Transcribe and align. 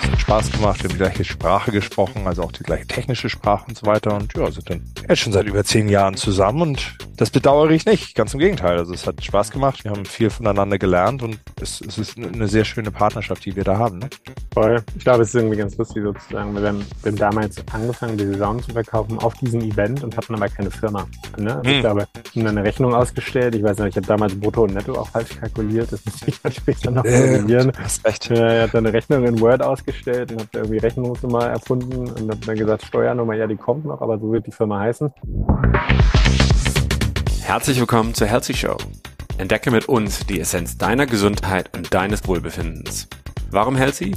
Es 0.00 0.10
hat 0.10 0.20
Spaß 0.20 0.52
gemacht, 0.52 0.82
wir 0.82 0.88
haben 0.88 0.94
die 0.94 0.98
gleiche 0.98 1.24
Sprache 1.24 1.70
gesprochen, 1.70 2.26
also 2.26 2.42
auch 2.42 2.52
die 2.52 2.64
gleiche 2.64 2.86
technische 2.86 3.28
Sprache 3.28 3.66
und 3.68 3.78
so 3.78 3.86
weiter. 3.86 4.14
Und 4.16 4.36
ja, 4.36 4.50
sind 4.50 4.68
dann 4.68 4.82
jetzt 5.08 5.20
schon 5.20 5.32
seit 5.32 5.46
über 5.46 5.62
zehn 5.64 5.88
Jahren 5.88 6.16
zusammen 6.16 6.62
und 6.62 6.98
das 7.16 7.30
bedauere 7.30 7.70
ich 7.70 7.86
nicht. 7.86 8.16
Ganz 8.16 8.34
im 8.34 8.40
Gegenteil. 8.40 8.76
Also 8.76 8.92
es 8.92 9.06
hat 9.06 9.22
Spaß 9.22 9.52
gemacht, 9.52 9.84
wir 9.84 9.92
haben 9.92 10.04
viel 10.04 10.30
voneinander 10.30 10.78
gelernt 10.78 11.22
und 11.22 11.38
es, 11.60 11.80
es 11.80 11.98
ist 11.98 12.18
eine 12.18 12.48
sehr 12.48 12.64
schöne 12.64 12.90
Partnerschaft, 12.90 13.44
die 13.44 13.54
wir 13.54 13.62
da 13.62 13.78
haben. 13.78 13.98
Ne? 13.98 14.10
Voll. 14.52 14.82
Ich 14.96 15.04
glaube, 15.04 15.22
es 15.22 15.28
ist 15.28 15.36
irgendwie 15.36 15.56
ganz 15.56 15.76
lustig 15.76 16.02
sozusagen. 16.02 16.54
Wir 16.54 16.68
haben, 16.68 16.84
wir 17.02 17.12
haben 17.12 17.18
damals 17.18 17.56
angefangen, 17.72 18.18
die 18.18 18.26
Saison 18.26 18.60
zu 18.60 18.72
verkaufen 18.72 19.18
auf 19.20 19.34
diesem 19.34 19.60
Event 19.60 20.02
und 20.02 20.16
hatten 20.16 20.34
aber 20.34 20.48
keine 20.48 20.70
Firma. 20.70 21.06
Ne? 21.36 21.54
Also 21.56 21.68
hm. 21.68 21.74
Ich 21.74 21.80
glaube, 21.80 22.08
wir 22.32 22.42
haben 22.42 22.48
eine 22.48 22.64
Rechnung 22.64 22.94
ausgestellt. 22.94 23.54
Ich 23.54 23.62
weiß 23.62 23.78
nicht, 23.78 23.90
ich 23.90 23.96
habe 23.96 24.06
damals 24.06 24.38
Brutto 24.38 24.64
und 24.64 24.74
Netto 24.74 24.94
auch 24.94 25.08
falsch 25.08 25.38
kalkuliert. 25.38 25.92
Das 25.92 26.04
muss 26.04 26.16
ich 26.26 26.40
dann 26.42 26.52
später 26.52 26.90
noch 26.90 27.04
korrigieren. 27.04 27.70
Äh, 27.70 27.78
hast 27.80 28.04
recht. 28.04 28.30
Ich 28.30 28.40
habe 28.40 28.70
dann 28.72 28.86
eine 28.86 28.92
Rechnung 28.92 29.24
in 29.24 29.40
Word 29.40 29.62
ausgestellt 29.62 29.83
und 29.86 30.40
habe 30.40 30.48
irgendwie 30.54 30.78
Rechnungsnummer 30.78 31.46
erfunden 31.46 32.08
und 32.10 32.30
habe 32.30 32.40
dann 32.46 32.56
gesagt, 32.56 32.84
Steuernummer, 32.84 33.34
ja, 33.34 33.46
die 33.46 33.56
kommt 33.56 33.84
noch, 33.84 34.00
aber 34.00 34.18
so 34.18 34.32
wird 34.32 34.46
die 34.46 34.52
Firma 34.52 34.80
heißen. 34.80 35.12
Herzlich 37.42 37.78
willkommen 37.78 38.14
zur 38.14 38.26
Healthy 38.26 38.54
Show. 38.54 38.76
Entdecke 39.36 39.70
mit 39.70 39.88
uns 39.88 40.26
die 40.26 40.40
Essenz 40.40 40.78
deiner 40.78 41.06
Gesundheit 41.06 41.70
und 41.76 41.92
deines 41.92 42.26
Wohlbefindens. 42.26 43.08
Warum 43.50 43.76
Healthy? 43.76 44.14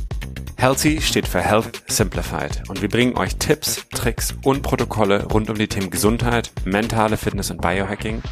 Healthy 0.56 1.02
steht 1.02 1.28
für 1.28 1.42
Health 1.42 1.84
Simplified 1.88 2.64
und 2.70 2.82
wir 2.82 2.90
bringen 2.90 3.18
euch 3.18 3.36
Tipps, 3.36 3.88
Tricks 3.90 4.36
und 4.44 4.64
Protokolle 4.64 5.26
rund 5.26 5.50
um 5.50 5.58
die 5.58 5.68
Themen 5.68 5.90
Gesundheit, 5.90 6.52
mentale 6.66 7.18
Fitness 7.18 7.52
und 7.52 7.62
Biohacking, 7.62 8.24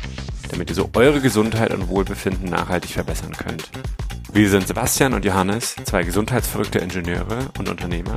damit 0.49 0.69
ihr 0.69 0.75
so 0.75 0.89
eure 0.95 1.21
Gesundheit 1.21 1.73
und 1.73 1.89
Wohlbefinden 1.89 2.49
nachhaltig 2.49 2.91
verbessern 2.91 3.33
könnt. 3.33 3.69
Wir 4.35 4.49
sind 4.49 4.67
Sebastian 4.67 5.13
und 5.13 5.23
Johannes, 5.23 5.77
zwei 5.85 6.03
gesundheitsverrückte 6.03 6.79
Ingenieure 6.79 7.51
und 7.57 7.69
Unternehmer. 7.69 8.15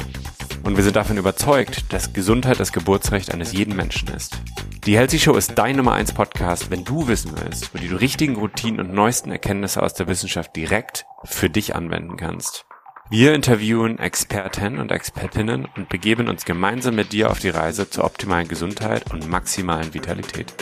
Und 0.65 0.77
wir 0.77 0.83
sind 0.83 0.97
davon 0.97 1.17
überzeugt, 1.17 1.93
dass 1.93 2.13
Gesundheit 2.13 2.59
das 2.59 2.73
Geburtsrecht 2.73 3.33
eines 3.33 3.53
jeden 3.53 3.77
Menschen 3.77 4.09
ist. 4.09 4.41
Die 4.85 4.97
Healthy 4.97 5.21
Show 5.21 5.37
ist 5.37 5.53
dein 5.55 5.77
Nummer 5.77 5.93
1 5.93 6.15
Podcast, 6.15 6.73
wenn 6.73 6.83
du 6.83 7.07
wissen 7.07 7.35
willst, 7.41 7.73
wo 7.73 7.79
du 7.79 7.87
die 7.87 7.95
richtigen 7.95 8.35
Routinen 8.35 8.81
und 8.81 8.93
neuesten 8.93 9.31
Erkenntnisse 9.31 9.81
aus 9.81 9.95
der 9.95 10.09
Wissenschaft 10.09 10.57
direkt 10.57 11.07
für 11.23 11.51
dich 11.51 11.77
anwenden 11.77 12.17
kannst. 12.17 12.67
Wir 13.11 13.33
interviewen 13.33 14.01
Experten 14.01 14.81
und 14.81 14.91
Expertinnen 14.91 15.69
und 15.77 15.89
begeben 15.89 16.27
uns 16.27 16.45
gemeinsam 16.45 16.97
mit 16.97 17.13
dir 17.13 17.31
auf 17.31 17.39
die 17.39 17.51
Reise 17.51 17.91
zur 17.91 18.03
optimalen 18.03 18.49
Gesundheit 18.49 19.13
und 19.13 19.29
maximalen 19.29 19.95
Vitalität. 19.95 20.53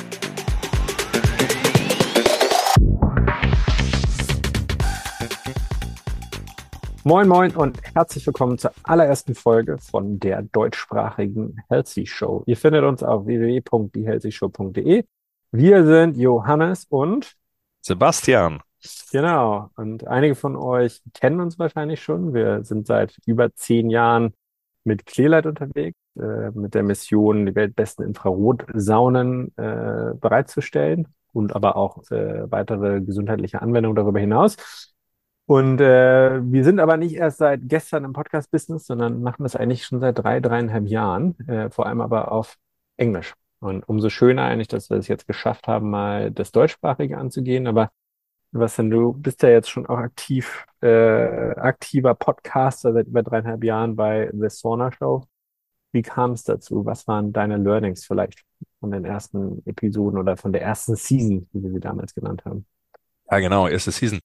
Moin 7.07 7.29
Moin 7.29 7.55
und 7.55 7.81
herzlich 7.95 8.27
willkommen 8.27 8.59
zur 8.59 8.73
allerersten 8.83 9.37
Folge 9.37 9.79
von 9.79 10.19
der 10.19 10.43
deutschsprachigen 10.43 11.57
Healthy 11.69 12.05
Show. 12.05 12.43
Ihr 12.47 12.57
findet 12.57 12.83
uns 12.83 13.05
auf 13.05 13.27
www.thehealthyshow.de. 13.27 15.05
Wir 15.53 15.87
sind 15.87 16.17
Johannes 16.17 16.85
und 16.87 17.37
Sebastian. 17.81 18.61
Genau. 19.13 19.71
Und 19.77 20.05
einige 20.09 20.35
von 20.35 20.57
euch 20.57 21.01
kennen 21.15 21.41
uns 21.41 21.61
wahrscheinlich 21.61 22.03
schon. 22.03 22.35
Wir 22.35 22.65
sind 22.65 22.89
seit 22.89 23.17
über 23.25 23.55
zehn 23.55 23.89
Jahren 23.89 24.35
mit 24.83 25.07
Clearlight 25.07 25.47
unterwegs, 25.47 25.97
äh, 26.19 26.51
mit 26.51 26.75
der 26.75 26.83
Mission, 26.83 27.47
die 27.47 27.55
weltbesten 27.55 28.05
Infrarotsaunen 28.05 29.57
äh, 29.57 30.13
bereitzustellen 30.21 31.07
und 31.33 31.55
aber 31.55 31.77
auch 31.77 32.03
äh, 32.11 32.51
weitere 32.51 33.01
gesundheitliche 33.01 33.63
Anwendungen 33.63 33.95
darüber 33.95 34.19
hinaus. 34.19 34.57
Und 35.47 35.81
äh, 35.81 36.41
wir 36.43 36.65
sind 36.65 36.81
aber 36.81 36.97
nicht 36.97 37.15
erst 37.15 37.39
seit 37.39 37.61
gestern 37.65 38.05
im 38.05 38.13
Podcast-Business, 38.13 38.87
sondern 38.87 39.23
machen 39.23 39.45
das 39.45 39.55
eigentlich 39.55 39.85
schon 39.85 40.01
seit 40.01 40.19
drei, 40.19 40.41
dreieinhalb 40.41 40.87
Jahren, 40.87 41.39
äh, 41.49 41.71
vor 41.71 41.87
allem 41.87 42.01
aber 42.01 42.33
auf 42.33 42.57
Englisch. 42.97 43.35
Und 43.61 43.89
umso 43.89 44.11
schöner 44.11 44.43
eigentlich, 44.43 44.69
dass 44.69 44.91
wir 44.91 44.97
es 44.97 45.07
jetzt 45.09 45.27
geschafft 45.29 45.69
haben, 45.69 45.91
mal 45.91 46.33
das 46.33 46.51
Deutschsprachige 46.51 47.17
anzugehen. 47.17 47.69
Aber 47.69 47.91
was 48.51 48.77
denn, 48.77 48.91
du 48.91 49.13
bist 49.13 49.43
ja 49.43 49.51
jetzt 49.51 49.71
schon 49.71 49.87
auch 49.87 49.99
aktiv, 49.99 50.67
äh, 50.83 51.55
aktiver 51.57 52.15
Podcaster 52.15 52.93
seit 52.93 53.07
über 53.07 53.23
dreieinhalb 53.23 53.63
Jahren 53.63 53.95
bei 53.95 54.31
The 54.33 54.49
Sauna 54.49 54.91
Show. 54.91 55.25
Wie 55.93 56.03
kam 56.03 56.33
es 56.33 56.43
dazu? 56.43 56.85
Was 56.85 57.07
waren 57.07 57.33
deine 57.33 57.57
Learnings 57.57 58.05
vielleicht 58.05 58.43
von 58.81 58.91
den 58.91 59.05
ersten 59.05 59.63
Episoden 59.65 60.19
oder 60.19 60.37
von 60.37 60.53
der 60.53 60.63
ersten 60.63 60.97
Season, 60.97 61.49
wie 61.53 61.63
wir 61.63 61.71
sie 61.71 61.81
damals 61.81 62.15
genannt 62.15 62.45
haben? 62.45 62.67
Ja, 63.31 63.39
genau, 63.39 63.69
erste 63.69 63.93
Season. 63.93 64.19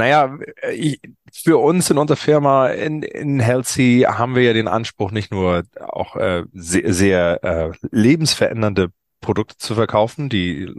Naja, 0.00 0.38
ich, 0.72 0.98
für 1.30 1.58
uns 1.58 1.90
in 1.90 1.98
unserer 1.98 2.16
Firma 2.16 2.68
in, 2.68 3.02
in 3.02 3.38
Healthy 3.38 4.06
haben 4.08 4.34
wir 4.34 4.44
ja 4.44 4.54
den 4.54 4.66
Anspruch, 4.66 5.10
nicht 5.10 5.30
nur 5.30 5.64
auch 5.78 6.16
äh, 6.16 6.44
sehr, 6.54 6.94
sehr 6.94 7.44
äh, 7.44 7.72
lebensverändernde 7.90 8.92
Produkte 9.20 9.58
zu 9.58 9.74
verkaufen, 9.74 10.30
die 10.30 10.72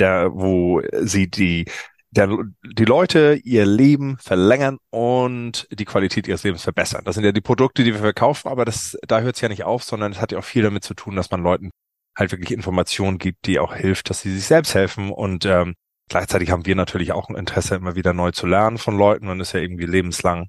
der, 0.00 0.32
wo 0.34 0.82
sie 1.02 1.30
die 1.30 1.66
der, 2.10 2.28
die 2.64 2.84
Leute 2.84 3.38
ihr 3.44 3.64
Leben 3.64 4.18
verlängern 4.18 4.78
und 4.90 5.68
die 5.70 5.84
Qualität 5.84 6.26
ihres 6.26 6.42
Lebens 6.42 6.64
verbessern. 6.64 7.02
Das 7.04 7.14
sind 7.14 7.22
ja 7.22 7.30
die 7.30 7.40
Produkte, 7.40 7.84
die 7.84 7.92
wir 7.92 8.00
verkaufen, 8.00 8.48
aber 8.48 8.64
das, 8.64 8.98
da 9.06 9.20
hört 9.20 9.36
es 9.36 9.40
ja 9.40 9.48
nicht 9.48 9.62
auf, 9.62 9.84
sondern 9.84 10.10
es 10.10 10.20
hat 10.20 10.32
ja 10.32 10.38
auch 10.38 10.44
viel 10.44 10.64
damit 10.64 10.82
zu 10.82 10.94
tun, 10.94 11.14
dass 11.14 11.30
man 11.30 11.44
Leuten 11.44 11.70
halt 12.16 12.32
wirklich 12.32 12.50
Informationen 12.50 13.18
gibt, 13.18 13.46
die 13.46 13.60
auch 13.60 13.74
hilft, 13.74 14.10
dass 14.10 14.22
sie 14.22 14.34
sich 14.34 14.46
selbst 14.46 14.74
helfen 14.74 15.12
und 15.12 15.44
ähm, 15.46 15.74
Gleichzeitig 16.08 16.50
haben 16.50 16.66
wir 16.66 16.76
natürlich 16.76 17.12
auch 17.12 17.28
ein 17.28 17.36
Interesse, 17.36 17.76
immer 17.76 17.94
wieder 17.94 18.12
neu 18.12 18.30
zu 18.30 18.46
lernen 18.46 18.78
von 18.78 18.96
Leuten. 18.96 19.26
Man 19.26 19.40
ist 19.40 19.52
ja 19.52 19.60
irgendwie 19.60 19.86
lebenslang 19.86 20.48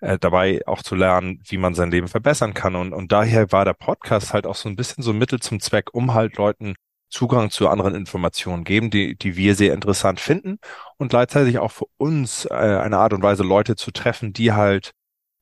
äh, 0.00 0.18
dabei, 0.18 0.60
auch 0.66 0.82
zu 0.82 0.94
lernen, 0.94 1.40
wie 1.46 1.58
man 1.58 1.74
sein 1.74 1.90
Leben 1.90 2.08
verbessern 2.08 2.54
kann. 2.54 2.76
Und, 2.76 2.92
und 2.92 3.12
daher 3.12 3.50
war 3.52 3.64
der 3.64 3.74
Podcast 3.74 4.32
halt 4.32 4.46
auch 4.46 4.54
so 4.54 4.68
ein 4.68 4.76
bisschen 4.76 5.02
so 5.02 5.10
ein 5.10 5.18
Mittel 5.18 5.40
zum 5.40 5.60
Zweck, 5.60 5.92
um 5.92 6.14
halt 6.14 6.36
Leuten 6.36 6.74
Zugang 7.10 7.50
zu 7.50 7.68
anderen 7.68 7.94
Informationen 7.94 8.64
geben, 8.64 8.90
die, 8.90 9.16
die 9.16 9.36
wir 9.36 9.54
sehr 9.54 9.72
interessant 9.72 10.20
finden 10.20 10.58
und 10.96 11.08
gleichzeitig 11.08 11.58
auch 11.58 11.70
für 11.70 11.86
uns 11.96 12.44
äh, 12.46 12.54
eine 12.54 12.98
Art 12.98 13.12
und 13.12 13.22
Weise 13.22 13.44
Leute 13.44 13.76
zu 13.76 13.92
treffen, 13.92 14.32
die 14.32 14.52
halt 14.52 14.92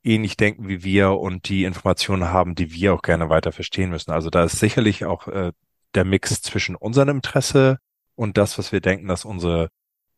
ähnlich 0.04 0.36
denken 0.36 0.68
wie 0.68 0.84
wir 0.84 1.12
und 1.12 1.48
die 1.48 1.64
Informationen 1.64 2.28
haben, 2.28 2.54
die 2.54 2.72
wir 2.72 2.92
auch 2.94 3.02
gerne 3.02 3.30
weiter 3.30 3.52
verstehen 3.52 3.91
müssen. 3.91 4.10
Also 4.10 4.28
da 4.28 4.44
ist 4.44 4.58
sicherlich 4.58 5.04
auch 5.04 5.28
äh, 5.28 5.52
der 5.94 6.04
Mix 6.04 6.42
zwischen 6.42 6.76
unserem 6.76 7.08
Interesse 7.08 7.78
und 8.22 8.38
das, 8.38 8.59
was 8.59 8.72
wir 8.72 8.81
denken, 8.81 9.09
dass 9.09 9.25
unsere, 9.25 9.69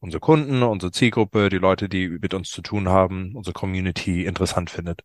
unsere 0.01 0.21
Kunden, 0.21 0.63
unsere 0.63 0.93
Zielgruppe, 0.93 1.49
die 1.49 1.59
Leute, 1.59 1.89
die 1.89 2.09
mit 2.09 2.35
uns 2.35 2.51
zu 2.51 2.63
tun 2.63 2.89
haben, 2.89 3.35
unsere 3.35 3.55
Community 3.55 4.25
interessant 4.25 4.71
findet. 4.71 5.03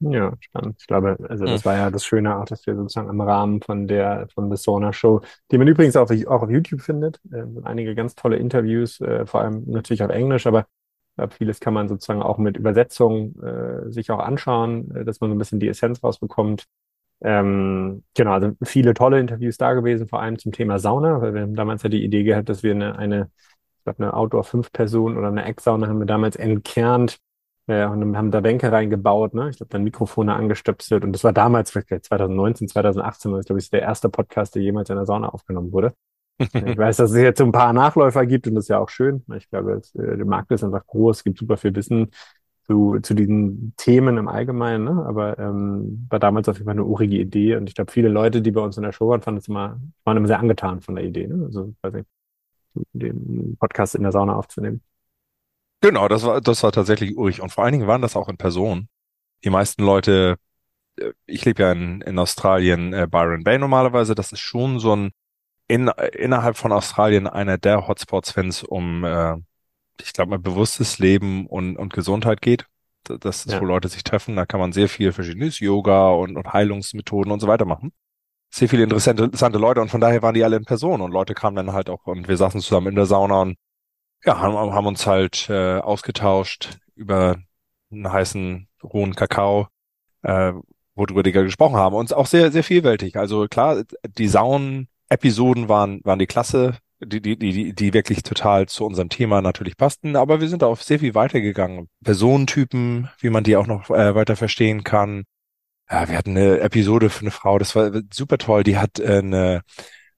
Ja, 0.00 0.32
spannend. 0.38 0.76
Ich 0.78 0.86
glaube, 0.86 1.16
also 1.28 1.44
das 1.44 1.64
war 1.64 1.74
ja 1.74 1.90
das 1.90 2.04
Schöne 2.04 2.36
auch, 2.36 2.44
dass 2.44 2.64
wir 2.68 2.76
sozusagen 2.76 3.08
im 3.08 3.20
Rahmen 3.20 3.60
von 3.60 3.88
der 3.88 4.28
von 4.32 4.48
The 4.48 4.56
Sauna 4.56 4.92
Show, 4.92 5.22
die 5.50 5.58
man 5.58 5.66
übrigens 5.66 5.96
auch, 5.96 6.08
auch 6.08 6.42
auf 6.42 6.50
YouTube 6.50 6.82
findet, 6.82 7.20
äh, 7.32 7.42
einige 7.64 7.96
ganz 7.96 8.14
tolle 8.14 8.36
Interviews, 8.36 9.00
äh, 9.00 9.26
vor 9.26 9.40
allem 9.40 9.64
natürlich 9.66 10.04
auf 10.04 10.10
Englisch, 10.10 10.46
aber 10.46 10.66
glaube, 11.18 11.34
vieles 11.34 11.60
kann 11.60 11.74
man 11.74 11.88
sozusagen 11.88 12.22
auch 12.22 12.38
mit 12.38 12.56
Übersetzung 12.56 13.34
äh, 13.42 13.90
sich 13.90 14.10
auch 14.10 14.20
anschauen, 14.20 14.94
äh, 14.94 15.04
dass 15.04 15.20
man 15.20 15.30
so 15.30 15.34
ein 15.34 15.38
bisschen 15.38 15.60
die 15.60 15.68
Essenz 15.68 16.02
rausbekommt. 16.02 16.66
Ähm, 17.20 18.04
genau, 18.14 18.32
also 18.32 18.52
viele 18.62 18.94
tolle 18.94 19.18
Interviews 19.18 19.56
da 19.56 19.72
gewesen, 19.72 20.08
vor 20.08 20.20
allem 20.20 20.38
zum 20.38 20.52
Thema 20.52 20.78
Sauna, 20.78 21.20
weil 21.20 21.34
wir 21.34 21.42
haben 21.42 21.54
damals 21.56 21.82
ja 21.82 21.88
die 21.88 22.04
Idee 22.04 22.22
gehabt, 22.22 22.48
dass 22.48 22.62
wir 22.62 22.72
eine, 22.72 22.96
eine 22.96 23.30
ich 23.78 23.84
glaube, 23.84 24.02
eine 24.04 24.14
Outdoor-Fünf-Personen 24.14 25.16
oder 25.16 25.28
eine 25.28 25.44
Ecksauna 25.44 25.88
haben 25.88 25.98
wir 25.98 26.06
damals 26.06 26.36
entkernt 26.36 27.18
äh, 27.66 27.86
und 27.86 28.16
haben 28.16 28.30
da 28.30 28.40
Bänke 28.40 28.70
reingebaut, 28.70 29.34
ne? 29.34 29.48
Ich 29.50 29.56
glaube, 29.56 29.70
dann 29.70 29.82
Mikrofone 29.84 30.34
angestöpselt 30.34 31.04
und 31.04 31.12
das 31.12 31.24
war 31.24 31.32
damals, 31.32 31.72
2019, 31.72 32.68
2018, 32.68 33.30
war 33.32 33.38
das, 33.38 33.46
glaube 33.46 33.60
ich, 33.60 33.70
der 33.70 33.82
erste 33.82 34.08
Podcast, 34.08 34.54
der 34.54 34.62
jemals 34.62 34.90
in 34.90 34.96
der 34.96 35.06
Sauna 35.06 35.28
aufgenommen 35.30 35.72
wurde. 35.72 35.94
ich 36.40 36.78
weiß, 36.78 36.98
dass 36.98 37.10
es 37.10 37.16
jetzt 37.16 37.38
so 37.38 37.44
ein 37.44 37.52
paar 37.52 37.72
Nachläufer 37.72 38.24
gibt 38.24 38.46
und 38.46 38.54
das 38.54 38.66
ist 38.66 38.68
ja 38.68 38.78
auch 38.78 38.90
schön. 38.90 39.24
Ich 39.36 39.50
glaube, 39.50 39.82
äh, 39.94 40.16
der 40.16 40.24
Markt 40.24 40.52
ist 40.52 40.62
einfach 40.62 40.86
groß, 40.86 41.18
es 41.18 41.24
gibt 41.24 41.38
super 41.38 41.56
viel 41.56 41.74
Wissen 41.74 42.10
zu, 42.68 43.00
zu 43.00 43.14
diesen 43.14 43.72
Themen 43.76 44.18
im 44.18 44.28
Allgemeinen, 44.28 44.84
ne? 44.84 45.04
aber 45.06 45.38
ähm, 45.38 46.06
war 46.10 46.18
damals 46.18 46.48
auf 46.48 46.56
jeden 46.56 46.66
Fall 46.66 46.74
eine 46.74 46.84
urige 46.84 47.16
Idee 47.16 47.56
und 47.56 47.68
ich 47.68 47.74
glaube, 47.74 47.90
viele 47.90 48.08
Leute, 48.08 48.42
die 48.42 48.50
bei 48.50 48.60
uns 48.60 48.76
in 48.76 48.82
der 48.82 48.92
Show 48.92 49.08
waren, 49.08 49.22
fanden 49.22 49.38
es 49.38 49.48
immer, 49.48 49.80
waren 50.04 50.16
immer 50.18 50.26
sehr 50.26 50.38
angetan 50.38 50.82
von 50.82 50.94
der 50.94 51.04
Idee, 51.04 51.26
ne? 51.26 51.44
also 51.46 51.72
nicht, 51.92 52.06
den 52.92 53.56
Podcast 53.58 53.94
in 53.94 54.02
der 54.02 54.12
Sauna 54.12 54.34
aufzunehmen. 54.36 54.82
Genau, 55.80 56.08
das 56.08 56.24
war, 56.24 56.40
das 56.40 56.62
war 56.62 56.72
tatsächlich 56.72 57.16
urig 57.16 57.40
und 57.40 57.50
vor 57.50 57.64
allen 57.64 57.72
Dingen 57.72 57.86
waren 57.86 58.02
das 58.02 58.16
auch 58.16 58.28
in 58.28 58.36
Person. 58.36 58.88
Die 59.44 59.50
meisten 59.50 59.82
Leute, 59.82 60.36
äh, 60.96 61.12
ich 61.24 61.44
lebe 61.46 61.62
ja 61.62 61.72
in, 61.72 62.02
in 62.02 62.18
Australien, 62.18 62.92
äh, 62.92 63.06
Byron 63.10 63.44
Bay 63.44 63.58
normalerweise, 63.58 64.14
das 64.14 64.32
ist 64.32 64.40
schon 64.40 64.78
so 64.78 64.94
ein 64.94 65.10
in, 65.68 65.88
innerhalb 66.12 66.56
von 66.56 66.72
Australien 66.72 67.26
einer 67.26 67.58
der 67.58 67.86
Hotspots, 67.86 68.36
wenn 68.36 68.48
es 68.48 68.62
um 68.62 69.04
äh, 69.04 69.36
ich 70.02 70.12
glaube, 70.12 70.30
mal 70.30 70.38
bewusstes 70.38 70.98
Leben 70.98 71.46
und, 71.46 71.76
und 71.76 71.92
Gesundheit 71.92 72.40
geht. 72.40 72.66
Das 73.04 73.46
ist, 73.46 73.52
ja. 73.52 73.60
wo 73.60 73.64
Leute 73.64 73.88
sich 73.88 74.04
treffen. 74.04 74.36
Da 74.36 74.44
kann 74.44 74.60
man 74.60 74.72
sehr 74.72 74.88
viel 74.88 75.12
verschiedenes 75.12 75.60
Yoga 75.60 76.10
und, 76.10 76.36
und 76.36 76.52
Heilungsmethoden 76.52 77.32
und 77.32 77.40
so 77.40 77.46
weiter 77.46 77.64
machen. 77.64 77.92
Sehr 78.50 78.68
viele 78.68 78.82
interessante, 78.82 79.24
interessante 79.24 79.58
Leute 79.58 79.80
und 79.80 79.90
von 79.90 80.00
daher 80.00 80.22
waren 80.22 80.34
die 80.34 80.42
alle 80.42 80.56
in 80.56 80.64
Person 80.64 81.00
und 81.02 81.12
Leute 81.12 81.34
kamen 81.34 81.56
dann 81.56 81.72
halt 81.72 81.90
auch 81.90 82.06
und 82.06 82.28
wir 82.28 82.36
saßen 82.36 82.62
zusammen 82.62 82.88
in 82.88 82.94
der 82.94 83.04
Sauna 83.04 83.42
und 83.42 83.56
ja, 84.24 84.38
haben, 84.40 84.54
haben 84.54 84.86
uns 84.86 85.06
halt 85.06 85.48
äh, 85.50 85.78
ausgetauscht 85.78 86.78
über 86.94 87.36
einen 87.90 88.10
heißen 88.10 88.68
rohen 88.82 89.14
Kakao 89.14 89.68
äh, 90.22 90.52
worüber 90.98 91.22
die 91.22 91.32
gesprochen 91.32 91.76
haben. 91.76 91.94
Und 91.94 92.12
auch 92.12 92.26
sehr, 92.26 92.52
sehr 92.52 92.64
vielfältig. 92.64 93.16
Also 93.16 93.46
klar, 93.48 93.84
die 94.04 94.28
Saunen-Episoden 94.28 95.68
waren, 95.68 96.00
waren 96.04 96.18
die 96.18 96.26
Klasse, 96.26 96.76
die, 97.00 97.20
die, 97.20 97.36
die, 97.38 97.72
die 97.72 97.94
wirklich 97.94 98.22
total 98.22 98.66
zu 98.66 98.84
unserem 98.84 99.08
Thema 99.08 99.40
natürlich 99.42 99.76
passten, 99.76 100.16
aber 100.16 100.40
wir 100.40 100.48
sind 100.48 100.62
da 100.62 100.66
auch 100.66 100.78
sehr 100.78 100.98
viel 100.98 101.14
weitergegangen. 101.14 101.88
Personentypen, 102.02 103.08
wie 103.20 103.30
man 103.30 103.44
die 103.44 103.56
auch 103.56 103.66
noch 103.66 103.90
äh, 103.90 104.14
weiter 104.14 104.36
verstehen 104.36 104.84
kann. 104.84 105.24
Ja, 105.90 106.08
wir 106.08 106.18
hatten 106.18 106.36
eine 106.36 106.60
Episode 106.60 107.08
für 107.10 107.22
eine 107.22 107.30
Frau, 107.30 107.58
das 107.58 107.74
war 107.74 107.92
super 108.12 108.38
toll, 108.38 108.62
die 108.62 108.78
hat 108.78 108.98
äh, 108.98 109.18
eine 109.18 109.62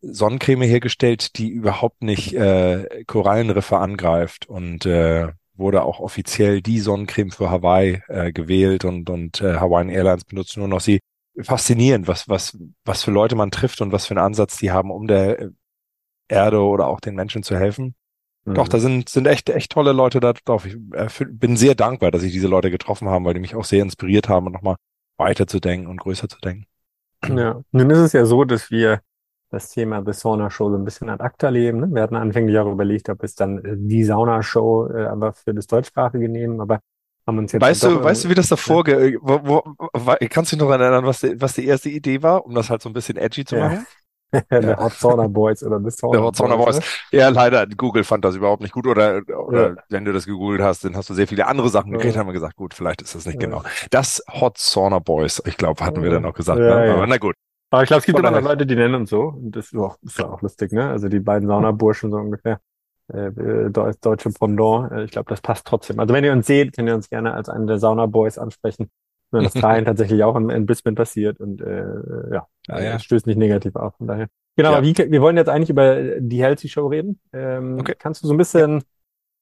Sonnencreme 0.01 0.63
hergestellt, 0.63 1.37
die 1.37 1.49
überhaupt 1.49 2.03
nicht 2.03 2.35
äh, 2.35 3.05
Korallenriffe 3.07 3.79
angreift 3.79 4.49
und 4.49 4.87
äh, 4.87 5.29
wurde 5.55 5.83
auch 5.83 6.01
offiziell 6.01 6.63
die 6.63 6.81
Sonnencreme 6.81 7.31
für 7.31 7.51
Hawaii 7.51 8.03
äh, 8.09 8.33
gewählt 8.33 8.85
und, 8.85 9.11
und 9.11 9.41
äh, 9.43 9.57
Hawaiian 9.57 9.91
Airlines 9.91 10.25
benutzt 10.25 10.57
nur 10.57 10.69
noch 10.69 10.81
sie. 10.81 11.01
Faszinierend, 11.41 12.09
was, 12.09 12.29
was, 12.29 12.59
was 12.85 13.05
für 13.05 13.13
Leute 13.13 13.37
man 13.37 13.51
trifft 13.51 13.81
und 13.81 13.93
was 13.93 14.07
für 14.07 14.13
einen 14.13 14.25
Ansatz 14.25 14.59
die 14.59 14.73
haben, 14.73 14.91
um 14.91 15.07
der 15.07 15.51
Erde 16.31 16.63
oder 16.63 16.87
auch 16.87 17.01
den 17.01 17.15
Menschen 17.15 17.43
zu 17.43 17.57
helfen. 17.57 17.95
Mhm. 18.45 18.55
Doch, 18.55 18.69
da 18.69 18.79
sind, 18.79 19.09
sind 19.09 19.27
echt, 19.27 19.51
echt 19.51 19.73
tolle 19.73 19.93
Leute 19.93 20.21
da 20.21 20.33
drauf. 20.33 20.67
Ich 20.67 20.77
äh, 20.93 21.09
bin 21.27 21.57
sehr 21.57 21.75
dankbar, 21.75 22.11
dass 22.11 22.23
ich 22.23 22.33
diese 22.33 22.49
Leute 22.49 22.71
getroffen 22.71 23.09
habe, 23.09 23.25
weil 23.25 23.35
die 23.35 23.41
mich 23.41 23.55
auch 23.55 23.65
sehr 23.65 23.83
inspiriert 23.83 24.29
haben, 24.29 24.51
nochmal 24.51 24.77
weiterzudenken 25.17 25.89
und 25.89 26.01
größer 26.01 26.29
zu 26.29 26.39
denken. 26.41 26.67
Ja, 27.29 27.61
nun 27.73 27.91
ist 27.91 27.99
es 27.99 28.13
ja 28.15 28.25
so, 28.25 28.45
dass 28.45 28.71
wir 28.71 29.01
das 29.51 29.69
Thema 29.69 30.03
The 30.05 30.13
Sauna 30.13 30.49
Show 30.49 30.71
so 30.71 30.77
ein 30.77 30.85
bisschen 30.85 31.11
ad 31.11 31.23
acta 31.23 31.49
leben. 31.49 31.81
Ne? 31.81 31.89
Wir 31.93 32.03
hatten 32.03 32.17
anfänglich 32.17 32.57
auch 32.59 32.71
überlegt, 32.71 33.11
ob 33.11 33.23
es 33.23 33.35
dann 33.35 33.59
äh, 33.63 33.75
die 33.77 34.05
Sauna 34.05 34.43
Show 34.43 34.89
äh, 34.89 35.05
aber 35.05 35.35
für 35.35 35.53
das 35.53 35.67
deutschsprachige 35.67 36.29
nehmen, 36.29 36.61
aber 36.61 36.81
haben 37.27 37.39
uns 37.39 37.53
jetzt 37.53 37.61
weißt 37.61 37.83
du, 37.83 38.03
weißt 38.03 38.25
du, 38.25 38.29
wie 38.31 38.35
das 38.35 38.49
davor, 38.49 38.89
ja. 38.89 39.19
wo, 39.21 39.41
wo, 39.45 40.17
kannst 40.31 40.53
du 40.53 40.57
dich 40.57 40.65
noch 40.65 40.71
erinnern, 40.71 41.05
was 41.05 41.21
die, 41.21 41.39
was 41.41 41.55
die 41.55 41.67
erste 41.67 41.91
Idee 41.91 42.23
war, 42.23 42.47
um 42.47 42.55
das 42.55 42.71
halt 42.71 42.81
so 42.81 42.89
ein 42.89 42.93
bisschen 42.93 43.17
edgy 43.17 43.45
zu 43.45 43.57
machen? 43.57 43.87
Ja. 44.33 44.41
der 44.61 44.77
Hot 44.79 44.93
Sauna 44.93 45.27
Boys 45.27 45.63
oder 45.63 45.81
The 45.81 45.91
Sauna, 45.91 46.21
Hot 46.21 46.37
Sauna 46.37 46.57
Boys. 46.57 46.77
Boys. 46.77 47.01
Ja, 47.11 47.29
leider, 47.29 47.67
Google 47.67 48.05
fand 48.05 48.25
das 48.25 48.37
überhaupt 48.37 48.63
nicht 48.63 48.73
gut 48.73 48.87
oder, 48.87 49.23
oder 49.47 49.69
ja. 49.69 49.77
wenn 49.89 50.05
du 50.05 50.13
das 50.13 50.27
gegoogelt 50.27 50.63
hast, 50.63 50.85
dann 50.85 50.97
hast 50.97 51.11
du 51.11 51.15
sehr 51.15 51.27
viele 51.27 51.47
andere 51.47 51.69
Sachen 51.69 51.93
gekriegt, 51.93 52.17
haben 52.17 52.27
wir 52.27 52.33
gesagt, 52.33 52.57
gut, 52.57 52.75
vielleicht 52.75 53.03
ist 53.03 53.15
das 53.15 53.27
nicht 53.27 53.41
genau. 53.41 53.63
Das 53.91 54.23
Hot 54.29 54.59
Sauna 54.59 54.99
Boys, 54.99 55.43
ich 55.47 55.57
glaube, 55.57 55.85
hatten 55.85 56.03
wir 56.03 56.11
dann 56.11 56.25
auch 56.25 56.35
gesagt. 56.35 56.61
Ne? 56.61 56.95
Aber 56.95 57.07
na 57.07 57.19
gut. 57.19 57.35
Aber 57.71 57.83
ich 57.83 57.87
glaube, 57.87 58.01
es 58.01 58.07
gibt 58.07 58.19
immer 58.19 58.31
noch 58.33 58.43
Leute, 58.43 58.67
die 58.67 58.75
nennen 58.75 58.97
uns 58.97 59.11
so. 59.11 59.23
Und 59.23 59.53
das 59.55 59.67
ist 59.67 59.79
auch, 59.79 59.97
ist 60.03 60.19
ja 60.19 60.29
auch 60.29 60.43
lustig, 60.43 60.73
ne? 60.73 60.91
Also 60.91 61.09
die 61.09 61.21
beiden 61.21 61.49
Saunaburschen 61.49 62.11
so 62.11 62.17
ungefähr. 62.17 62.61
Äh, 63.13 63.29
äh 63.29 63.71
deutsche 63.71 64.31
Pendant. 64.31 64.91
Äh, 64.91 65.05
ich 65.05 65.13
glaube, 65.13 65.31
das 65.31 65.41
passt 65.41 65.67
trotzdem. 65.67 66.01
Also 66.01 66.13
wenn 66.13 66.25
ihr 66.25 66.33
uns 66.33 66.49
seht, 66.49 66.75
könnt 66.75 66.89
ihr 66.89 66.97
uns 66.97 67.09
gerne 67.09 67.33
als 67.33 67.49
einen 67.49 67.69
der 67.69 67.79
Saunaboys 67.79 68.39
ansprechen. 68.39 68.91
Das 69.31 69.55
Teilen 69.55 69.85
tatsächlich 69.87 70.25
auch 70.25 70.37
in, 70.37 70.51
in 70.51 70.67
Brisbane 70.67 70.95
passiert 70.95 71.41
und 71.41 71.61
äh, 71.61 71.85
ja, 72.33 72.47
ah, 72.69 72.81
ja. 72.81 72.99
stößt 72.99 73.27
nicht 73.27 73.37
negativ 73.37 73.77
auf. 73.77 73.95
Von 73.97 74.07
daher. 74.07 74.29
Genau, 74.57 74.73
ja. 74.73 74.83
wie, 74.83 74.97
wir 74.97 75.23
wollen 75.23 75.37
jetzt 75.37 75.49
eigentlich 75.49 75.71
über 75.71 76.21
die 76.21 76.43
Healthy 76.43 76.69
Show 76.69 76.87
reden. 76.89 77.21
Ähm, 77.33 77.79
okay. 77.79 77.95
Kannst 77.99 78.23
du 78.23 78.27
so 78.27 78.35
ein 78.35 78.39
bisschen 78.39 78.83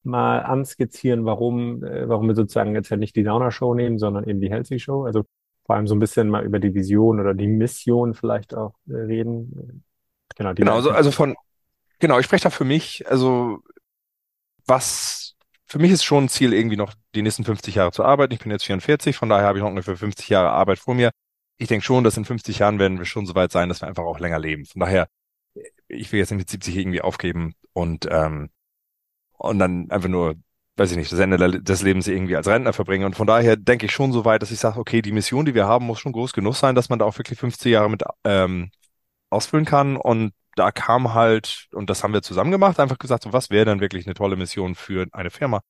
mal 0.03 0.41
anskizzieren, 0.41 1.25
warum, 1.25 1.83
äh, 1.83 2.09
warum 2.09 2.29
wir 2.29 2.35
sozusagen 2.35 2.75
jetzt 2.75 2.91
ja 2.91 2.97
nicht 2.97 3.17
die 3.17 3.25
Sauna 3.25 3.51
Show 3.51 3.75
nehmen, 3.75 3.99
sondern 3.99 4.29
eben 4.29 4.41
die 4.41 4.51
Healthy 4.51 4.79
Show? 4.79 5.05
Also 5.05 5.25
vor 5.65 5.77
allem 5.77 5.87
so 5.87 5.95
ein 5.95 5.99
bisschen 5.99 6.29
mal 6.29 6.45
über 6.45 6.59
die 6.61 6.75
Vision 6.75 7.21
oder 7.21 7.35
die 7.35 7.47
Mission 7.47 8.15
vielleicht 8.15 8.55
auch 8.55 8.75
äh, 8.89 8.95
reden. 8.95 9.85
Genau, 10.37 10.55
genau 10.55 10.77
also, 10.77 10.91
also 10.91 11.11
von, 11.11 11.35
genau, 11.99 12.19
ich 12.19 12.27
spreche 12.27 12.45
da 12.45 12.51
für 12.51 12.65
mich, 12.65 13.05
also 13.09 13.59
was, 14.67 15.28
für 15.69 15.79
mich 15.79 15.93
ist 15.93 16.05
schon 16.05 16.25
ein 16.25 16.29
Ziel, 16.29 16.53
irgendwie 16.53 16.77
noch 16.77 16.95
die 17.15 17.23
nächsten 17.23 17.45
50 17.45 17.75
Jahre 17.75 17.93
zu 17.93 18.05
arbeiten. 18.05 18.33
Ich 18.35 18.41
bin 18.41 18.51
jetzt 18.51 18.65
44, 18.65 19.17
von 19.17 19.29
daher 19.29 19.47
habe 19.47 19.59
ich 19.59 19.63
noch 19.63 19.71
ungefähr 19.71 19.97
50 19.97 20.29
Jahre 20.29 20.51
Arbeit 20.51 20.79
vor 20.79 20.95
mir. 20.95 21.11
Ich 21.59 21.69
denke 21.69 21.85
schon, 21.85 22.05
dass 22.05 22.17
in 22.17 22.25
50 22.25 22.61
Jahren 22.61 22.79
werden 22.79 22.99
wir 22.99 23.05
schon 23.05 23.27
so 23.27 23.35
weit 23.35 23.53
sein, 23.53 23.69
dass 23.69 23.83
wir 23.83 23.89
einfach 23.89 24.05
auch 24.05 24.21
länger 24.21 24.39
leben. 24.39 24.65
Von 24.65 24.81
daher, 24.81 25.09
ich 25.89 26.13
will 26.13 26.21
jetzt 26.21 26.31
nicht 26.31 26.39
mit 26.39 26.51
70 26.51 26.77
irgendwie 26.77 27.03
aufgeben 27.03 27.55
und, 27.73 28.07
ähm, 28.11 28.51
und 29.39 29.59
dann 29.59 29.91
einfach 29.91 30.09
nur 30.09 30.37
weiß 30.79 30.93
ich 30.93 30.97
nicht, 30.97 31.13
das 31.13 31.19
Ende 31.19 31.61
des 31.61 31.83
Lebens 31.83 32.07
irgendwie 32.07 32.37
als 32.37 32.47
Rentner 32.47 32.73
verbringe. 32.73 33.05
Und 33.05 33.17
von 33.17 33.27
daher 33.27 33.57
denke 33.57 33.87
ich 33.87 33.93
schon 33.93 34.13
so 34.13 34.25
weit, 34.25 34.43
dass 34.43 34.51
ich 34.51 34.61
sage, 34.61 34.79
okay, 34.79 35.03
die 35.03 35.13
Mission, 35.13 35.45
die 35.45 35.55
wir 35.55 35.67
haben, 35.67 35.87
muss 35.87 36.01
schon 36.01 36.13
groß 36.13 36.33
genug 36.33 36.55
sein, 36.55 36.75
dass 36.75 36.89
man 36.89 36.99
da 36.99 37.05
auch 37.05 37.19
wirklich 37.19 37.39
50 37.39 37.73
Jahre 37.73 37.91
mit 37.91 38.05
ähm, 38.25 38.71
ausfüllen 39.31 39.65
kann. 39.65 39.97
Und 39.97 40.33
da 40.59 40.71
kam 40.73 41.15
halt, 41.15 41.69
und 41.73 41.91
das 41.91 42.03
haben 42.03 42.13
wir 42.13 42.23
zusammen 42.23 42.51
gemacht, 42.51 42.81
einfach 42.81 42.99
gesagt, 42.99 43.25
so 43.25 43.33
was 43.33 43.51
wäre 43.51 43.65
dann 43.65 43.81
wirklich 43.81 44.07
eine 44.07 44.15
tolle 44.15 44.37
Mission 44.37 44.75
für 44.75 45.07
eine 45.13 45.31
Firma 45.31 45.61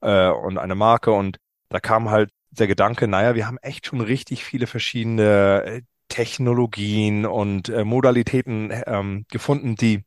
äh, 0.00 0.28
und 0.28 0.58
eine 0.58 0.74
Marke. 0.74 1.12
Und 1.12 1.38
da 1.68 1.80
kam 1.80 2.10
halt 2.10 2.30
der 2.50 2.66
Gedanke, 2.66 3.08
naja, 3.08 3.34
wir 3.34 3.46
haben 3.46 3.58
echt 3.58 3.86
schon 3.86 4.00
richtig 4.00 4.44
viele 4.44 4.66
verschiedene 4.66 5.62
äh, 5.64 5.82
Technologien 6.08 7.26
und 7.26 7.68
äh, 7.68 7.84
Modalitäten 7.84 8.72
ähm, 8.86 9.26
gefunden, 9.30 9.76
die 9.76 10.04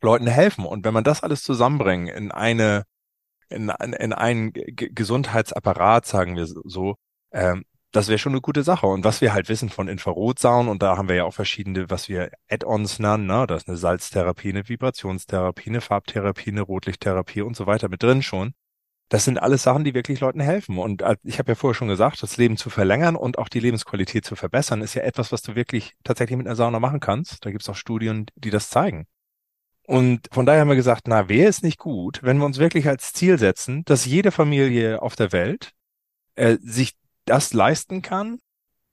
Leuten 0.00 0.26
helfen. 0.26 0.64
Und 0.64 0.84
wenn 0.84 0.94
man 0.94 1.04
das 1.04 1.22
alles 1.22 1.42
zusammenbringt 1.42 2.10
in 2.10 2.30
eine 2.30 2.84
in, 3.50 3.68
in 3.68 4.12
einen 4.12 4.52
Gesundheitsapparat, 4.52 6.06
sagen 6.06 6.36
wir 6.36 6.46
so, 6.46 6.96
ähm, 7.32 7.64
das 7.94 8.08
wäre 8.08 8.18
schon 8.18 8.32
eine 8.32 8.40
gute 8.40 8.64
Sache. 8.64 8.88
Und 8.88 9.04
was 9.04 9.20
wir 9.20 9.32
halt 9.32 9.48
wissen 9.48 9.68
von 9.68 9.86
Infrarotsaunen, 9.86 10.68
und 10.68 10.82
da 10.82 10.96
haben 10.96 11.08
wir 11.08 11.14
ja 11.14 11.24
auch 11.24 11.34
verschiedene, 11.34 11.90
was 11.90 12.08
wir 12.08 12.30
Add-ons 12.50 12.98
nennen, 12.98 13.26
ne? 13.26 13.46
da 13.46 13.54
ist 13.54 13.68
eine 13.68 13.76
Salztherapie, 13.76 14.48
eine 14.48 14.68
Vibrationstherapie, 14.68 15.70
eine 15.70 15.80
Farbtherapie, 15.80 16.50
eine 16.50 16.62
Rotlichttherapie 16.62 17.42
und 17.42 17.54
so 17.56 17.66
weiter 17.68 17.88
mit 17.88 18.02
drin 18.02 18.22
schon. 18.22 18.52
Das 19.10 19.24
sind 19.24 19.38
alles 19.38 19.62
Sachen, 19.62 19.84
die 19.84 19.94
wirklich 19.94 20.18
Leuten 20.18 20.40
helfen. 20.40 20.78
Und 20.78 21.04
ich 21.22 21.38
habe 21.38 21.52
ja 21.52 21.54
vorher 21.54 21.74
schon 21.74 21.86
gesagt, 21.86 22.20
das 22.20 22.36
Leben 22.36 22.56
zu 22.56 22.68
verlängern 22.68 23.14
und 23.14 23.38
auch 23.38 23.48
die 23.48 23.60
Lebensqualität 23.60 24.24
zu 24.24 24.34
verbessern, 24.34 24.82
ist 24.82 24.94
ja 24.94 25.02
etwas, 25.02 25.30
was 25.30 25.42
du 25.42 25.54
wirklich 25.54 25.94
tatsächlich 26.02 26.36
mit 26.36 26.48
einer 26.48 26.56
Sauna 26.56 26.80
machen 26.80 26.98
kannst. 26.98 27.44
Da 27.44 27.50
gibt 27.50 27.62
es 27.62 27.68
auch 27.68 27.76
Studien, 27.76 28.26
die 28.34 28.50
das 28.50 28.70
zeigen. 28.70 29.06
Und 29.86 30.28
von 30.32 30.46
daher 30.46 30.62
haben 30.62 30.68
wir 30.68 30.74
gesagt, 30.74 31.02
na, 31.06 31.28
wäre 31.28 31.48
es 31.48 31.62
nicht 31.62 31.78
gut, 31.78 32.20
wenn 32.24 32.38
wir 32.38 32.46
uns 32.46 32.58
wirklich 32.58 32.88
als 32.88 33.12
Ziel 33.12 33.38
setzen, 33.38 33.84
dass 33.84 34.04
jede 34.04 34.32
Familie 34.32 35.00
auf 35.00 35.14
der 35.14 35.30
Welt 35.30 35.72
äh, 36.34 36.56
sich 36.60 36.94
das 37.24 37.52
leisten 37.52 38.02
kann 38.02 38.38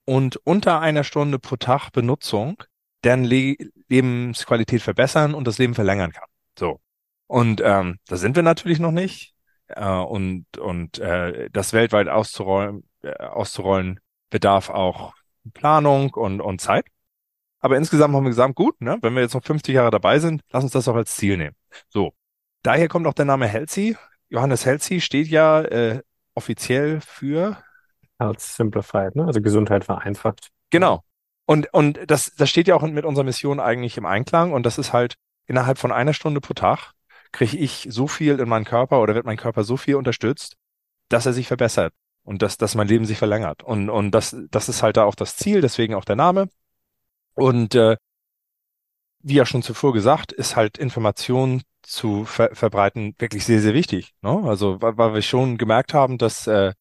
und 0.06 0.38
unter 0.38 0.80
einer 0.80 1.04
Stunde 1.04 1.39
pro 1.39 1.56
Tag 1.56 1.92
Benutzung 1.92 2.63
deren 3.04 3.24
Le 3.24 3.56
Lebensqualität 3.89 4.81
verbessern 4.81 5.33
und 5.33 5.48
das 5.48 5.57
Leben 5.57 5.74
verlängern 5.74 6.12
kann. 6.12 6.28
So. 6.57 6.80
Und 7.28 7.62
ähm, 7.63 7.98
da 8.07 8.18
sind 8.18 8.36
wir 8.36 8.44
natürlich 8.44 8.80
noch 8.80 8.92
nicht. 8.92 9.33
Äh, 9.68 9.86
und 9.86 10.45
und 10.57 11.00
äh, 11.00 11.50
das 11.51 11.74
weltweit 11.74 12.07
auszurollen, 12.07 12.83
äh, 13.01 13.13
auszurollen 13.16 14.00
bedarf 14.30 14.69
auch 14.69 15.13
Planung 15.54 16.13
und, 16.13 16.41
und 16.41 16.62
Zeit. 16.62 16.86
Aber 17.60 17.77
insgesamt 17.77 18.15
haben 18.15 18.24
wir 18.24 18.29
gesagt, 18.29 18.56
gut, 18.56 18.82
ne, 18.82 18.98
wenn 19.01 19.13
wir 19.13 19.22
jetzt 19.22 19.34
noch 19.34 19.44
50 19.44 19.74
Jahre 19.74 19.91
dabei 19.91 20.20
sind, 20.20 20.41
lass 20.51 20.63
uns 20.63 20.74
das 20.74 20.88
auch 20.88 20.96
als 20.96 21.15
Ziel 21.15 21.38
nehmen. 21.38 21.56
So. 21.89 22.13
Daher 22.63 22.88
kommt 22.88 23.08
auch 23.08 23.13
der 23.13 23.25
Name 23.25 23.48
Helsi. 23.48 23.98
Johannes 24.29 24.65
Helsi 24.65 25.01
steht 25.01 25.27
ja 25.27 25.62
äh, 25.62 26.01
offiziell 26.36 27.01
für 27.01 27.58
Health 28.22 28.40
Simplified, 28.40 29.16
ne? 29.16 29.25
Also 29.25 29.42
Gesundheit 29.42 29.84
vereinfacht. 29.84 30.50
Genau. 30.70 31.04
Und, 31.46 31.74
und 31.74 32.00
das, 32.08 32.34
das 32.36 32.50
steht 32.50 32.68
ja 32.68 32.75
auch 32.75 32.82
mit 32.84 33.04
unserer 33.04 33.25
Mission 33.25 33.60
eigentlich 33.60 33.98
im 33.98 34.06
Einklang. 34.06 34.54
Und 34.54 34.66
das 34.66 34.78
ist 34.78 34.94
halt 34.94 35.16
innerhalb 35.48 35.78
von 35.78 35.92
einer 35.92 36.13
Stunde 36.13 36.40
pro 36.40 36.54
Tag 36.54 36.94
kriege 37.32 37.58
ich 37.58 37.88
so 37.90 38.08
viel 38.08 38.40
in 38.40 38.50
meinen 38.50 38.66
Körper 38.66 39.01
oder 39.01 39.16
wird 39.16 39.25
mein 39.25 39.38
Körper 39.38 39.63
so 39.63 39.78
viel 39.78 39.96
unterstützt, 39.96 40.58
dass 41.10 41.25
er 41.25 41.34
sich 41.34 41.48
verbessert 41.48 41.94
und 42.24 42.42
dass, 42.42 42.58
dass 42.58 42.75
mein 42.75 42.88
Leben 42.88 43.06
sich 43.06 43.18
verlängert. 43.18 43.63
Und, 43.63 43.90
und 43.90 44.12
das, 44.12 44.36
das 44.50 44.70
ist 44.70 44.84
halt 44.84 44.98
da 44.98 45.06
auch 45.06 45.16
das 45.16 45.38
Ziel, 45.38 45.62
deswegen 45.62 45.96
auch 45.96 46.06
der 46.06 46.16
Name. 46.16 46.50
Und 47.34 47.75
äh, 47.75 47.96
wie 49.24 49.36
ja 49.36 49.46
schon 49.46 49.63
zuvor 49.63 49.94
gesagt, 49.94 50.32
ist 50.32 50.56
halt 50.56 50.78
Information 50.78 51.62
zu 51.84 52.25
ver 52.25 52.54
verbreiten 52.54 53.16
wirklich 53.18 53.46
sehr, 53.46 53.62
sehr 53.62 53.74
wichtig. 53.74 54.13
Ne? 54.22 54.42
Also 54.46 54.82
weil, 54.82 54.98
weil 54.98 55.13
wir 55.13 55.22
schon 55.22 55.58
gemerkt 55.58 55.94
haben, 55.94 56.18
dass 56.18 56.48
äh, 56.48 56.74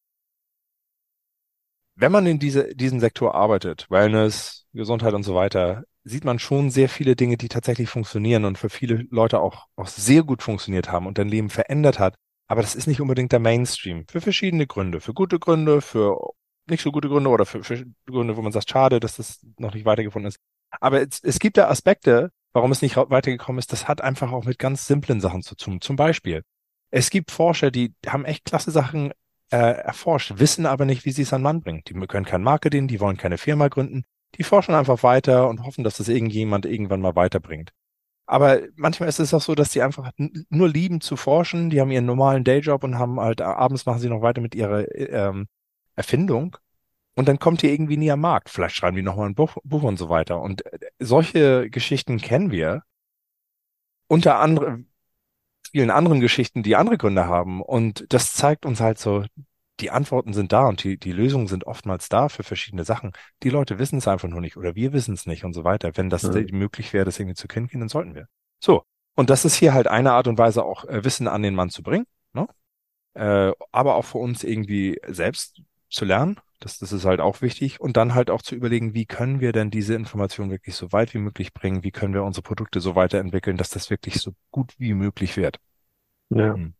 wenn 2.01 2.11
man 2.11 2.25
in 2.25 2.39
diese, 2.39 2.75
diesem 2.75 2.99
Sektor 2.99 3.35
arbeitet, 3.35 3.85
Wellness, 3.89 4.65
Gesundheit 4.73 5.13
und 5.13 5.23
so 5.23 5.35
weiter, 5.35 5.83
sieht 6.03 6.25
man 6.25 6.39
schon 6.39 6.71
sehr 6.71 6.89
viele 6.89 7.15
Dinge, 7.15 7.37
die 7.37 7.47
tatsächlich 7.47 7.89
funktionieren 7.89 8.45
und 8.45 8.57
für 8.57 8.69
viele 8.69 9.05
Leute 9.11 9.39
auch, 9.39 9.67
auch 9.75 9.87
sehr 9.87 10.23
gut 10.23 10.41
funktioniert 10.41 10.91
haben 10.91 11.05
und 11.05 11.19
dein 11.19 11.29
Leben 11.29 11.51
verändert 11.51 11.99
hat. 11.99 12.15
Aber 12.47 12.61
das 12.61 12.75
ist 12.75 12.87
nicht 12.87 13.01
unbedingt 13.01 13.31
der 13.31 13.39
Mainstream. 13.39 14.05
Für 14.09 14.19
verschiedene 14.19 14.65
Gründe. 14.65 14.99
Für 14.99 15.13
gute 15.13 15.37
Gründe, 15.37 15.81
für 15.81 16.17
nicht 16.67 16.81
so 16.81 16.91
gute 16.91 17.07
Gründe 17.07 17.29
oder 17.29 17.45
für, 17.45 17.63
für 17.63 17.85
Gründe, 18.07 18.35
wo 18.35 18.41
man 18.41 18.51
sagt, 18.51 18.69
schade, 18.69 18.99
dass 18.99 19.17
das 19.17 19.39
noch 19.59 19.73
nicht 19.73 19.85
weitergefunden 19.85 20.29
ist. 20.29 20.39
Aber 20.79 21.01
es, 21.01 21.19
es 21.23 21.39
gibt 21.39 21.57
da 21.57 21.69
Aspekte, 21.69 22.31
warum 22.51 22.71
es 22.71 22.81
nicht 22.81 22.97
weitergekommen 22.97 23.59
ist, 23.59 23.71
das 23.71 23.87
hat 23.87 24.01
einfach 24.01 24.31
auch 24.31 24.45
mit 24.45 24.57
ganz 24.57 24.87
simplen 24.87 25.21
Sachen 25.21 25.43
zu 25.43 25.55
tun. 25.55 25.81
Zum 25.81 25.97
Beispiel, 25.97 26.43
es 26.89 27.11
gibt 27.11 27.31
Forscher, 27.31 27.69
die 27.69 27.93
haben 28.07 28.25
echt 28.25 28.45
klasse 28.45 28.71
Sachen 28.71 29.11
äh, 29.51 29.57
erforscht, 29.57 30.33
wissen 30.37 30.65
aber 30.65 30.85
nicht, 30.85 31.05
wie 31.05 31.11
sie 31.11 31.23
es 31.23 31.33
an 31.33 31.41
Mann 31.41 31.61
bringen. 31.61 31.83
Die 31.87 31.93
können 31.93 32.25
kein 32.25 32.43
Marketing, 32.43 32.87
die 32.87 32.99
wollen 32.99 33.17
keine 33.17 33.37
Firma 33.37 33.67
gründen, 33.67 34.05
die 34.35 34.43
forschen 34.43 34.73
einfach 34.73 35.03
weiter 35.03 35.49
und 35.49 35.63
hoffen, 35.63 35.83
dass 35.83 35.97
das 35.97 36.07
irgendjemand 36.07 36.65
irgendwann 36.65 37.01
mal 37.01 37.15
weiterbringt. 37.15 37.71
Aber 38.25 38.61
manchmal 38.75 39.09
ist 39.09 39.19
es 39.19 39.33
auch 39.33 39.41
so, 39.41 39.55
dass 39.55 39.71
die 39.71 39.81
einfach 39.81 40.11
nur 40.17 40.69
lieben 40.69 41.01
zu 41.01 41.17
forschen, 41.17 41.69
die 41.69 41.81
haben 41.81 41.91
ihren 41.91 42.05
normalen 42.05 42.45
Dayjob 42.45 42.83
und 42.83 42.97
haben 42.97 43.19
halt 43.19 43.41
abends 43.41 43.85
machen 43.85 43.99
sie 43.99 44.09
noch 44.09 44.21
weiter 44.21 44.41
mit 44.41 44.55
ihrer 44.55 44.89
ähm, 44.95 45.47
Erfindung. 45.95 46.55
Und 47.15 47.27
dann 47.27 47.39
kommt 47.39 47.61
ihr 47.63 47.73
irgendwie 47.73 47.97
nie 47.97 48.09
am 48.09 48.21
Markt. 48.21 48.49
Vielleicht 48.49 48.75
schreiben 48.75 48.95
die 48.95 49.03
nochmal 49.03 49.27
ein 49.27 49.35
Buch, 49.35 49.57
Buch 49.65 49.83
und 49.83 49.97
so 49.97 50.07
weiter. 50.07 50.41
Und 50.41 50.65
äh, 50.65 50.79
solche 50.99 51.69
Geschichten 51.69 52.19
kennen 52.19 52.51
wir. 52.51 52.83
Unter 54.07 54.39
anderem 54.39 54.90
vielen 55.71 55.89
anderen 55.89 56.19
Geschichten, 56.19 56.63
die 56.63 56.75
andere 56.75 56.97
Gründe 56.97 57.25
haben. 57.25 57.61
Und 57.61 58.05
das 58.09 58.33
zeigt 58.33 58.65
uns 58.65 58.79
halt 58.79 58.99
so, 58.99 59.25
die 59.79 59.89
Antworten 59.89 60.33
sind 60.33 60.51
da 60.51 60.67
und 60.67 60.83
die, 60.83 60.97
die 60.97 61.11
Lösungen 61.11 61.47
sind 61.47 61.65
oftmals 61.65 62.07
da 62.09 62.29
für 62.29 62.43
verschiedene 62.43 62.83
Sachen. 62.83 63.13
Die 63.43 63.49
Leute 63.49 63.79
wissen 63.79 63.97
es 63.97 64.07
einfach 64.07 64.27
nur 64.27 64.41
nicht 64.41 64.57
oder 64.57 64.75
wir 64.75 64.93
wissen 64.93 65.13
es 65.13 65.25
nicht 65.25 65.43
und 65.43 65.53
so 65.53 65.63
weiter. 65.63 65.91
Wenn 65.95 66.09
das 66.09 66.23
ja. 66.23 66.31
möglich 66.51 66.93
wäre, 66.93 67.05
das 67.05 67.19
irgendwie 67.19 67.35
zu 67.35 67.47
kennen, 67.47 67.69
dann 67.71 67.89
sollten 67.89 68.15
wir. 68.15 68.27
So. 68.59 68.83
Und 69.15 69.29
das 69.29 69.43
ist 69.43 69.55
hier 69.55 69.73
halt 69.73 69.87
eine 69.87 70.13
Art 70.13 70.27
und 70.27 70.37
Weise, 70.37 70.63
auch 70.63 70.85
äh, 70.85 71.03
Wissen 71.03 71.27
an 71.27 71.43
den 71.43 71.55
Mann 71.55 71.69
zu 71.69 71.83
bringen, 71.83 72.05
ne? 72.33 72.47
Äh, 73.13 73.51
aber 73.71 73.95
auch 73.95 74.05
für 74.05 74.19
uns 74.19 74.43
irgendwie 74.43 74.99
selbst 75.07 75.61
zu 75.89 76.05
lernen. 76.05 76.39
Das, 76.61 76.77
das 76.77 76.93
ist 76.93 77.05
halt 77.05 77.19
auch 77.19 77.41
wichtig. 77.41 77.81
Und 77.81 77.97
dann 77.97 78.13
halt 78.13 78.29
auch 78.29 78.41
zu 78.41 78.55
überlegen, 78.55 78.93
wie 78.93 79.05
können 79.05 79.39
wir 79.41 79.51
denn 79.51 79.71
diese 79.71 79.95
Information 79.95 80.51
wirklich 80.51 80.75
so 80.75 80.91
weit 80.91 81.13
wie 81.13 81.17
möglich 81.17 81.53
bringen? 81.53 81.83
Wie 81.83 81.91
können 81.91 82.13
wir 82.13 82.23
unsere 82.23 82.43
Produkte 82.43 82.79
so 82.79 82.95
weiterentwickeln, 82.95 83.57
dass 83.57 83.71
das 83.71 83.89
wirklich 83.89 84.21
so 84.21 84.31
gut 84.51 84.75
wie 84.77 84.93
möglich 84.93 85.37
wird? 85.37 85.57
Ja. 86.29 86.53
Hm. 86.53 86.73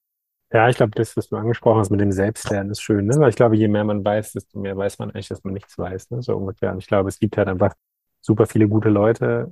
Ja, 0.53 0.67
ich 0.69 0.75
glaube, 0.75 0.91
das, 0.95 1.15
was 1.15 1.29
du 1.29 1.38
angesprochen 1.38 1.79
hast 1.79 1.91
mit 1.91 2.01
dem 2.01 2.11
Selbstlernen, 2.11 2.71
ist 2.71 2.81
schön, 2.81 3.05
ne? 3.05 3.15
Weil 3.19 3.29
ich 3.29 3.38
glaube, 3.38 3.55
je 3.55 3.69
mehr 3.69 3.85
man 3.85 4.03
weiß, 4.03 4.33
desto 4.33 4.59
mehr 4.59 4.75
weiß 4.75 5.00
man 5.00 5.09
eigentlich, 5.11 5.29
dass 5.29 5.43
man 5.45 5.53
nichts 5.53 5.77
weiß, 5.77 6.11
ne? 6.11 6.21
So 6.21 6.35
ungefähr. 6.35 6.73
Und 6.73 6.79
ich 6.79 6.88
glaube, 6.88 7.07
es 7.09 7.19
gibt 7.19 7.38
halt 7.38 7.47
einfach 7.47 7.73
super 8.19 8.45
viele 8.45 8.67
gute 8.67 8.89
Leute, 8.89 9.50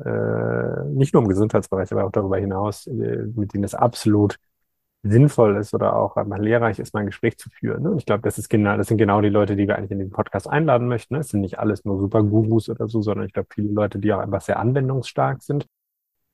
äh, 0.85 0.89
nicht 0.89 1.13
nur 1.13 1.23
im 1.23 1.29
Gesundheitsbereich, 1.29 1.91
aber 1.93 2.05
auch 2.05 2.11
darüber 2.11 2.37
hinaus, 2.37 2.85
äh, 2.87 2.91
mit 3.33 3.53
denen 3.53 3.63
es 3.63 3.75
absolut 3.75 4.37
sinnvoll 5.03 5.57
ist 5.57 5.73
oder 5.73 5.95
auch 5.95 6.17
einfach 6.17 6.37
lehrreich 6.39 6.79
ist, 6.79 6.93
mal 6.93 7.01
ein 7.01 7.05
Gespräch 7.07 7.37
zu 7.37 7.49
führen. 7.49 7.83
Ne? 7.83 7.91
Und 7.91 7.99
ich 7.99 8.05
glaube, 8.05 8.21
das 8.23 8.37
ist 8.37 8.49
genau, 8.49 8.77
das 8.77 8.87
sind 8.87 8.97
genau 8.97 9.21
die 9.21 9.29
Leute, 9.29 9.55
die 9.55 9.67
wir 9.67 9.77
eigentlich 9.77 9.91
in 9.91 9.99
den 9.99 10.11
Podcast 10.11 10.49
einladen 10.49 10.87
möchten. 10.87 11.15
Ne? 11.15 11.21
Es 11.21 11.29
sind 11.29 11.41
nicht 11.41 11.59
alles 11.59 11.85
nur 11.85 11.99
super 11.99 12.23
Gurus 12.23 12.69
oder 12.69 12.87
so, 12.87 13.01
sondern 13.01 13.27
ich 13.27 13.33
glaube, 13.33 13.49
viele 13.53 13.69
Leute, 13.69 13.99
die 13.99 14.11
auch 14.13 14.19
einfach 14.19 14.41
sehr 14.41 14.59
anwendungsstark 14.59 15.41
sind 15.41 15.67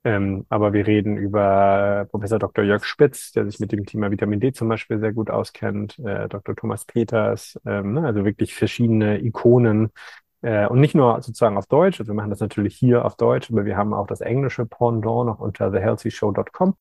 ähm, 0.05 0.45
aber 0.49 0.71
wir 0.71 0.85
reden 0.85 1.17
über 1.17 2.05
Professor 2.11 2.37
Dr. 2.37 2.63
Jörg 2.63 2.85
Spitz, 2.85 3.31
der 3.31 3.45
sich 3.45 3.59
mit 3.59 3.71
dem 3.71 3.87
Thema 3.87 4.11
Vitamin 4.11 4.39
D 4.39 4.53
zum 4.53 4.69
Beispiel 4.69 4.99
sehr 4.99 5.13
gut 5.13 5.31
auskennt, 5.31 5.97
äh, 5.97 6.29
Dr. 6.29 6.55
Thomas 6.55 6.85
Peters, 6.85 7.59
ähm, 7.65 7.93
ne, 7.93 8.05
also 8.05 8.23
wirklich 8.23 8.53
verschiedene 8.53 9.19
Ikonen. 9.23 9.89
Äh, 10.43 10.67
und 10.67 10.79
nicht 10.79 10.93
nur 10.93 11.21
sozusagen 11.23 11.57
auf 11.57 11.65
Deutsch, 11.65 11.99
also 11.99 12.11
wir 12.11 12.15
machen 12.15 12.29
das 12.29 12.39
natürlich 12.39 12.75
hier 12.75 13.03
auf 13.03 13.15
Deutsch, 13.17 13.49
aber 13.51 13.65
wir 13.65 13.77
haben 13.77 13.95
auch 13.95 14.05
das 14.05 14.21
englische 14.21 14.67
Pendant 14.67 15.25
noch 15.25 15.39
unter 15.39 15.71
thehealthyshow.com, 15.71 16.75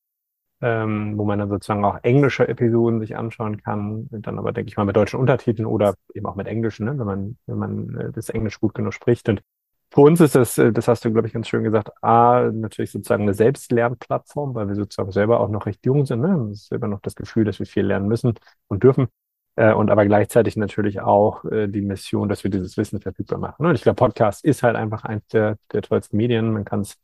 ähm, 0.64 1.18
wo 1.18 1.26
man 1.26 1.38
dann 1.38 1.50
sozusagen 1.50 1.84
auch 1.84 1.98
englische 2.02 2.48
Episoden 2.48 2.98
sich 2.98 3.16
anschauen 3.18 3.60
kann, 3.60 4.08
dann 4.10 4.38
aber, 4.38 4.50
denke 4.52 4.68
ich 4.70 4.78
mal, 4.78 4.86
mit 4.86 4.96
deutschen 4.96 5.20
Untertiteln 5.20 5.66
oder 5.66 5.94
eben 6.14 6.24
auch 6.24 6.36
mit 6.36 6.46
englischen, 6.46 6.86
ne, 6.86 6.98
wenn 6.98 7.06
man, 7.06 7.36
wenn 7.46 7.58
man 7.58 7.94
äh, 7.96 8.12
das 8.12 8.30
Englisch 8.30 8.58
gut 8.60 8.72
genug 8.72 8.94
spricht. 8.94 9.28
Und 9.28 9.42
für 9.90 10.00
uns 10.00 10.22
ist 10.22 10.34
das, 10.34 10.56
äh, 10.56 10.72
das 10.72 10.88
hast 10.88 11.04
du, 11.04 11.12
glaube 11.12 11.28
ich, 11.28 11.34
ganz 11.34 11.48
schön 11.48 11.64
gesagt, 11.64 11.90
A, 12.02 12.50
natürlich 12.50 12.92
sozusagen 12.92 13.24
eine 13.24 13.34
Selbstlernplattform, 13.34 14.54
weil 14.54 14.68
wir 14.68 14.74
sozusagen 14.74 15.12
selber 15.12 15.40
auch 15.40 15.50
noch 15.50 15.66
recht 15.66 15.84
jung 15.84 16.06
sind. 16.06 16.22
Ne? 16.22 16.48
Es 16.52 16.62
ist 16.62 16.68
selber 16.68 16.88
noch 16.88 17.00
das 17.00 17.14
Gefühl, 17.14 17.44
dass 17.44 17.58
wir 17.58 17.66
viel 17.66 17.84
lernen 17.84 18.08
müssen 18.08 18.32
und 18.68 18.82
dürfen. 18.82 19.08
Äh, 19.56 19.74
und 19.74 19.90
aber 19.90 20.06
gleichzeitig 20.06 20.56
natürlich 20.56 21.02
auch 21.02 21.44
die 21.44 21.82
Mission, 21.82 22.30
dass 22.30 22.42
wir 22.42 22.50
dieses 22.50 22.78
Wissen 22.78 23.02
verfügbar 23.02 23.38
machen. 23.38 23.66
Und 23.66 23.74
ich 23.74 23.82
glaube, 23.82 23.96
Podcast 23.96 24.42
ist 24.46 24.62
halt 24.62 24.76
einfach 24.76 25.04
eins 25.04 25.26
der, 25.28 25.58
der 25.72 25.82
tollsten 25.82 26.16
Medien. 26.16 26.52
Man 26.54 26.64
kann 26.64 26.80
es 26.80 26.96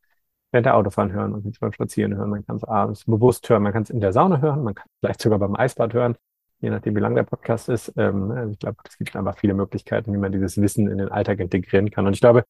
während 0.52 0.66
der 0.66 0.76
Autofahren 0.76 1.12
hören 1.12 1.32
und 1.32 1.60
beim 1.60 1.72
Spazieren 1.72 2.16
hören. 2.16 2.30
Man 2.30 2.46
kann 2.46 2.56
es 2.56 2.64
abends 2.64 3.04
bewusst 3.04 3.48
hören. 3.48 3.62
Man 3.62 3.72
kann 3.72 3.82
es 3.82 3.90
in 3.90 4.00
der 4.00 4.12
Sauna 4.12 4.40
hören. 4.40 4.62
Man 4.62 4.74
kann 4.74 4.86
es 4.88 4.98
vielleicht 5.00 5.20
sogar 5.22 5.38
beim 5.38 5.54
Eisbad 5.54 5.94
hören, 5.94 6.16
je 6.60 6.70
nachdem, 6.70 6.96
wie 6.96 7.00
lang 7.00 7.14
der 7.14 7.22
Podcast 7.22 7.68
ist. 7.68 7.92
Ähm, 7.96 8.30
also 8.30 8.52
ich 8.52 8.58
glaube, 8.58 8.78
es 8.88 8.98
gibt 8.98 9.14
einfach 9.16 9.38
viele 9.38 9.54
Möglichkeiten, 9.54 10.12
wie 10.12 10.18
man 10.18 10.32
dieses 10.32 10.60
Wissen 10.60 10.88
in 10.88 10.98
den 10.98 11.08
Alltag 11.08 11.40
integrieren 11.40 11.90
kann. 11.90 12.06
Und 12.06 12.14
ich 12.14 12.20
glaube, 12.20 12.44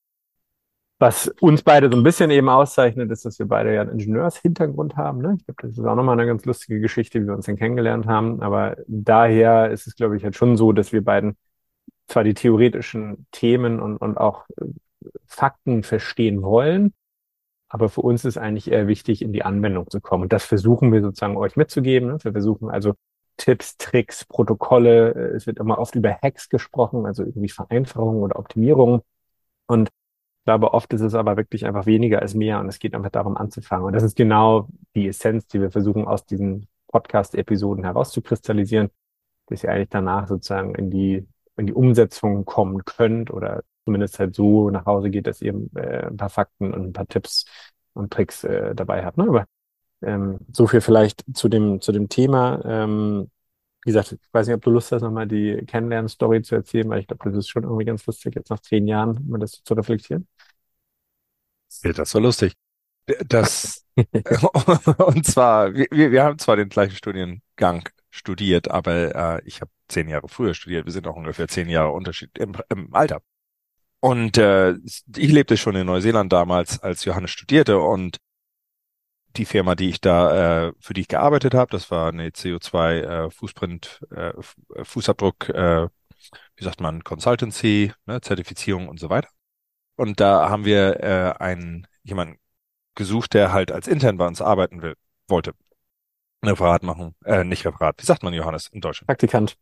was 0.99 1.29
uns 1.41 1.63
beide 1.63 1.91
so 1.91 1.97
ein 1.97 2.03
bisschen 2.03 2.31
eben 2.31 2.51
auszeichnet, 2.51 3.11
ist, 3.11 3.25
dass 3.25 3.39
wir 3.39 3.47
beide 3.47 3.75
ja 3.75 3.81
einen 3.81 3.93
Ingenieurshintergrund 3.93 4.97
haben. 4.97 5.23
Ne? 5.23 5.37
Ich 5.39 5.47
glaube, 5.47 5.63
das 5.63 5.79
ist 5.79 5.85
auch 5.85 5.95
nochmal 5.95 6.19
eine 6.19 6.27
ganz 6.27 6.45
lustige 6.45 6.79
Geschichte, 6.79 7.23
wie 7.23 7.27
wir 7.27 7.35
uns 7.35 7.47
denn 7.47 7.57
kennengelernt 7.57 8.07
haben. 8.07 8.43
Aber 8.43 8.77
daher 8.87 9.71
ist 9.71 9.87
es, 9.87 9.97
glaube 9.97 10.17
ich, 10.17 10.25
halt 10.25 10.37
schon 10.37 10.59
so, 10.59 10.73
dass 10.73 10.93
wir 10.93 11.03
beiden 11.03 11.37
zwar 12.07 12.25
die 12.25 12.35
theoretischen 12.35 13.27
Themen 13.31 13.81
und, 13.81 13.97
und 13.97 14.19
auch 14.19 14.45
äh, 14.61 14.67
Fakten 15.27 15.85
verstehen 15.85 16.43
wollen, 16.43 16.93
aber 17.71 17.89
für 17.89 18.03
uns 18.03 18.25
ist 18.25 18.37
eigentlich 18.37 18.71
eher 18.71 18.89
wichtig, 18.89 19.23
in 19.23 19.33
die 19.33 19.45
Anwendung 19.45 19.89
zu 19.89 20.01
kommen. 20.01 20.25
Und 20.25 20.33
das 20.33 20.45
versuchen 20.45 20.93
wir 20.93 21.01
sozusagen 21.01 21.37
euch 21.37 21.57
mitzugeben. 21.57 22.09
Ne? 22.09 22.19
Wir 22.21 22.33
versuchen 22.33 22.69
also 22.69 22.95
Tipps, 23.37 23.77
Tricks, 23.79 24.25
Protokolle. 24.25 25.15
Äh, 25.15 25.37
es 25.37 25.47
wird 25.47 25.59
immer 25.59 25.79
oft 25.79 25.95
über 25.95 26.19
Hacks 26.21 26.49
gesprochen, 26.49 27.07
also 27.07 27.23
irgendwie 27.25 27.49
Vereinfachungen 27.49 28.23
oder 28.23 28.39
Optimierungen. 28.39 29.03
Und 29.67 29.89
ich 29.89 30.45
glaube, 30.47 30.75
oft 30.75 30.93
ist 30.93 31.01
es 31.01 31.15
aber 31.15 31.37
wirklich 31.37 31.65
einfach 31.65 31.87
weniger 31.87 32.21
als 32.21 32.35
mehr 32.35 32.59
und 32.59 32.69
es 32.69 32.81
geht 32.81 32.95
einfach 32.95 33.11
darum 33.11 33.37
anzufangen. 33.37 33.87
Und 33.87 33.93
das 33.93 34.03
ist 34.03 34.17
genau 34.17 34.69
die 34.97 35.07
Essenz, 35.09 35.47
die 35.47 35.61
wir 35.61 35.71
versuchen 35.71 36.07
aus 36.07 36.27
diesen 36.27 36.67
Podcast-Episoden 36.89 37.85
herauszukristallisieren, 37.85 38.91
dass 39.47 39.63
ihr 39.63 39.71
eigentlich 39.71 39.91
danach 39.91 40.27
sozusagen 40.27 40.75
in 40.75 40.91
die, 40.91 41.27
in 41.57 41.67
die 41.67 41.73
Umsetzung 41.73 42.45
kommen 42.45 42.85
könnt 42.85 43.31
oder 43.31 43.63
zumindest 43.85 44.19
halt 44.19 44.35
so 44.35 44.71
nach 44.71 44.87
Hause 44.87 45.11
geht, 45.11 45.27
dass 45.27 45.43
ihr 45.43 45.55
äh, 45.75 46.07
ein 46.07 46.17
paar 46.17 46.31
Fakten 46.31 46.73
und 46.73 46.87
ein 46.89 46.93
paar 46.93 47.09
Tipps 47.09 47.45
und 47.95 48.13
Tricks 48.13 48.45
äh, 48.45 48.75
dabei 48.75 49.05
habt. 49.05 49.19
Ne? 49.19 49.25
Aber 49.25 49.47
ähm, 50.03 50.39
so 50.53 50.67
viel 50.67 50.81
vielleicht 50.81 51.25
zu 51.35 51.49
dem, 51.49 51.81
zu 51.81 51.93
dem 51.93 52.09
Thema. 52.09 52.63
Ähm, 52.65 53.31
wie 53.85 53.91
gesagt, 53.91 54.13
ich 54.13 54.19
weiß 54.33 54.47
nicht, 54.47 54.57
ob 54.57 54.63
du 54.63 54.71
Lust 54.71 54.93
hast, 54.93 55.03
nochmal 55.03 55.27
die 55.27 55.65
Kennenlernen-Story 55.67 56.43
zu 56.43 56.55
erzählen, 56.55 56.89
weil 56.91 57.01
ich 57.01 57.07
glaube, 57.07 57.31
das 57.31 57.39
ist 57.39 57.49
schon 57.49 57.65
irgendwie 57.65 57.85
ganz 57.87 58.05
lustig, 58.07 58.35
jetzt 58.35 58.51
nach 58.51 58.61
zehn 58.61 58.87
Jahren 58.87 59.27
mal 59.29 59.39
das 59.39 59.63
zu 59.65 59.75
reflektieren. 59.75 60.29
Ja, 61.83 61.93
das 61.93 62.15
war 62.15 62.21
lustig. 62.21 62.55
Das, 63.27 63.87
und 64.99 65.27
zwar, 65.27 65.75
wir, 65.75 65.89
wir 65.91 66.23
haben 66.23 66.39
zwar 66.39 66.57
den 66.57 66.69
gleichen 66.69 66.95
Studiengang 66.95 67.89
studiert, 68.11 68.71
aber 68.71 69.39
äh, 69.39 69.43
ich 69.47 69.61
habe 69.61 69.71
zehn 69.89 70.09
Jahre 70.09 70.29
früher 70.29 70.55
studiert. 70.55 70.85
Wir 70.85 70.93
sind 70.93 71.07
auch 71.07 71.17
ungefähr 71.17 71.49
zehn 71.49 71.69
Jahre 71.69 71.93
Unterschied 71.93 72.37
im, 72.39 72.55
im 72.69 72.95
Alter. 72.95 73.23
Und 74.01 74.39
äh, 74.39 74.73
ich 74.73 75.31
lebte 75.31 75.57
schon 75.57 75.77
in 75.77 75.87
Neuseeland 75.87 76.33
damals, 76.33 76.81
als 76.81 77.05
Johannes 77.05 77.31
studierte 77.31 77.79
und 77.79 78.17
die 79.37 79.45
Firma, 79.45 79.75
die 79.75 79.91
ich 79.91 80.01
da, 80.01 80.69
äh, 80.69 80.73
für 80.81 80.95
die 80.95 81.03
ich 81.03 81.09
gearbeitet 81.09 81.55
habe, 81.55 81.71
das 81.71 81.91
war 81.91 82.09
eine 82.09 82.31
CO2 82.31 83.01
äh, 83.01 83.31
Fußprint, 83.31 84.01
äh, 84.11 84.33
Fußabdruck, 84.83 85.49
äh, 85.51 85.89
wie 86.57 86.65
sagt 86.65 86.81
man, 86.81 87.05
Consultancy, 87.05 87.93
ne, 88.07 88.21
Zertifizierung 88.21 88.89
und 88.89 88.99
so 88.99 89.09
weiter. 89.09 89.29
Und 89.97 90.19
da 90.19 90.49
haben 90.49 90.65
wir 90.65 91.01
äh, 91.01 91.35
einen 91.39 91.87
jemanden 92.03 92.39
gesucht, 92.95 93.35
der 93.35 93.53
halt 93.53 93.71
als 93.71 93.87
intern 93.87 94.17
bei 94.17 94.27
uns 94.27 94.41
arbeiten 94.41 94.83
will, 94.83 94.95
wollte. 95.29 95.55
Referat 96.43 96.83
machen, 96.83 97.15
äh, 97.25 97.45
nicht 97.45 97.67
Referat. 97.67 97.97
Wie 98.01 98.07
sagt 98.07 98.23
man 98.23 98.33
Johannes 98.33 98.69
in 98.69 98.81
Deutschland? 98.81 99.09
Praktikant. 99.09 99.57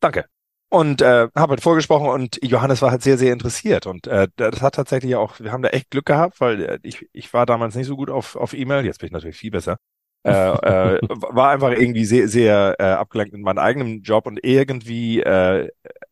Danke. 0.00 0.26
Und 0.68 1.00
äh, 1.00 1.28
habe 1.36 1.50
halt 1.50 1.60
vorgesprochen 1.62 2.08
und 2.08 2.40
Johannes 2.42 2.82
war 2.82 2.90
halt 2.90 3.02
sehr, 3.02 3.18
sehr 3.18 3.32
interessiert. 3.32 3.86
Und 3.86 4.08
äh, 4.08 4.28
das 4.36 4.62
hat 4.62 4.74
tatsächlich 4.74 5.14
auch, 5.14 5.38
wir 5.38 5.52
haben 5.52 5.62
da 5.62 5.68
echt 5.68 5.90
Glück 5.90 6.06
gehabt, 6.06 6.40
weil 6.40 6.60
äh, 6.62 6.78
ich, 6.82 7.08
ich 7.12 7.32
war 7.32 7.46
damals 7.46 7.76
nicht 7.76 7.86
so 7.86 7.96
gut 7.96 8.10
auf, 8.10 8.34
auf 8.36 8.52
E-Mail, 8.52 8.84
jetzt 8.84 8.98
bin 8.98 9.06
ich 9.08 9.12
natürlich 9.12 9.36
viel 9.36 9.52
besser. 9.52 9.78
äh, 10.24 10.96
äh, 10.96 11.00
war 11.08 11.50
einfach 11.50 11.70
irgendwie 11.70 12.04
sehr, 12.04 12.28
sehr 12.28 12.76
äh, 12.80 12.84
abgelenkt 12.84 13.34
in 13.34 13.42
meinem 13.42 13.58
eigenen 13.58 14.02
Job 14.02 14.26
und 14.26 14.40
irgendwie 14.44 15.20
äh, 15.22 15.68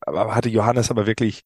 hatte 0.06 0.49
Johannes 0.50 0.90
aber 0.90 1.06
wirklich 1.06 1.42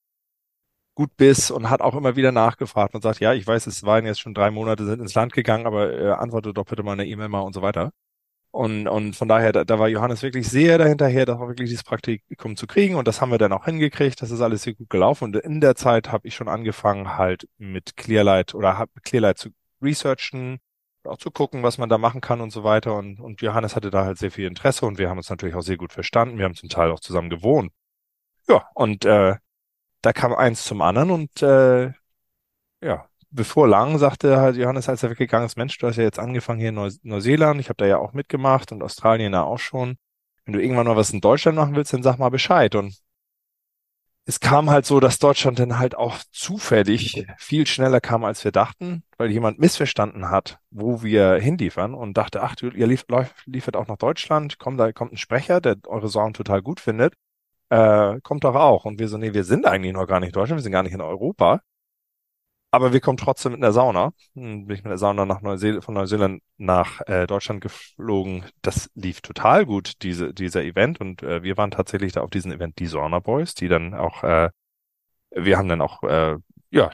gut 0.95 1.17
Biss 1.17 1.51
und 1.51 1.71
hat 1.71 1.81
auch 1.81 1.95
immer 1.95 2.17
wieder 2.17 2.33
nachgefragt 2.33 2.95
und 2.95 3.03
sagt, 3.03 3.21
ja, 3.21 3.33
ich 3.33 3.47
weiß, 3.47 3.67
es 3.69 3.85
waren 3.85 4.05
jetzt 4.05 4.21
schon 4.21 4.35
drei 4.35 4.51
Monate, 4.51 4.85
sind 4.85 5.01
ins 5.01 5.15
Land 5.15 5.33
gegangen, 5.33 5.67
aber 5.67 5.93
äh, 5.99 6.11
antworte 6.13 6.53
doch 6.53 6.65
bitte 6.67 6.83
mal 6.83 6.93
eine 6.93 7.07
E-Mail 7.07 7.29
mal 7.29 7.41
und 7.41 7.55
so 7.55 7.63
weiter. 7.63 7.93
Und, 8.59 8.89
und 8.89 9.15
von 9.15 9.29
daher, 9.29 9.53
da, 9.53 9.63
da 9.63 9.79
war 9.79 9.87
Johannes 9.87 10.25
wirklich 10.25 10.49
sehr 10.49 10.79
dahinterher, 10.79 11.25
da 11.25 11.37
auch 11.37 11.47
wirklich 11.47 11.71
dieses 11.71 11.85
Praktikum 11.85 12.57
zu 12.57 12.67
kriegen. 12.67 12.97
Und 12.97 13.07
das 13.07 13.21
haben 13.21 13.31
wir 13.31 13.39
dann 13.39 13.53
auch 13.53 13.67
hingekriegt. 13.67 14.21
Das 14.21 14.33
ist 14.33 14.41
alles 14.41 14.65
sehr 14.65 14.75
gut 14.75 14.91
gelaufen. 14.91 15.27
Und 15.27 15.37
in 15.37 15.61
der 15.61 15.77
Zeit 15.77 16.11
habe 16.11 16.27
ich 16.27 16.35
schon 16.35 16.49
angefangen, 16.49 17.17
halt 17.17 17.49
mit 17.59 17.97
Clearlight 17.97 18.57
oder 18.57 18.77
hab 18.77 18.91
Clearlight 19.05 19.39
zu 19.39 19.51
researchen, 19.81 20.59
auch 21.05 21.19
zu 21.19 21.31
gucken, 21.31 21.63
was 21.63 21.79
man 21.79 21.89
da 21.89 21.99
machen 21.99 22.21
kann 22.21 22.41
und 22.41 22.51
so 22.51 22.65
weiter. 22.65 22.97
Und, 22.97 23.21
und 23.21 23.43
Johannes 23.43 23.77
hatte 23.77 23.93
da 23.93 24.05
halt 24.05 24.19
sehr 24.19 24.33
viel 24.33 24.49
Interesse 24.49 24.87
und 24.87 24.99
wir 24.99 25.09
haben 25.09 25.19
uns 25.19 25.31
natürlich 25.31 25.55
auch 25.55 25.63
sehr 25.63 25.77
gut 25.77 25.93
verstanden. 25.93 26.39
Wir 26.39 26.45
haben 26.45 26.57
zum 26.57 26.69
Teil 26.69 26.91
auch 26.91 26.99
zusammen 26.99 27.31
gewohnt. 27.31 27.71
Ja, 28.49 28.67
und 28.75 29.05
äh, 29.05 29.37
da 30.03 30.13
kam 30.13 30.35
eins 30.35 30.65
zum 30.65 30.83
anderen 30.83 31.13
und 31.13 31.43
äh, 31.43 31.93
ja, 32.83 33.07
bevor 33.31 33.69
lang 33.69 33.99
sagte 33.99 34.39
halt 34.41 34.57
Johannes, 34.57 34.89
als 34.89 35.03
er 35.03 35.11
weggegangen 35.11 35.47
ist, 35.47 35.57
Mensch, 35.57 35.79
du 35.79 35.87
hast 35.87 35.97
ja 35.97 36.03
jetzt 36.05 36.19
angefangen 36.19 36.61
hier 36.61 36.71
in 36.71 36.75
Neu 36.77 36.91
Neuseeland, 37.03 37.61
ich 37.61 37.69
habe 37.69 37.77
da 37.77 37.87
ja 37.87 37.99
auch 37.99 38.13
mitgemacht 38.13 38.73
und 38.73 38.83
Australien 38.83 39.33
da 39.33 39.43
auch 39.43 39.59
schon. 39.59 39.97
Wenn 40.45 40.55
du 40.55 40.63
irgendwann 40.63 40.87
mal 40.87 40.97
was 40.97 41.11
in 41.13 41.21
Deutschland 41.21 41.57
machen 41.57 41.75
willst, 41.77 41.93
dann 41.93 42.03
sag 42.03 42.19
mal 42.19 42.31
Bescheid. 42.31 42.75
Und 42.75 42.97
es 44.27 44.41
kam 44.41 44.69
halt 44.69 44.85
so, 44.85 45.01
dass 45.01 45.19
Deutschland 45.19 45.59
dann 45.59 45.79
halt 45.79 45.97
auch 45.97 46.19
zufällig 46.33 47.27
viel 47.39 47.67
schneller 47.67 48.01
kam, 48.01 48.25
als 48.25 48.45
wir 48.45 48.53
dachten, 48.53 49.03
weil 49.17 49.31
jemand 49.31 49.59
missverstanden 49.59 50.29
hat, 50.31 50.59
wo 50.71 51.03
wir 51.03 51.35
hinliefern 51.37 51.95
und 51.95 52.17
dachte, 52.19 52.43
ach, 52.43 52.55
ihr 52.61 52.87
lief 52.87 53.07
liefert 53.47 53.77
auch 53.77 53.89
nach 53.89 53.97
Deutschland, 53.97 54.59
komm, 54.59 54.77
da 54.77 54.93
kommt 54.93 55.13
ein 55.13 55.17
Sprecher, 55.17 55.61
der 55.63 55.77
eure 55.87 56.09
Sound 56.11 56.37
total 56.37 56.61
gut 56.63 56.81
findet. 56.81 57.15
äh, 57.71 58.21
kommt 58.23 58.45
doch 58.45 58.57
auch. 58.57 58.85
Und 58.87 58.99
wir 59.01 59.09
so, 59.09 59.19
nee, 59.19 59.35
wir 59.35 59.45
sind 59.45 59.67
eigentlich 59.67 59.93
noch 59.95 60.07
gar 60.07 60.21
nicht 60.21 60.31
in 60.31 60.33
Deutschland, 60.35 60.59
wir 60.59 60.63
sind 60.65 60.73
gar 60.73 60.85
nicht 60.85 60.95
in 60.95 61.03
Europa. 61.03 61.63
Aber 62.71 62.93
wir 62.93 63.01
kommen 63.01 63.17
trotzdem 63.17 63.53
mit 63.53 63.63
einer 63.63 63.73
Sauna. 63.73 64.13
Hm, 64.35 64.67
bin 64.67 64.77
ich 64.77 64.85
mit 64.85 64.91
der 64.91 64.99
Sauna 64.99 65.25
nach 65.25 65.41
Neuseel 65.41 65.81
von 65.81 65.95
Neuseeland 65.95 66.43
nach 66.59 67.01
äh, 67.07 67.27
Deutschland 67.27 67.63
geflogen. 67.63 68.45
Das 68.63 68.91
lief 68.95 69.23
total 69.23 69.65
gut, 69.65 70.03
diese, 70.03 70.35
dieser 70.35 70.63
Event. 70.65 71.01
Und 71.01 71.23
äh, 71.23 71.43
wir 71.43 71.57
waren 71.57 71.71
tatsächlich 71.71 72.13
da 72.13 72.21
auf 72.23 72.31
diesem 72.31 72.53
Event 72.53 72.79
die 72.79 72.87
Sauna 72.87 73.21
Boys, 73.21 73.55
die 73.55 73.69
dann 73.69 73.95
auch, 73.95 74.23
äh, 74.23 74.51
wir 75.31 75.59
haben 75.59 75.69
dann 75.69 75.81
auch, 75.83 76.03
äh, 76.05 76.37
ja, 76.71 76.91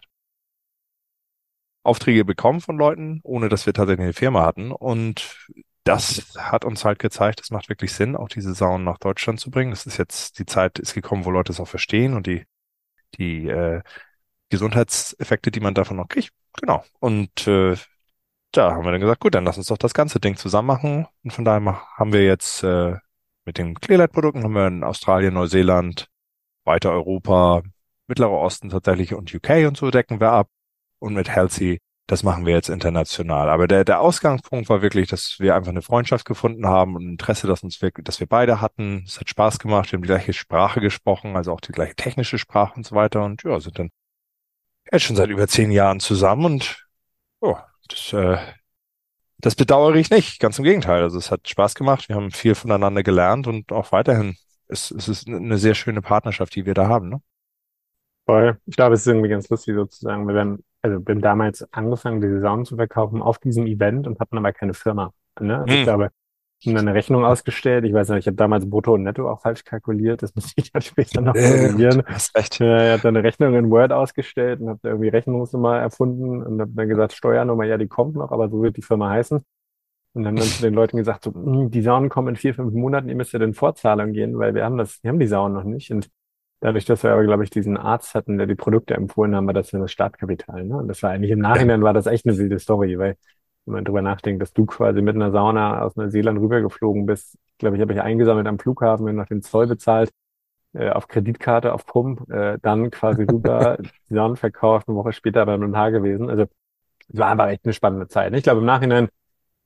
Aufträge 1.83 2.25
bekommen 2.25 2.61
von 2.61 2.79
Leuten, 2.79 3.21
ohne 3.25 3.49
dass 3.49 3.67
wir 3.67 3.75
tatsächlich 3.75 4.05
eine 4.05 4.13
Firma 4.15 4.43
hatten. 4.45 4.73
Und 4.73 5.49
das 5.85 6.35
hat 6.39 6.65
uns 6.65 6.85
halt 6.85 6.99
gezeigt, 6.99 7.41
es 7.43 7.51
macht 7.51 7.69
wirklich 7.69 7.93
Sinn, 7.93 8.17
auch 8.17 8.29
diese 8.29 8.55
Saunen 8.55 8.85
nach 8.85 8.99
Deutschland 8.99 9.39
zu 9.39 9.51
bringen. 9.51 9.73
Es 9.73 9.85
ist 9.87 9.99
jetzt, 9.99 10.39
die 10.39 10.47
Zeit 10.47 10.79
ist 10.79 10.95
gekommen, 10.95 11.25
wo 11.27 11.31
Leute 11.31 11.53
es 11.53 11.61
auch 11.61 11.69
verstehen 11.69 12.15
und 12.15 12.27
die, 12.27 12.45
die 13.19 13.49
äh, 13.49 13.83
Gesundheitseffekte, 14.55 15.51
die 15.51 15.61
man 15.61 15.75
davon 15.75 15.97
noch 15.97 16.09
kriegt. 16.09 16.31
Genau. 16.61 16.85
Und 17.01 17.47
äh, 17.47 17.77
da 18.53 18.73
haben 18.73 18.85
wir 18.85 18.93
dann 18.93 19.01
gesagt, 19.01 19.21
gut, 19.21 19.35
dann 19.35 19.45
lass 19.45 19.59
uns 19.59 19.67
doch 19.67 19.79
das 19.79 19.95
ganze 19.95 20.21
Ding 20.21 20.37
zusammen 20.37 20.69
machen. 20.69 21.07
Und 21.25 21.33
von 21.33 21.45
daher 21.45 21.83
haben 21.97 22.13
wir 22.13 22.25
jetzt 22.25 22.63
äh, 22.63 22.97
mit 23.45 23.59
den 23.59 23.75
Clearlight-Produkten 23.75 24.45
haben 24.45 24.55
wir 24.55 24.67
in 24.67 24.85
Australien, 24.85 25.35
Neuseeland, 25.35 26.07
weiter 26.65 26.93
Europa, 26.93 27.63
Mittlerer 28.07 28.33
Osten 28.33 28.71
tatsächlich 28.71 29.15
und 29.15 29.35
UK 29.35 29.67
und 29.67 29.77
so 29.77 29.91
decken 29.91 30.21
wir 30.21 30.31
ab. 30.31 30.49
Und 30.99 31.15
mit 31.15 31.29
Healthy, 31.29 31.79
das 32.07 32.23
machen 32.23 32.47
wir 32.47 32.55
jetzt 32.55 32.69
international. 32.69 33.51
Aber 33.51 33.67
der, 33.67 33.85
der 33.85 34.01
Ausgangspunkt 34.01 34.69
war 34.69 34.83
wirklich, 34.83 35.09
dass 35.09 35.37
wir 35.41 35.55
einfach 35.55 35.71
eine 35.71 35.83
Freundschaft 35.83 36.25
gefunden 36.25 36.67
haben 36.67 36.97
und 36.97 37.09
Interesse, 37.09 37.47
dass 37.47 37.63
uns 37.63 37.83
wirklich, 37.83 38.05
dass 38.05 38.21
wir 38.21 38.27
beide 38.27 38.61
hatten. 38.61 39.05
Es 39.07 39.21
hat 39.21 39.29
Spaß 39.29 39.59
gemacht, 39.59 39.91
wir 39.91 39.97
haben 39.97 40.03
die 40.03 40.09
gleiche 40.09 40.33
Sprache 40.33 40.81
gesprochen, 40.81 41.37
also 41.37 41.53
auch 41.53 41.61
die 41.61 41.73
gleiche 41.73 41.97
technische 41.97 42.39
Sprache 42.39 42.75
und 42.77 42.87
so 42.87 42.95
weiter. 42.95 43.25
Und 43.25 43.43
ja, 43.43 43.59
sind 43.61 43.79
dann 43.79 43.91
jetzt 44.93 45.03
schon 45.03 45.17
seit 45.17 45.31
über 45.31 45.49
zehn 45.49 45.71
Jahren 45.71 46.01
zusammen 46.01 46.45
und 46.45 46.87
oh, 47.41 47.57
das, 47.89 48.13
äh, 48.13 48.39
das 49.39 49.55
bedauere 49.55 49.97
ich 49.97 50.11
nicht. 50.11 50.41
Ganz 50.41 50.59
im 50.59 50.65
Gegenteil. 50.65 51.03
Also 51.03 51.19
es 51.19 51.31
hat 51.31 51.49
Spaß 51.49 51.75
gemacht. 51.75 52.09
Wir 52.09 52.17
haben 52.17 52.31
viel 52.31 52.55
voneinander 52.55 53.03
gelernt 53.03 53.47
und 53.47 53.73
auch 53.73 53.93
weiterhin 53.93 54.37
es, 54.69 54.91
es 54.91 55.09
ist 55.09 55.29
eine 55.29 55.59
sehr 55.59 55.75
schöne 55.75 56.03
Partnerschaft, 56.03 56.55
die 56.55 56.67
wir 56.67 56.75
da 56.75 56.89
haben. 56.89 57.09
Ne? 57.09 57.21
Voll. 58.27 58.59
Ich 58.67 58.77
glaube, 58.77 58.95
es 58.95 59.01
ist 59.03 59.07
irgendwie 59.07 59.29
ganz 59.29 59.49
lustig 59.49 59.75
sozusagen. 59.75 60.27
Wir 60.27 60.41
haben, 60.41 60.65
also 60.83 60.99
wir 61.07 61.15
haben 61.15 61.23
damals 61.23 61.67
angefangen, 61.73 62.21
diese 62.21 62.41
Saunen 62.41 62.65
zu 62.65 62.77
verkaufen 62.77 63.23
auf 63.23 63.39
diesem 63.39 63.67
Event 63.67 64.07
und 64.07 64.19
hatten 64.21 64.39
aber 64.39 64.53
keine 64.53 64.75
Firma. 64.75 65.13
Ne? 65.41 65.59
Also 65.59 65.73
hm. 65.73 65.79
Ich 65.79 65.85
glaube, 65.85 66.11
haben 66.67 66.77
eine 66.77 66.95
Rechnung 66.95 67.25
ausgestellt. 67.25 67.85
Ich 67.85 67.93
weiß 67.93 68.09
nicht, 68.11 68.21
ich 68.21 68.27
habe 68.27 68.37
damals 68.37 68.69
Brutto 68.69 68.95
und 68.95 69.03
Netto 69.03 69.31
auch 69.31 69.41
falsch 69.41 69.65
kalkuliert. 69.65 70.23
Das 70.23 70.35
muss 70.35 70.53
ich 70.57 70.71
dann 70.73 70.83
später 70.83 71.21
noch 71.21 71.35
korrigieren. 71.35 72.01
Äh, 72.01 72.05
hast 72.07 72.37
recht. 72.37 72.55
Ich 72.55 72.61
habe 72.61 73.01
dann 73.03 73.17
eine 73.17 73.25
Rechnung 73.25 73.55
in 73.55 73.71
Word 73.71 73.93
ausgestellt 73.93 74.61
und 74.61 74.69
habe 74.69 74.81
irgendwie 74.85 75.09
Rechnungsnummer 75.09 75.79
erfunden 75.79 76.43
und 76.43 76.61
habe 76.61 76.71
dann 76.75 76.89
gesagt, 76.89 77.13
Steuernummer, 77.13 77.65
ja, 77.65 77.77
die 77.79 77.89
kommt 77.89 78.17
noch, 78.17 78.31
aber 78.33 78.49
so 78.49 78.63
wird 78.63 78.77
die 78.77 78.83
Firma 78.83 79.11
heißen. 79.11 79.45
Und 80.15 80.23
dann 80.23 80.37
haben 80.37 80.37
dann 80.37 80.47
zu 80.47 80.63
den 80.63 80.75
Leuten 80.75 80.97
gesagt, 80.97 81.25
so, 81.25 81.35
hm, 81.35 81.71
die 81.71 81.83
Saunen 81.83 82.09
kommen 82.09 82.29
in 82.29 82.37
vier, 82.37 82.55
fünf 82.55 82.73
Monaten, 82.73 83.09
ihr 83.09 83.17
müsst 83.17 83.33
ja 83.33 83.41
in 83.41 83.55
Vorzahlung 83.55 84.13
gehen, 84.13 84.39
weil 84.39 84.55
wir 84.55 84.65
haben 84.65 84.79
das, 84.79 85.03
wir 85.03 85.09
haben 85.11 85.19
die 85.19 85.27
Saunen 85.27 85.57
noch 85.57 85.65
nicht. 85.65 85.91
Und 85.91 86.09
dadurch, 86.61 86.85
dass 86.85 87.03
wir 87.03 87.13
aber, 87.13 87.25
glaube 87.25 87.43
ich, 87.45 87.51
diesen 87.51 87.77
Arzt 87.77 88.15
hatten, 88.15 88.39
der 88.39 88.47
die 88.47 88.55
Produkte 88.55 88.95
empfohlen 88.95 89.35
haben, 89.35 89.47
war 89.47 89.55
das 89.55 89.73
ja 89.73 89.81
das 89.81 89.91
Startkapital. 89.91 90.65
Ne? 90.65 90.77
Und 90.77 90.89
das 90.89 91.03
war 91.03 91.11
eigentlich 91.11 91.33
im 91.33 91.41
Nachhinein 91.41 91.83
war 91.83 91.93
das 91.93 92.07
echt 92.07 92.27
eine 92.27 92.39
wilde 92.39 92.59
Story, 92.61 92.97
weil 92.99 93.17
wenn 93.67 93.75
man 93.75 93.85
drüber 93.85 94.03
nachdenkt, 94.03 94.43
dass 94.43 94.53
du 94.53 94.67
quasi 94.67 95.01
mit 95.03 95.15
einer 95.15 95.31
Sauna 95.31 95.83
aus 95.83 95.97
Neuseeland 95.97 96.39
rübergeflogen 96.39 97.07
bist. 97.07 97.39
Ich 97.53 97.59
glaube, 97.59 97.77
ich 97.77 97.83
habe 97.83 97.95
mich 97.95 98.03
eingesammelt 98.03 98.47
am 98.47 98.59
Flughafen, 98.59 99.05
mir 99.05 99.13
noch 99.13 99.27
den 99.27 99.43
Zoll 99.43 99.67
bezahlt, 99.67 100.11
äh, 100.75 100.91
auf 100.91 101.09
Kreditkarte, 101.09 101.73
auf 101.73 101.87
Pump, 101.87 102.29
äh, 102.31 102.59
dann 102.61 102.91
quasi 102.91 103.25
rüber, 103.25 103.79
die 104.11 104.15
Sauna 104.15 104.37
verkauft, 104.37 104.89
eine 104.89 104.97
Woche 104.97 105.13
später 105.13 105.47
beim 105.47 105.61
Notar 105.61 105.91
gewesen. 105.93 106.29
Also 106.29 106.43
es 107.09 107.19
war 107.19 107.31
einfach 107.31 107.49
echt 107.49 107.65
eine 107.65 107.73
spannende 107.73 108.09
Zeit. 108.09 108.35
Ich 108.35 108.43
glaube, 108.43 108.61
im 108.61 108.67
Nachhinein 108.67 109.09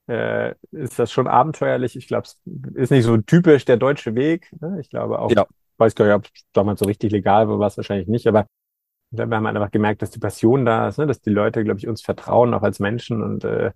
äh, 0.08 0.54
ist 0.70 0.98
das 0.98 1.12
schon 1.12 1.26
abenteuerlich. 1.26 1.96
Ich 1.96 2.08
glaube, 2.08 2.26
es 2.26 2.40
ist 2.74 2.90
nicht 2.90 3.04
so 3.04 3.16
typisch 3.18 3.64
der 3.64 3.76
deutsche 3.76 4.14
Weg. 4.14 4.50
Ne? 4.60 4.78
Ich 4.80 4.90
glaube 4.90 5.18
auch, 5.18 5.30
ja. 5.30 5.46
weiß 5.76 5.94
gar 5.94 6.06
nicht, 6.06 6.14
ob 6.14 6.24
es 6.24 6.44
damals 6.52 6.80
so 6.80 6.86
richtig 6.86 7.12
legal 7.12 7.48
war, 7.48 7.58
war 7.58 7.68
es 7.68 7.76
wahrscheinlich 7.76 8.08
nicht, 8.08 8.26
aber 8.26 8.46
wir 9.10 9.22
haben 9.22 9.46
einfach 9.46 9.70
gemerkt, 9.70 10.02
dass 10.02 10.10
die 10.10 10.18
Passion 10.18 10.66
da 10.66 10.88
ist, 10.88 10.98
ne? 10.98 11.06
dass 11.06 11.20
die 11.20 11.30
Leute, 11.30 11.64
glaube 11.64 11.78
ich, 11.78 11.88
uns 11.88 12.02
vertrauen, 12.02 12.52
auch 12.54 12.62
als 12.62 12.78
Menschen 12.80 13.22
und 13.22 13.44
äh, 13.44 13.72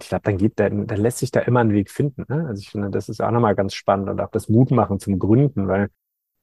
ich 0.00 0.08
glaube, 0.08 0.22
dann 0.24 0.36
gibt, 0.36 0.60
dann, 0.60 0.86
dann 0.86 1.00
lässt 1.00 1.18
sich 1.18 1.30
da 1.30 1.40
immer 1.40 1.60
ein 1.60 1.72
Weg 1.72 1.90
finden. 1.90 2.24
Ne? 2.28 2.46
Also 2.46 2.60
ich 2.60 2.70
finde, 2.70 2.90
das 2.90 3.08
ist 3.08 3.22
auch 3.22 3.30
nochmal 3.30 3.54
ganz 3.54 3.74
spannend 3.74 4.08
und 4.10 4.20
auch 4.20 4.30
das 4.30 4.48
Mut 4.48 4.70
machen 4.70 5.00
zum 5.00 5.18
Gründen, 5.18 5.68
weil 5.68 5.88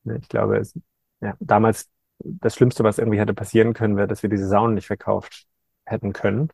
ne, 0.04 0.18
ich 0.22 0.28
glaube, 0.28 0.58
es, 0.58 0.74
ja, 1.22 1.36
damals 1.40 1.90
das 2.20 2.56
Schlimmste, 2.56 2.84
was 2.84 2.98
irgendwie 2.98 3.20
hätte 3.20 3.34
passieren 3.34 3.74
können, 3.74 3.98
wäre, 3.98 4.08
dass 4.08 4.24
wir 4.24 4.30
diese 4.30 4.48
Saunen 4.48 4.76
nicht 4.76 4.88
verkauft 4.88 5.46
hätten 5.86 6.14
können. 6.14 6.50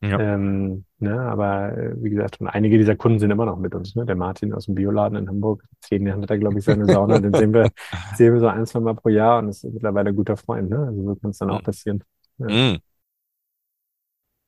Ja. 0.00 0.18
Ähm, 0.20 0.84
ne, 1.00 1.20
aber 1.20 1.76
äh, 1.76 2.02
wie 2.02 2.10
gesagt, 2.10 2.40
und 2.40 2.46
einige 2.46 2.78
dieser 2.78 2.94
Kunden 2.94 3.18
sind 3.18 3.32
immer 3.32 3.46
noch 3.46 3.58
mit 3.58 3.74
uns. 3.74 3.96
Ne? 3.96 4.06
Der 4.06 4.14
Martin 4.14 4.54
aus 4.54 4.66
dem 4.66 4.76
Bioladen 4.76 5.18
in 5.18 5.28
Hamburg, 5.28 5.64
zehn 5.80 6.06
Jahre 6.06 6.22
hat 6.22 6.30
er, 6.30 6.38
glaube 6.38 6.58
ich, 6.58 6.64
seine 6.64 6.86
Sauna. 6.86 7.18
den 7.18 7.34
sehen 7.34 7.52
wir, 7.52 7.68
sehen 8.14 8.32
wir 8.32 8.40
so 8.40 8.46
ein, 8.46 8.64
zwei 8.64 8.78
Mal 8.78 8.94
pro 8.94 9.08
Jahr 9.08 9.40
und 9.40 9.48
ist 9.48 9.64
mittlerweile 9.64 10.10
ein 10.10 10.16
guter 10.16 10.36
Freund. 10.36 10.70
Ne? 10.70 10.78
Also 10.78 11.02
so 11.02 11.16
kann 11.16 11.30
es 11.30 11.38
dann 11.38 11.50
auch 11.50 11.62
passieren. 11.62 12.04
Ja. 12.38 12.46
Mm. 12.46 12.78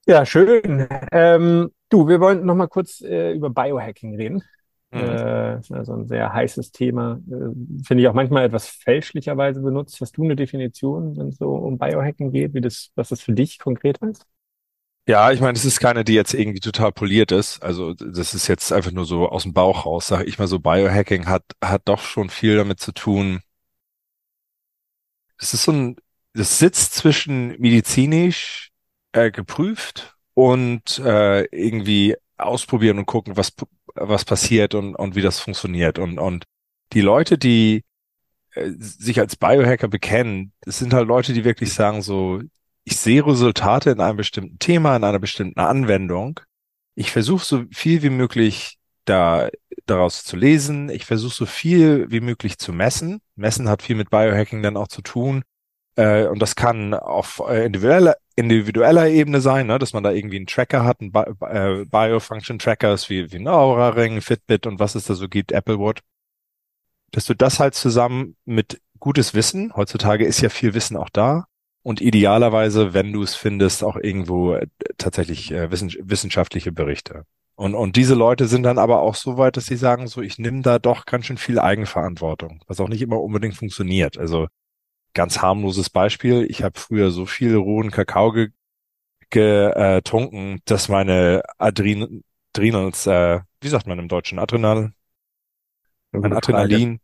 Ja, 0.07 0.25
schön. 0.25 0.87
Ähm, 1.11 1.71
du, 1.91 2.09
wir 2.09 2.21
wollen 2.21 2.45
noch 2.47 2.55
mal 2.55 2.69
kurz 2.69 3.01
äh, 3.03 3.33
über 3.33 3.51
Biohacking 3.51 4.17
reden. 4.17 4.43
Mhm. 4.93 5.01
Äh, 5.01 5.59
ist 5.61 5.71
also 5.73 5.93
ein 5.95 6.09
sehr 6.09 6.33
heißes 6.33 6.73
Thema. 6.73 7.21
Äh, 7.29 7.85
Finde 7.85 8.03
ich 8.03 8.09
auch 8.09 8.15
manchmal 8.15 8.47
etwas 8.47 8.69
fälschlicherweise 8.69 9.61
benutzt. 9.61 10.01
Hast 10.01 10.17
du 10.17 10.25
eine 10.25 10.37
Definition, 10.37 11.17
wenn 11.17 11.29
es 11.29 11.37
so 11.37 11.51
um 11.51 11.79
Biohacking 11.79 12.33
geht, 12.33 12.55
wie 12.55 12.61
das, 12.61 12.91
was 12.97 13.11
das 13.11 13.21
für 13.21 13.33
dich 13.33 13.59
konkret 13.59 14.01
heißt? 14.01 14.27
Ja, 15.07 15.33
ich 15.33 15.41
meine, 15.41 15.57
es 15.57 15.65
ist 15.65 15.81
keine, 15.81 16.05
die 16.05 16.15
jetzt 16.15 16.35
irgendwie 16.35 16.61
total 16.61 16.93
poliert 16.93 17.33
ist. 17.33 17.63
Also 17.63 17.95
das 17.95 18.35
ist 18.35 18.49
jetzt 18.49 18.73
einfach 18.73 18.93
nur 18.93 19.05
so 19.05 19.29
aus 19.29 19.45
dem 19.45 19.53
Bauch 19.53 19.87
raus, 19.87 20.07
sage 20.07 20.25
ich 20.25 20.39
mal 20.39 20.47
so. 20.47 20.59
Biohacking 20.59 21.27
hat 21.27 21.45
hat 21.65 21.83
doch 21.87 22.01
schon 22.01 22.31
viel 22.31 22.57
damit 22.57 22.81
zu 22.81 22.93
tun. 22.93 23.41
Es 25.39 25.55
ist 25.55 25.65
so 25.65 25.73
ein, 25.73 25.97
das 26.35 26.59
sitzt 26.59 26.95
zwischen 26.95 27.59
medizinisch 27.61 28.71
äh, 29.13 29.31
geprüft 29.31 30.17
und 30.35 30.99
äh, 31.01 31.45
irgendwie 31.47 32.17
ausprobieren 32.39 32.99
und 32.99 33.07
gucken, 33.07 33.37
was, 33.37 33.53
was 33.95 34.25
passiert 34.25 34.75
und, 34.75 34.95
und 34.95 35.15
wie 35.15 35.23
das 35.23 35.41
funktioniert. 35.41 35.99
Und, 35.99 36.19
und 36.19 36.45
die 36.93 37.01
Leute, 37.03 37.39
die 37.39 37.85
äh, 38.55 38.71
sich 38.79 39.21
als 39.21 39.37
Biohacker 39.37 39.89
bekennen, 39.89 40.53
das 40.63 40.79
sind 40.79 40.93
halt 40.93 41.09
Leute, 41.09 41.33
die 41.33 41.45
wirklich 41.45 41.73
sagen 41.75 42.03
so, 42.03 42.41
ich 42.85 42.97
sehe 42.97 43.25
Resultate 43.25 43.91
in 43.91 44.01
einem 44.01 44.17
bestimmten 44.17 44.59
Thema, 44.59 44.97
in 44.97 45.05
einer 45.05 45.19
bestimmten 45.19 45.61
Anwendung. 45.61 46.41
Ich 46.95 47.13
versuche 47.13 47.45
so 47.45 47.65
viel 47.73 48.03
wie 48.03 48.11
möglich 48.11 48.79
da 49.05 49.49
daraus 49.87 50.25
zu 50.25 50.37
lesen. 50.37 50.89
Ich 50.89 51.05
versuche 51.07 51.35
so 51.35 51.47
viel 51.47 52.11
wie 52.11 52.21
möglich 52.21 52.59
zu 52.59 52.73
messen. 52.73 53.21
Messen 53.37 53.69
hat 53.69 53.83
viel 53.83 53.97
mit 53.97 54.11
Biohacking 54.11 54.63
dann 54.63 54.77
auch 54.77 54.89
zu 54.89 55.03
tun. 55.03 55.43
Äh, 55.97 56.27
und 56.27 56.41
das 56.41 56.57
kann 56.57 56.95
auf 56.95 57.43
äh, 57.49 57.67
individueller, 57.67 58.17
individueller 58.37 59.09
Ebene 59.09 59.41
sein, 59.41 59.67
ne, 59.67 59.79
dass 59.79 59.93
man 59.93 60.03
da 60.03 60.13
irgendwie 60.13 60.37
einen 60.37 60.47
Tracker 60.47 60.85
hat, 60.85 61.01
einen 61.01 61.13
äh, 61.13 61.85
Biofunction-Trackers 61.85 63.11
wie, 63.11 63.33
wie 63.33 63.37
ein 63.37 63.49
Aura-Ring, 63.49 64.21
Fitbit 64.21 64.67
und 64.67 64.79
was 64.79 64.95
es 64.95 65.05
da 65.05 65.15
so 65.15 65.29
gibt, 65.29 65.53
Applewood. 65.53 66.01
Dass 67.11 67.25
du 67.25 67.35
das 67.35 67.59
halt 67.59 67.75
zusammen 67.75 68.37
mit 68.45 68.81
gutes 68.99 69.35
Wissen, 69.35 69.73
heutzutage 69.75 70.25
ist 70.25 70.41
ja 70.41 70.49
viel 70.49 70.75
Wissen 70.75 70.97
auch 70.97 71.11
da, 71.11 71.47
und 71.83 72.01
idealerweise, 72.01 72.93
wenn 72.95 73.13
du 73.13 73.23
es 73.23 73.35
findest, 73.35 73.83
auch 73.85 73.97
irgendwo 73.97 74.55
äh, 74.55 74.67
tatsächlich 74.99 75.51
äh, 75.51 75.71
wissen, 75.71 75.93
wissenschaftliche 76.01 76.73
Berichte. 76.73 77.25
Und, 77.55 77.75
und 77.75 77.97
diese 77.97 78.15
Leute 78.15 78.47
sind 78.49 78.63
dann 78.63 78.79
aber 78.79 79.01
auch 79.01 79.15
so 79.15 79.37
weit, 79.39 79.57
dass 79.57 79.67
sie 79.67 79.77
sagen, 79.77 80.07
so, 80.07 80.23
ich 80.23 80.39
nehme 80.39 80.63
da 80.63 80.79
doch 80.79 81.05
ganz 81.05 81.27
schön 81.27 81.37
viel 81.37 81.59
Eigenverantwortung, 81.59 82.63
was 82.67 82.81
auch 82.81 82.89
nicht 82.89 83.03
immer 83.03 83.21
unbedingt 83.21 83.55
funktioniert. 83.55 84.19
Also 84.19 84.49
ganz 85.15 85.43
harmloses 85.43 85.91
Beispiel. 85.91 86.47
Ich 86.51 86.63
habe 86.63 86.79
früher 86.79 87.11
so 87.11 87.27
viel 87.27 87.57
rohen 87.57 87.91
Kakao 87.91 88.33
ge 88.33 88.51
getrunken, 89.31 90.61
dass 90.65 90.89
meine 90.89 91.43
Adren 91.59 92.25
Adrenals, 92.55 93.07
äh, 93.07 93.41
wie 93.61 93.69
sagt 93.69 93.87
man 93.87 93.99
im 93.99 94.09
Deutschen, 94.09 94.39
Adrenal, 94.41 94.93
mein 96.13 96.33
Adrenalin, 96.33 97.01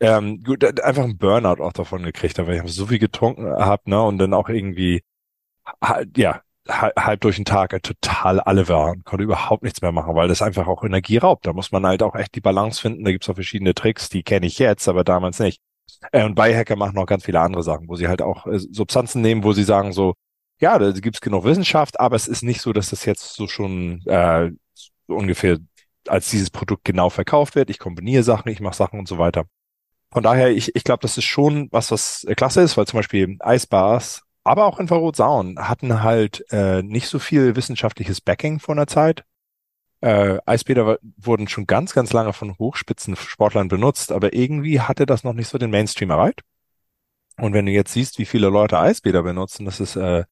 ähm, 0.00 0.42
gut, 0.44 0.64
einfach 0.82 1.04
ein 1.04 1.18
Burnout 1.18 1.62
auch 1.62 1.72
davon 1.72 2.02
gekriegt 2.02 2.38
habe, 2.38 2.48
weil 2.48 2.64
ich 2.64 2.72
so 2.74 2.86
viel 2.86 2.98
getrunken 2.98 3.46
habe, 3.46 3.90
ne, 3.90 4.02
und 4.02 4.18
dann 4.18 4.34
auch 4.34 4.48
irgendwie, 4.48 5.02
ja, 6.16 6.42
halb 6.68 7.20
durch 7.22 7.36
den 7.36 7.44
Tag 7.44 7.82
total 7.82 8.40
alle 8.40 8.68
waren, 8.68 9.02
konnte 9.04 9.24
überhaupt 9.24 9.62
nichts 9.62 9.82
mehr 9.82 9.92
machen, 9.92 10.14
weil 10.14 10.28
das 10.28 10.42
einfach 10.42 10.66
auch 10.68 10.84
Energie 10.84 11.18
raubt. 11.18 11.46
Da 11.46 11.52
muss 11.52 11.72
man 11.72 11.86
halt 11.86 12.02
auch 12.02 12.14
echt 12.14 12.34
die 12.34 12.40
Balance 12.40 12.80
finden. 12.80 13.04
Da 13.04 13.10
gibt's 13.12 13.28
auch 13.28 13.34
verschiedene 13.34 13.74
Tricks, 13.74 14.08
die 14.08 14.22
kenne 14.22 14.46
ich 14.46 14.58
jetzt, 14.58 14.88
aber 14.88 15.02
damals 15.04 15.38
nicht. 15.40 15.60
Äh, 16.12 16.24
und 16.24 16.34
Biohacker 16.34 16.76
machen 16.76 16.94
noch 16.94 17.06
ganz 17.06 17.24
viele 17.24 17.40
andere 17.40 17.62
Sachen, 17.62 17.88
wo 17.88 17.96
sie 17.96 18.08
halt 18.08 18.22
auch 18.22 18.46
äh, 18.46 18.58
Substanzen 18.58 19.22
nehmen, 19.22 19.44
wo 19.44 19.52
sie 19.52 19.64
sagen 19.64 19.92
so, 19.92 20.14
ja, 20.60 20.78
da 20.78 20.92
gibt's 20.92 21.20
genug 21.20 21.44
Wissenschaft, 21.44 21.98
aber 22.00 22.16
es 22.16 22.28
ist 22.28 22.42
nicht 22.42 22.60
so, 22.60 22.72
dass 22.72 22.90
das 22.90 23.04
jetzt 23.06 23.34
so 23.34 23.46
schon 23.48 24.02
äh, 24.06 24.50
ungefähr 25.06 25.58
als 26.08 26.30
dieses 26.30 26.50
Produkt 26.50 26.84
genau 26.84 27.10
verkauft 27.10 27.54
wird. 27.56 27.70
Ich 27.70 27.78
kombiniere 27.78 28.22
Sachen, 28.22 28.50
ich 28.50 28.60
mache 28.60 28.76
Sachen 28.76 28.98
und 28.98 29.08
so 29.08 29.18
weiter. 29.18 29.44
von 30.12 30.22
daher, 30.22 30.50
ich, 30.50 30.74
ich 30.74 30.84
glaube, 30.84 31.02
das 31.02 31.16
ist 31.18 31.24
schon 31.24 31.68
was, 31.70 31.90
was 31.90 32.26
klasse 32.36 32.62
ist, 32.62 32.76
weil 32.76 32.86
zum 32.86 32.98
Beispiel 32.98 33.36
Eisbars, 33.40 34.22
aber 34.44 34.66
auch 34.66 34.80
Infrarotsaunen 34.80 35.68
hatten 35.68 36.02
halt 36.02 36.44
äh, 36.50 36.82
nicht 36.82 37.08
so 37.08 37.18
viel 37.18 37.56
wissenschaftliches 37.56 38.20
Backing 38.20 38.58
von 38.60 38.76
der 38.76 38.86
Zeit. 38.86 39.24
Äh, 40.00 40.38
Eisbäder 40.46 40.98
wurden 41.16 41.48
schon 41.48 41.66
ganz, 41.66 41.92
ganz 41.92 42.12
lange 42.12 42.32
von 42.32 42.56
Hochspitzensportlern 42.58 43.68
benutzt, 43.68 44.12
aber 44.12 44.32
irgendwie 44.32 44.80
hatte 44.80 45.06
das 45.06 45.24
noch 45.24 45.34
nicht 45.34 45.48
so 45.48 45.58
den 45.58 45.70
Mainstream 45.70 46.10
erreicht. 46.10 46.42
Und 47.36 47.52
wenn 47.52 47.66
du 47.66 47.72
jetzt 47.72 47.92
siehst, 47.92 48.18
wie 48.18 48.24
viele 48.24 48.48
Leute 48.48 48.78
Eisbäder 48.78 49.22
benutzen, 49.22 49.64
das 49.64 49.80
ist 49.80 49.96
äh, 49.96 50.24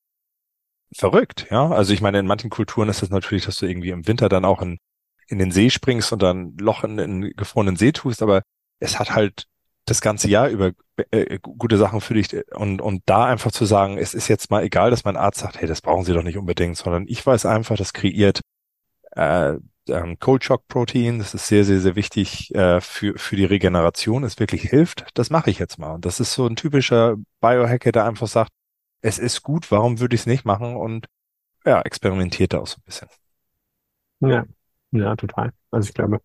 verrückt, 0.95 1.47
ja. 1.51 1.69
Also 1.71 1.93
ich 1.93 2.01
meine, 2.01 2.19
in 2.19 2.27
manchen 2.27 2.51
Kulturen 2.51 2.89
ist 2.89 3.03
das 3.03 3.11
natürlich, 3.11 3.45
dass 3.45 3.57
du 3.57 3.67
irgendwie 3.67 3.91
im 3.91 4.07
Winter 4.07 4.29
dann 4.29 4.45
auch 4.45 4.63
in, 4.63 4.79
in 5.27 5.39
den 5.39 5.53
See 5.53 5.71
springst 5.71 6.13
und 6.13 6.23
dann 6.23 6.57
Loch 6.59 6.85
in 6.85 6.97
den 6.97 7.33
gefrorenen 7.37 7.77
See 7.77 7.93
tust, 7.93 8.23
aber 8.23 8.43
es 8.81 8.99
hat 8.99 9.15
halt 9.15 9.47
das 9.85 10.01
ganze 10.01 10.29
Jahr 10.29 10.49
über 10.49 10.73
äh, 11.11 11.39
gute 11.41 11.79
Sachen 11.79 12.01
für 12.01 12.15
dich 12.15 12.29
und, 12.55 12.81
und 12.81 13.03
da 13.07 13.27
einfach 13.27 13.53
zu 13.53 13.65
sagen, 13.65 13.99
es 13.99 14.15
ist 14.15 14.29
jetzt 14.29 14.51
mal 14.51 14.63
egal, 14.65 14.91
dass 14.91 15.05
mein 15.05 15.17
Arzt 15.17 15.41
sagt, 15.41 15.61
hey, 15.61 15.69
das 15.69 15.81
brauchen 15.81 16.05
Sie 16.05 16.13
doch 16.13 16.23
nicht 16.23 16.39
unbedingt, 16.39 16.77
sondern 16.77 17.07
ich 17.09 17.25
weiß 17.25 17.47
einfach, 17.47 17.77
das 17.77 17.93
kreiert 17.93 18.41
äh, 19.13 19.57
ähm, 19.89 20.19
Cold 20.19 20.45
Shock 20.45 20.69
Protein, 20.69 21.19
das 21.19 21.35
ist 21.35 21.47
sehr, 21.49 21.65
sehr, 21.65 21.81
sehr 21.81 21.97
wichtig 21.97 22.55
äh, 22.55 22.81
für, 22.81 23.19
für 23.19 23.37
die 23.37 23.45
Regeneration, 23.45 24.25
es 24.25 24.39
wirklich 24.39 24.63
hilft, 24.63 25.07
das 25.15 25.31
mache 25.31 25.51
ich 25.51 25.59
jetzt 25.59 25.79
mal. 25.79 25.95
Und 25.95 26.05
das 26.05 26.21
ist 26.21 26.35
so 26.35 26.47
ein 26.47 26.57
typischer 26.57 27.17
Biohacker, 27.41 27.93
der 27.93 28.05
einfach 28.05 28.27
sagt, 28.27 28.53
es 29.01 29.19
ist 29.19 29.43
gut, 29.43 29.71
warum 29.71 30.01
würde 30.01 30.15
ich 30.15 30.23
es 30.23 30.27
nicht 30.27 30.45
machen? 30.45 30.77
Und 30.77 31.07
ja, 31.65 31.81
experimentiert 31.83 32.53
da 32.53 32.61
auch 32.61 32.67
so 32.67 32.77
ein 32.79 32.85
bisschen. 32.85 33.09
Ja, 34.21 34.45
ja, 34.91 35.17
total. 35.17 35.53
Also 35.71 35.89
ich 35.89 35.95
glaube, 35.95 36.21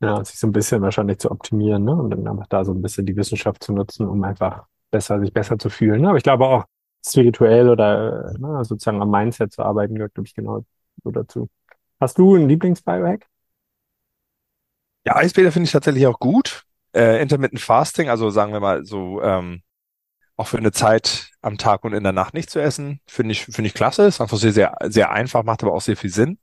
ja, 0.00 0.24
sich 0.24 0.38
so 0.38 0.46
ein 0.48 0.52
bisschen 0.52 0.82
wahrscheinlich 0.82 1.18
zu 1.18 1.30
optimieren, 1.30 1.84
ne? 1.84 1.92
Und 1.94 2.10
dann 2.10 2.26
einfach 2.26 2.46
da 2.48 2.64
so 2.64 2.72
ein 2.72 2.82
bisschen 2.82 3.06
die 3.06 3.16
Wissenschaft 3.16 3.62
zu 3.62 3.72
nutzen, 3.72 4.08
um 4.08 4.22
einfach 4.24 4.66
besser, 4.90 5.20
sich 5.20 5.32
besser 5.32 5.58
zu 5.58 5.70
fühlen. 5.70 6.02
Ne? 6.02 6.08
Aber 6.08 6.18
ich 6.18 6.24
glaube 6.24 6.46
auch 6.46 6.64
spirituell 7.04 7.68
oder 7.68 8.32
ne, 8.38 8.64
sozusagen 8.64 9.02
am 9.02 9.10
Mindset 9.10 9.52
zu 9.52 9.62
arbeiten, 9.62 9.94
gehört, 9.94 10.14
glaube 10.14 10.26
ich, 10.26 10.34
genau 10.34 10.64
so 11.02 11.10
dazu. 11.10 11.48
Hast 12.02 12.18
du 12.18 12.34
einen 12.34 12.48
Lieblings-Biohack? 12.48 13.28
Ja, 15.06 15.14
Eisbäder 15.14 15.52
finde 15.52 15.66
ich 15.66 15.72
tatsächlich 15.72 16.04
auch 16.08 16.18
gut. 16.18 16.64
Äh, 16.92 17.22
Intermittent 17.22 17.60
Fasting, 17.60 18.08
also 18.08 18.28
sagen 18.28 18.52
wir 18.52 18.58
mal 18.58 18.84
so, 18.84 19.22
ähm, 19.22 19.62
auch 20.36 20.48
für 20.48 20.58
eine 20.58 20.72
Zeit 20.72 21.30
am 21.42 21.58
Tag 21.58 21.84
und 21.84 21.92
in 21.92 22.02
der 22.02 22.12
Nacht 22.12 22.34
nicht 22.34 22.50
zu 22.50 22.60
essen, 22.60 23.00
finde 23.06 23.30
ich, 23.30 23.44
finde 23.44 23.68
ich 23.68 23.74
klasse. 23.74 24.04
Ist 24.04 24.20
einfach 24.20 24.36
sehr, 24.36 24.52
sehr, 24.52 24.76
sehr 24.86 25.12
einfach, 25.12 25.44
macht 25.44 25.62
aber 25.62 25.72
auch 25.72 25.80
sehr 25.80 25.96
viel 25.96 26.10
Sinn. 26.10 26.38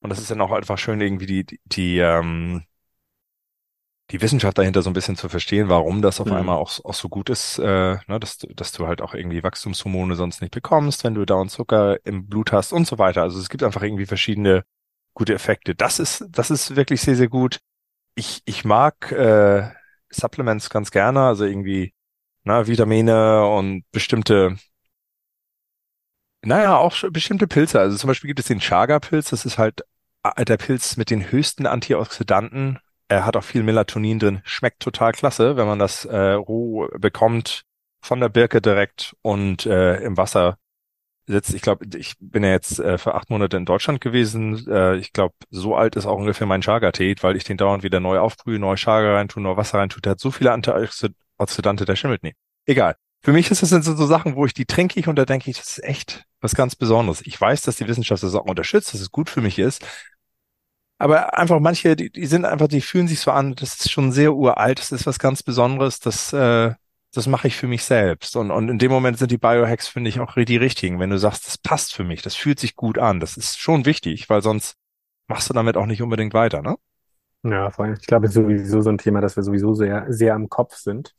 Und 0.00 0.10
das 0.10 0.20
ist 0.20 0.30
dann 0.30 0.40
auch 0.40 0.52
einfach 0.52 0.78
schön, 0.78 1.00
irgendwie 1.00 1.26
die, 1.26 1.44
die, 1.44 1.60
die 1.64 1.98
ähm, 1.98 2.62
die 4.12 4.20
Wissenschaft 4.22 4.58
dahinter 4.58 4.82
so 4.82 4.90
ein 4.90 4.94
bisschen 4.94 5.16
zu 5.16 5.28
verstehen, 5.28 5.68
warum 5.68 6.02
das 6.02 6.20
auf 6.20 6.28
mhm. 6.28 6.34
einmal 6.34 6.58
auch, 6.58 6.84
auch 6.84 6.94
so 6.94 7.08
gut 7.08 7.30
ist, 7.30 7.58
äh, 7.58 7.96
ne, 8.06 8.20
dass, 8.20 8.38
du, 8.38 8.46
dass 8.54 8.70
du 8.70 8.86
halt 8.86 9.02
auch 9.02 9.14
irgendwie 9.14 9.42
Wachstumshormone 9.42 10.14
sonst 10.14 10.40
nicht 10.40 10.54
bekommst, 10.54 11.02
wenn 11.02 11.14
du 11.14 11.24
da 11.24 11.34
und 11.34 11.50
Zucker 11.50 11.98
im 12.04 12.28
Blut 12.28 12.52
hast 12.52 12.72
und 12.72 12.86
so 12.86 12.98
weiter. 12.98 13.22
Also 13.22 13.40
es 13.40 13.48
gibt 13.48 13.64
einfach 13.64 13.82
irgendwie 13.82 14.06
verschiedene 14.06 14.64
gute 15.20 15.34
Effekte. 15.34 15.74
Das 15.74 15.98
ist, 15.98 16.24
das 16.30 16.50
ist 16.50 16.76
wirklich 16.76 17.02
sehr, 17.02 17.14
sehr 17.14 17.28
gut. 17.28 17.58
Ich, 18.14 18.40
ich 18.46 18.64
mag 18.64 19.12
äh, 19.12 19.68
Supplements 20.10 20.70
ganz 20.70 20.90
gerne, 20.90 21.20
also 21.20 21.44
irgendwie 21.44 21.92
na, 22.44 22.66
Vitamine 22.66 23.46
und 23.46 23.84
bestimmte, 23.92 24.56
naja, 26.42 26.76
auch 26.78 26.96
bestimmte 27.10 27.46
Pilze. 27.46 27.78
Also 27.80 27.98
zum 27.98 28.08
Beispiel 28.08 28.28
gibt 28.28 28.40
es 28.40 28.46
den 28.46 28.60
Chaga-Pilz, 28.60 29.28
das 29.30 29.44
ist 29.44 29.58
halt 29.58 29.82
äh, 30.22 30.44
der 30.46 30.56
Pilz 30.56 30.96
mit 30.96 31.10
den 31.10 31.30
höchsten 31.30 31.66
Antioxidanten 31.66 32.78
er 33.10 33.26
hat 33.26 33.36
auch 33.36 33.42
viel 33.42 33.64
Melatonin 33.64 34.20
drin. 34.20 34.40
Schmeckt 34.44 34.80
total 34.80 35.12
klasse, 35.12 35.56
wenn 35.56 35.66
man 35.66 35.80
das 35.80 36.04
äh, 36.04 36.32
roh 36.32 36.88
bekommt 36.96 37.64
von 38.00 38.20
der 38.20 38.28
Birke 38.28 38.62
direkt 38.62 39.16
und 39.22 39.66
äh, 39.66 39.96
im 39.96 40.16
Wasser 40.16 40.58
sitzt. 41.30 41.54
Ich 41.54 41.62
glaube, 41.62 41.86
ich 41.96 42.14
bin 42.20 42.44
ja 42.44 42.50
jetzt 42.50 42.78
äh, 42.78 42.98
für 42.98 43.14
acht 43.14 43.30
Monate 43.30 43.56
in 43.56 43.64
Deutschland 43.64 44.00
gewesen. 44.00 44.66
Äh, 44.68 44.96
ich 44.96 45.12
glaube, 45.12 45.34
so 45.50 45.74
alt 45.74 45.96
ist 45.96 46.06
auch 46.06 46.18
ungefähr 46.18 46.46
mein 46.46 46.60
Chaga-Tee, 46.60 47.16
weil 47.20 47.36
ich 47.36 47.44
den 47.44 47.56
dauernd 47.56 47.82
wieder 47.82 48.00
neu 48.00 48.18
aufbrühe, 48.18 48.58
neu 48.58 48.76
Chaga 48.76 49.14
reintue, 49.14 49.42
neu 49.42 49.56
Wasser 49.56 49.78
reintue. 49.78 50.00
Der 50.00 50.12
hat 50.12 50.20
so 50.20 50.30
viele 50.30 50.52
Antioxidante, 50.52 51.84
der 51.84 51.96
schimmelt 51.96 52.22
nie. 52.22 52.34
Egal. 52.66 52.96
Für 53.22 53.32
mich 53.32 53.50
ist 53.50 53.62
das 53.62 53.70
so, 53.70 53.80
so 53.80 54.06
Sachen, 54.06 54.34
wo 54.34 54.46
ich 54.46 54.54
die 54.54 54.64
trinke 54.64 54.98
ich 54.98 55.06
und 55.06 55.16
da 55.16 55.24
denke 55.26 55.50
ich, 55.50 55.58
das 55.58 55.78
ist 55.78 55.84
echt 55.84 56.24
was 56.40 56.54
ganz 56.54 56.74
Besonderes. 56.74 57.20
Ich 57.26 57.38
weiß, 57.38 57.62
dass 57.62 57.76
die 57.76 57.86
Wissenschaft 57.86 58.22
das 58.22 58.34
auch 58.34 58.46
unterstützt, 58.46 58.94
dass 58.94 59.00
es 59.00 59.10
gut 59.10 59.28
für 59.28 59.42
mich 59.42 59.58
ist, 59.58 59.84
aber 61.00 61.38
einfach 61.38 61.60
manche, 61.60 61.96
die, 61.96 62.10
die 62.10 62.26
sind 62.26 62.44
einfach, 62.44 62.68
die 62.68 62.82
fühlen 62.82 63.08
sich 63.08 63.20
so 63.20 63.30
an, 63.30 63.54
das 63.54 63.74
ist 63.74 63.90
schon 63.90 64.12
sehr 64.12 64.34
uralt, 64.34 64.80
das 64.80 64.92
ist 64.92 65.06
was 65.06 65.18
ganz 65.18 65.42
Besonderes, 65.42 65.98
das, 65.98 66.34
äh, 66.34 66.74
das 67.14 67.26
mache 67.26 67.48
ich 67.48 67.56
für 67.56 67.66
mich 67.68 67.84
selbst. 67.84 68.36
Und, 68.36 68.50
und 68.50 68.68
in 68.68 68.78
dem 68.78 68.90
Moment 68.90 69.18
sind 69.18 69.30
die 69.30 69.38
Biohacks, 69.38 69.88
finde 69.88 70.10
ich, 70.10 70.20
auch 70.20 70.34
die 70.36 70.56
richtigen. 70.56 70.98
Wenn 71.00 71.10
du 71.10 71.18
sagst, 71.18 71.46
das 71.46 71.58
passt 71.58 71.94
für 71.94 72.04
mich, 72.04 72.22
das 72.22 72.34
fühlt 72.36 72.60
sich 72.60 72.76
gut 72.76 72.98
an, 72.98 73.20
das 73.20 73.36
ist 73.36 73.58
schon 73.58 73.84
wichtig, 73.86 74.30
weil 74.30 74.42
sonst 74.42 74.76
machst 75.28 75.48
du 75.50 75.54
damit 75.54 75.76
auch 75.76 75.86
nicht 75.86 76.02
unbedingt 76.02 76.34
weiter, 76.34 76.62
ne? 76.62 76.76
Ja, 77.42 77.70
vor 77.70 77.84
allem, 77.86 77.94
ich 77.94 78.06
glaube, 78.06 78.28
sowieso 78.28 78.82
so 78.82 78.90
ein 78.90 78.98
Thema, 78.98 79.20
dass 79.20 79.36
wir 79.36 79.42
sowieso 79.42 79.72
sehr, 79.74 80.06
sehr 80.12 80.34
am 80.34 80.48
Kopf 80.50 80.76
sind. 80.76 81.14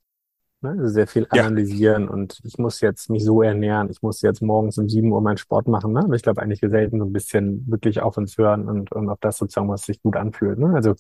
Ne? 0.62 0.72
Also 0.72 0.88
sehr 0.90 1.08
viel 1.08 1.28
Ja. 1.32 1.44
analysieren 1.44 2.10
und 2.10 2.40
ich 2.44 2.58
muss 2.60 2.82
jetzt 2.82 3.10
mich 3.10 3.24
so 3.26 3.42
ernähren, 3.44 3.90
ich 3.92 4.02
muss 4.02 4.22
jetzt 4.22 4.42
morgens 4.42 4.78
um 4.78 4.90
sieben 4.90 5.12
Uhr 5.12 5.22
meinen 5.22 5.38
Sport 5.38 5.68
machen. 5.68 5.94
Ne? 5.94 6.02
Aber 6.02 6.16
ich 6.16 6.24
glaube 6.24 6.42
eigentlich 6.42 6.62
wir 6.64 6.70
selten 6.72 7.00
so 7.00 7.06
ein 7.06 7.14
bisschen 7.14 7.66
wirklich 7.70 8.02
auf 8.02 8.18
uns 8.18 8.38
hören 8.38 8.70
und, 8.70 8.92
und 8.92 9.10
auf 9.10 9.20
das 9.22 9.38
sozusagen, 9.38 9.70
was 9.70 9.84
sich 9.86 10.02
gut 10.02 10.16
anfühlt. 10.18 10.60
Ne? 10.60 10.74
Also 10.76 10.96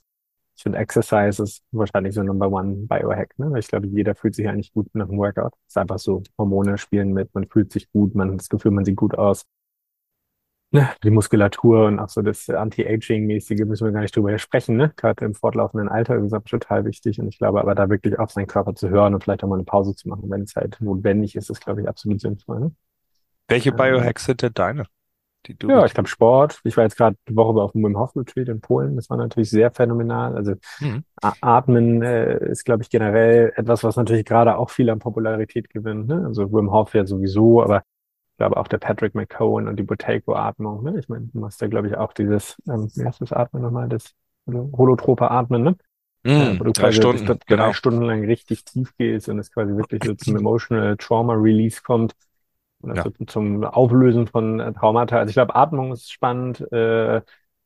ich 0.61 0.63
finde, 0.63 0.77
Exercise 0.77 1.41
ist 1.41 1.63
wahrscheinlich 1.71 2.13
so 2.13 2.21
Number 2.21 2.51
One 2.51 2.85
Biohack. 2.87 3.33
Ne? 3.39 3.49
Weil 3.51 3.59
Ich 3.59 3.67
glaube, 3.67 3.87
jeder 3.87 4.13
fühlt 4.13 4.35
sich 4.35 4.47
eigentlich 4.47 4.71
gut 4.73 4.87
nach 4.93 5.07
dem 5.07 5.17
Workout. 5.17 5.53
Es 5.67 5.73
ist 5.73 5.77
einfach 5.77 5.97
so, 5.97 6.21
Hormone 6.37 6.77
spielen 6.77 7.13
mit, 7.13 7.33
man 7.33 7.47
fühlt 7.47 7.71
sich 7.71 7.91
gut, 7.91 8.13
man 8.13 8.33
hat 8.33 8.41
das 8.41 8.49
Gefühl, 8.49 8.69
man 8.71 8.85
sieht 8.85 8.95
gut 8.95 9.17
aus 9.17 9.43
ne, 10.69 10.89
die 11.03 11.09
Muskulatur 11.09 11.87
und 11.87 11.99
auch 11.99 12.09
so 12.09 12.21
das 12.21 12.47
Anti-Aging-mäßige 12.47 13.65
müssen 13.65 13.85
wir 13.85 13.91
gar 13.91 14.01
nicht 14.01 14.15
drüber 14.15 14.37
sprechen, 14.37 14.77
ne? 14.77 14.93
Gerade 14.95 15.25
im 15.25 15.33
fortlaufenden 15.33 15.89
Alter 15.89 16.15
ist 16.17 16.31
das 16.31 16.43
total 16.43 16.85
wichtig. 16.85 17.19
Und 17.19 17.27
ich 17.27 17.39
glaube, 17.39 17.59
aber 17.59 17.73
da 17.73 17.89
wirklich 17.89 18.19
auf 18.19 18.29
seinen 18.31 18.47
Körper 18.47 18.75
zu 18.75 18.89
hören 18.89 19.15
und 19.15 19.23
vielleicht 19.23 19.43
auch 19.43 19.47
mal 19.49 19.55
eine 19.55 19.63
Pause 19.63 19.95
zu 19.95 20.09
machen, 20.09 20.29
wenn 20.29 20.43
es 20.43 20.55
halt 20.55 20.79
notwendig 20.79 21.35
ist, 21.35 21.49
ist, 21.49 21.61
glaube 21.61 21.81
ich, 21.81 21.87
absolut 21.87 22.21
sinnvoll. 22.21 22.59
Ne? 22.59 22.71
Welche 23.47 23.71
Ähm, 23.71 23.75
Biohacks 23.77 24.25
sind 24.25 24.43
denn 24.43 24.53
deine, 24.53 24.85
die 25.47 25.57
du 25.57 25.69
ja, 25.69 25.85
ich 25.85 25.93
glaube 25.93 26.09
Sport. 26.09 26.59
Ich 26.63 26.77
war 26.77 26.83
jetzt 26.83 26.97
gerade 26.97 27.15
die 27.27 27.35
Woche 27.35 27.61
auf 27.61 27.71
dem 27.73 27.83
Wim 27.83 27.97
Hof 27.97 28.15
Retreat 28.15 28.47
in 28.47 28.61
Polen. 28.61 28.95
Das 28.95 29.09
war 29.09 29.17
natürlich 29.17 29.49
sehr 29.49 29.71
phänomenal. 29.71 30.35
Also 30.35 30.53
Mhm. 30.79 31.03
Atmen 31.21 32.01
äh, 32.01 32.37
ist, 32.49 32.65
glaube 32.65 32.83
ich, 32.83 32.89
generell 32.89 33.53
etwas, 33.55 33.83
was 33.83 33.95
natürlich 33.95 34.25
gerade 34.25 34.57
auch 34.57 34.69
viel 34.69 34.89
an 34.89 34.99
Popularität 34.99 35.69
gewinnt. 35.69 36.07
Ne? 36.07 36.23
Also 36.25 36.51
Wim 36.51 36.71
Hof 36.71 36.93
ja 36.93 37.05
sowieso, 37.05 37.63
aber 37.63 37.79
ich 37.79 38.37
glaube 38.37 38.57
auch 38.57 38.67
der 38.67 38.79
Patrick 38.79 39.15
McCowan 39.15 39.67
und 39.67 39.77
die 39.77 39.83
Boteco-Atmung. 39.83 40.83
Ne? 40.83 40.99
Ich 40.99 41.09
meine, 41.09 41.27
du 41.27 41.39
machst 41.39 41.61
da, 41.61 41.67
glaube 41.67 41.87
ich, 41.87 41.97
auch 41.97 42.13
dieses, 42.13 42.57
ähm, 42.67 42.89
wie 42.95 43.05
heißt 43.05 43.21
das 43.21 43.33
Atmen 43.33 43.61
nochmal, 43.61 43.89
das 43.89 44.13
holotrope 44.47 45.29
Atmen, 45.29 45.63
ne? 45.63 45.75
Mhm. 46.23 46.59
wo 46.59 46.65
du 46.65 46.71
Drei 46.71 46.89
quasi, 46.89 46.97
Stunden, 46.97 47.25
drei 47.25 47.37
genau. 47.47 47.73
Stunden 47.73 48.01
lang 48.03 48.23
richtig 48.25 48.63
tief 48.63 48.95
gehst 48.97 49.27
und 49.29 49.39
es 49.39 49.51
quasi 49.51 49.75
wirklich 49.75 50.03
so 50.03 50.13
zum 50.13 50.35
Emotional 50.37 50.95
Trauma 50.97 51.33
Release 51.33 51.81
kommt. 51.81 52.13
Und 52.83 52.95
Ja. 52.95 53.03
also 53.03 53.11
zum 53.27 53.63
Auflösen 53.63 54.27
von 54.27 54.59
äh, 54.59 54.73
Traumata. 54.73 55.17
Also 55.17 55.29
ich 55.29 55.35
glaube, 55.35 55.55
Atmung 55.55 55.91
ist 55.93 56.11
spannend. 56.11 56.61
Äh, 56.71 57.21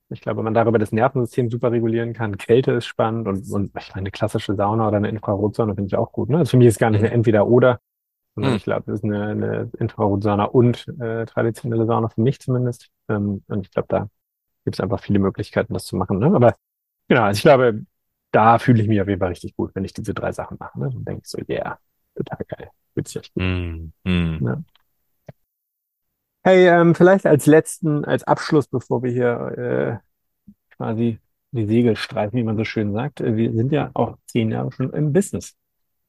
ich 0.09 0.21
glaube, 0.21 0.43
man 0.43 0.53
darüber 0.53 0.77
das 0.77 0.91
Nervensystem 0.91 1.49
super 1.49 1.71
regulieren 1.71 2.13
kann. 2.13 2.37
Kälte 2.37 2.73
ist 2.73 2.85
spannend 2.85 3.27
und, 3.27 3.51
und 3.51 3.71
ich 3.77 3.89
meine, 3.89 4.01
eine 4.03 4.11
klassische 4.11 4.55
Sauna 4.55 4.87
oder 4.87 4.97
eine 4.97 5.09
Infrarotsauna 5.09 5.73
finde 5.73 5.87
ich 5.87 5.95
auch 5.97 6.11
gut. 6.11 6.29
Ne? 6.29 6.37
Also 6.37 6.51
für 6.51 6.57
mich 6.57 6.67
ist 6.67 6.79
gar 6.79 6.91
nicht 6.91 7.01
Mhm. 7.01 7.07
eine 7.07 7.15
Entweder-Oder, 7.15 7.79
sondern 8.35 8.51
Mhm. 8.53 8.57
ich 8.57 8.63
glaube, 8.63 8.91
es 8.91 8.99
ist 8.99 9.03
eine, 9.03 9.25
eine 9.27 9.71
Infrarotsauna 9.79 10.45
und 10.45 10.87
äh, 11.01 11.25
traditionelle 11.25 11.85
Sauna 11.87 12.09
für 12.09 12.21
mich 12.21 12.39
zumindest. 12.39 12.89
Ähm, 13.09 13.43
und 13.47 13.65
ich 13.65 13.71
glaube, 13.71 13.87
da 13.89 14.09
gibt 14.65 14.75
es 14.77 14.79
einfach 14.81 14.99
viele 15.01 15.19
Möglichkeiten, 15.19 15.73
das 15.73 15.85
zu 15.85 15.95
machen. 15.95 16.19
Ne? 16.19 16.27
Aber 16.27 16.55
genau, 17.07 17.23
also 17.23 17.37
ich 17.37 17.43
glaube, 17.43 17.81
da 18.31 18.59
fühle 18.59 18.81
ich 18.81 18.87
mich 18.87 19.01
auf 19.01 19.07
jeden 19.07 19.19
Fall 19.19 19.29
richtig 19.29 19.55
gut, 19.55 19.71
wenn 19.75 19.85
ich 19.85 19.93
diese 19.93 20.13
drei 20.13 20.31
Sachen 20.31 20.57
mache. 20.59 20.79
Ne? 20.79 20.89
Dann 20.93 21.05
denke 21.05 21.21
ich 21.23 21.29
so, 21.29 21.39
yeah, 21.49 21.79
total 22.15 22.39
geil. 22.47 22.69
Fühlt 22.93 23.07
sich 23.07 23.17
echt 23.17 23.33
gut. 23.33 23.43
Mhm. 23.43 23.93
Mhm. 24.03 24.39
Ja. 24.45 24.63
Hey, 26.45 26.67
ähm, 26.67 26.93
vielleicht 26.93 27.25
als 27.25 27.45
letzten, 27.47 28.05
als 28.05 28.23
Abschluss, 28.23 28.67
bevor 28.67 29.01
wir 29.01 29.11
hier 29.11 30.01
äh, 30.01 30.75
quasi 30.77 31.19
die 31.51 31.65
Segel 31.67 31.95
streifen, 31.97 32.37
wie 32.39 32.43
man 32.43 32.57
so 32.57 32.65
schön 32.65 32.93
sagt. 32.93 33.21
Äh, 33.21 33.37
Wir 33.37 33.53
sind 33.53 33.71
ja 33.71 33.91
auch 33.95 34.17
zehn 34.27 34.51
Jahre 34.51 34.71
schon 34.71 34.91
im 34.93 35.13
Business. 35.13 35.55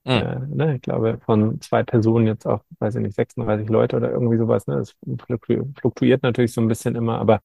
Mhm. 0.04 0.12
Äh, 0.16 0.40
ne? 0.48 0.76
Ich 0.76 0.82
glaube, 0.82 1.20
von 1.26 1.60
zwei 1.62 1.84
Personen 1.84 2.26
jetzt 2.28 2.46
auf, 2.46 2.62
weiß 2.80 2.96
ich 2.96 3.02
nicht, 3.02 3.16
36 3.16 3.68
Leute 3.70 3.96
oder 3.96 4.10
irgendwie 4.12 4.38
sowas. 4.38 4.66
Ne? 4.66 4.76
Das 4.78 4.94
fluktu- 5.28 5.74
fluktuiert 5.80 6.22
natürlich 6.22 6.52
so 6.54 6.60
ein 6.62 6.68
bisschen 6.68 6.96
immer, 6.96 7.18
aber 7.20 7.40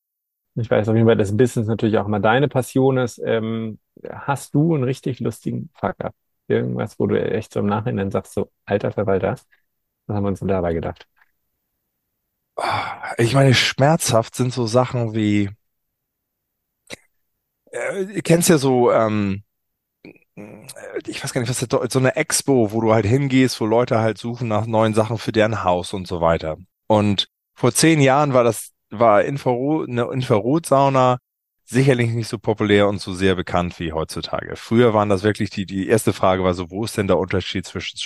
ich 0.56 0.70
weiß 0.72 0.90
auf 0.90 0.96
jeden 0.96 1.08
Fall, 1.08 1.18
dass 1.18 1.36
Business 1.38 1.68
natürlich 1.68 1.98
auch 1.98 2.08
immer 2.08 2.20
deine 2.22 2.50
Passion 2.50 2.98
ist. 3.00 3.22
Ähm, 3.26 3.80
hast 4.10 4.56
du 4.56 4.76
einen 4.76 4.84
richtig 4.86 5.20
lustigen 5.22 5.70
Fuck-up? 5.76 6.16
Irgendwas, 6.48 7.00
wo 7.00 7.08
du 7.08 7.22
echt 7.22 7.54
so 7.54 7.62
im 7.62 7.68
Nachhinein 7.68 8.12
sagst, 8.12 8.34
so, 8.34 8.52
alter 8.66 8.92
Verwalter, 8.92 9.36
was 10.08 10.16
haben 10.18 10.24
wir 10.26 10.30
uns 10.30 10.40
denn 10.40 10.50
dabei 10.50 10.74
gedacht? 10.74 11.08
Ich 13.18 13.34
meine, 13.34 13.54
schmerzhaft 13.54 14.36
sind 14.36 14.54
so 14.54 14.66
Sachen 14.68 15.14
wie, 15.14 15.50
äh, 17.72 18.06
du 18.06 18.22
kennst 18.22 18.50
ja 18.50 18.58
so, 18.58 18.92
ähm, 18.92 19.44
ich 21.08 21.24
weiß 21.24 21.34
gar 21.34 21.42
nicht, 21.42 21.50
was 21.50 21.60
das, 21.60 21.92
so 21.92 22.00
eine 22.00 22.16
Expo, 22.16 22.72
wo 22.72 22.82
du 22.82 22.94
halt 22.94 23.06
hingehst, 23.06 23.60
wo 23.62 23.66
Leute 23.66 24.00
halt 24.00 24.18
suchen 24.18 24.48
nach 24.48 24.66
neuen 24.66 24.94
Sachen 24.94 25.18
für 25.18 25.32
deren 25.32 25.64
Haus 25.64 25.94
und 25.94 26.08
so 26.08 26.22
weiter. 26.22 26.58
Und 26.88 27.28
vor 27.54 27.74
zehn 27.74 28.02
Jahren 28.02 28.34
war 28.34 28.44
das, 28.44 28.72
war 28.90 29.24
Infrarot, 29.24 29.90
eine 29.90 30.04
Infrarotsauna 30.12 31.18
sicherlich 31.66 32.12
nicht 32.12 32.28
so 32.28 32.38
populär 32.38 32.88
und 32.88 33.00
so 33.00 33.14
sehr 33.14 33.36
bekannt 33.36 33.80
wie 33.80 33.94
heutzutage. 33.94 34.56
Früher 34.56 34.94
waren 34.94 35.10
das 35.10 35.24
wirklich 35.24 35.50
die, 35.52 35.66
die 35.66 35.88
erste 35.88 36.12
Frage 36.14 36.44
war 36.44 36.54
so, 36.54 36.70
wo 36.70 36.84
ist 36.84 36.98
denn 36.98 37.08
der 37.08 37.18
Unterschied 37.18 37.66
zwischen 37.66 37.98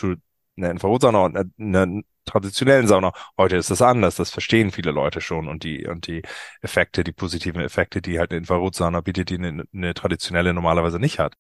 einer 0.58 0.72
Infrarotsauna 0.72 1.20
und 1.26 1.38
einer, 1.38 1.84
einer 1.84 2.02
traditionellen 2.26 2.88
Sauna? 2.88 3.14
Heute 3.38 3.56
ist 3.58 3.72
das 3.72 3.82
anders. 3.82 4.16
Das 4.16 4.32
verstehen 4.32 4.72
viele 4.72 4.92
Leute 4.92 5.22
schon 5.22 5.48
und 5.48 5.64
die, 5.64 5.88
und 5.88 6.08
die 6.08 6.24
Effekte, 6.62 7.04
die 7.04 7.12
positiven 7.12 7.62
Effekte, 7.62 8.02
die 8.02 8.20
halt 8.20 8.32
eine 8.32 8.40
Infrarotsauna 8.40 9.02
bietet, 9.02 9.30
die 9.30 9.36
eine, 9.36 9.66
eine 9.74 9.94
traditionelle 9.94 10.54
normalerweise 10.54 11.00
nicht 11.00 11.20
hat. 11.20 11.36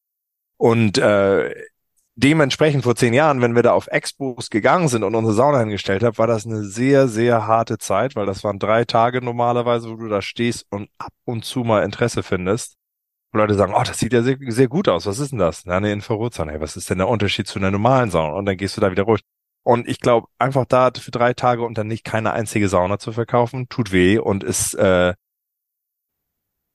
Und 0.58 0.97
äh, 0.97 1.54
dementsprechend 2.15 2.84
vor 2.84 2.95
zehn 2.95 3.13
Jahren, 3.13 3.41
wenn 3.41 3.56
wir 3.56 3.63
da 3.63 3.73
auf 3.73 3.88
Expos 3.88 4.49
gegangen 4.49 4.88
sind 4.88 5.04
und 5.04 5.15
unsere 5.15 5.36
Sauna 5.36 5.60
hingestellt 5.60 6.04
haben, 6.04 6.17
war 6.17 6.28
das 6.28 6.45
eine 6.45 6.63
sehr, 6.63 7.08
sehr 7.08 7.45
harte 7.45 7.78
Zeit, 7.78 8.15
weil 8.15 8.25
das 8.25 8.43
waren 8.43 8.60
drei 8.60 8.86
Tage 8.86 9.21
normalerweise, 9.21 9.89
wo 9.89 9.95
du 9.95 10.08
da 10.08 10.21
stehst 10.21 10.65
und 10.69 10.89
ab 10.97 11.13
und 11.25 11.43
zu 11.43 11.62
mal 11.62 11.84
Interesse 11.84 12.23
findest. 12.23 12.78
Und 13.35 13.41
Leute 13.41 13.55
sagen, 13.55 13.73
oh, 13.75 13.83
das 13.83 13.99
sieht 13.99 14.13
ja 14.13 14.23
sehr, 14.23 14.37
sehr 14.47 14.69
gut 14.69 14.87
aus. 14.87 15.05
Was 15.07 15.19
ist 15.19 15.33
denn 15.33 15.39
das? 15.39 15.65
Na, 15.65 15.75
eine 15.75 15.91
Infrarotsauna. 15.91 16.53
Hey, 16.53 16.61
was 16.61 16.77
ist 16.77 16.89
denn 16.89 16.99
der 16.99 17.09
Unterschied 17.09 17.47
zu 17.47 17.59
einer 17.59 17.69
normalen 17.69 18.09
Sauna? 18.09 18.33
Und 18.35 18.45
dann 18.45 18.55
gehst 18.55 18.77
du 18.77 18.81
da 18.81 18.91
wieder 18.91 19.03
ruhig. 19.03 19.23
Und 19.63 19.89
ich 19.89 19.99
glaube, 19.99 20.27
einfach 20.39 20.63
da 20.63 20.89
für 20.97 21.11
drei 21.11 21.33
Tage 21.33 21.63
und 21.63 21.77
dann 21.77 21.87
nicht 21.87 22.05
keine 22.05 22.31
einzige 22.31 22.69
Sauna 22.69 22.97
zu 22.97 23.11
verkaufen, 23.11 23.67
tut 23.67 23.91
weh 23.91 24.19
und 24.19 24.41
ist, 24.45 24.73
äh, 24.75 25.15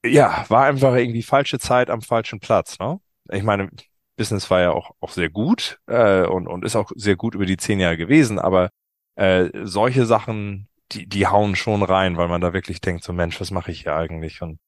ja, 0.04 0.44
war 0.48 0.66
einfach 0.66 0.94
irgendwie 0.96 1.22
falsche 1.22 1.58
Zeit 1.58 1.88
am 1.88 2.02
falschen 2.02 2.40
Platz, 2.40 2.78
ne? 2.78 3.00
Ich 3.30 3.42
meine, 3.42 3.70
Business 4.18 4.50
war 4.50 4.60
ja 4.60 4.72
auch, 4.72 4.90
auch 5.00 5.12
sehr 5.12 5.30
gut 5.30 5.78
äh, 5.86 6.26
und, 6.26 6.46
und 6.46 6.66
ist 6.66 6.76
auch 6.76 6.90
sehr 6.94 7.16
gut 7.16 7.34
über 7.34 7.46
die 7.46 7.56
zehn 7.56 7.80
Jahre 7.80 7.96
gewesen, 7.96 8.38
aber 8.38 8.68
äh, 9.14 9.48
solche 9.62 10.04
Sachen, 10.04 10.68
die, 10.92 11.06
die 11.06 11.26
hauen 11.26 11.56
schon 11.56 11.82
rein, 11.82 12.18
weil 12.18 12.28
man 12.28 12.42
da 12.42 12.52
wirklich 12.52 12.82
denkt, 12.82 13.02
so 13.02 13.14
Mensch, 13.14 13.40
was 13.40 13.50
mache 13.50 13.70
ich 13.70 13.82
hier 13.84 13.96
eigentlich? 13.96 14.42
Und 14.42 14.58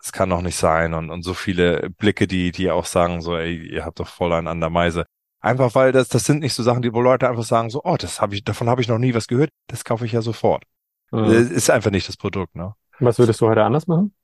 es 0.00 0.12
kann 0.12 0.30
doch 0.30 0.42
nicht 0.42 0.56
sein. 0.56 0.94
Und, 0.94 1.10
und 1.10 1.22
so 1.22 1.34
viele 1.34 1.90
Blicke, 1.90 2.26
die, 2.26 2.52
die 2.52 2.70
auch 2.70 2.84
sagen, 2.84 3.20
so, 3.20 3.36
ey, 3.36 3.56
ihr 3.56 3.84
habt 3.84 4.00
doch 4.00 4.08
voll 4.08 4.32
einen 4.32 4.48
an 4.48 4.60
der 4.60 4.70
Meise. 4.70 5.04
Einfach 5.40 5.74
weil 5.74 5.92
das, 5.92 6.08
das 6.08 6.24
sind 6.24 6.40
nicht 6.40 6.54
so 6.54 6.62
Sachen, 6.62 6.82
die 6.82 6.92
wo 6.92 7.00
Leute 7.00 7.28
einfach 7.28 7.44
sagen, 7.44 7.70
so, 7.70 7.82
oh, 7.84 7.96
das 7.96 8.20
habe 8.20 8.34
ich, 8.34 8.44
davon 8.44 8.68
habe 8.68 8.80
ich 8.80 8.88
noch 8.88 8.98
nie 8.98 9.14
was 9.14 9.28
gehört, 9.28 9.50
das 9.68 9.84
kaufe 9.84 10.04
ich 10.04 10.12
ja 10.12 10.22
sofort. 10.22 10.64
Mhm. 11.10 11.24
Ist 11.26 11.70
einfach 11.70 11.90
nicht 11.90 12.08
das 12.08 12.16
Produkt, 12.16 12.56
ne? 12.56 12.74
Was 12.98 13.18
würdest 13.18 13.40
du 13.40 13.48
heute 13.48 13.62
anders 13.62 13.86
machen? 13.86 14.14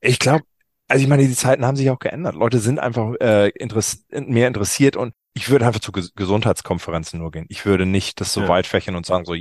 Ich 0.00 0.18
glaube, 0.18 0.44
also 0.86 1.02
ich 1.02 1.08
meine, 1.08 1.26
die 1.26 1.34
Zeiten 1.34 1.64
haben 1.64 1.76
sich 1.76 1.90
auch 1.90 1.98
geändert. 1.98 2.34
Leute 2.34 2.58
sind 2.58 2.78
einfach 2.78 3.14
äh, 3.20 3.48
interess 3.48 4.04
mehr 4.10 4.46
interessiert 4.46 4.96
und 4.96 5.14
ich 5.32 5.48
würde 5.48 5.66
einfach 5.66 5.80
zu 5.80 5.92
Ges 5.92 6.14
Gesundheitskonferenzen 6.14 7.18
nur 7.18 7.32
gehen. 7.32 7.46
Ich 7.48 7.66
würde 7.66 7.86
nicht 7.86 8.20
das 8.20 8.32
so 8.32 8.42
ja. 8.42 8.48
weit 8.48 8.66
fächern 8.66 8.94
und 8.94 9.06
sagen, 9.06 9.24
so 9.24 9.34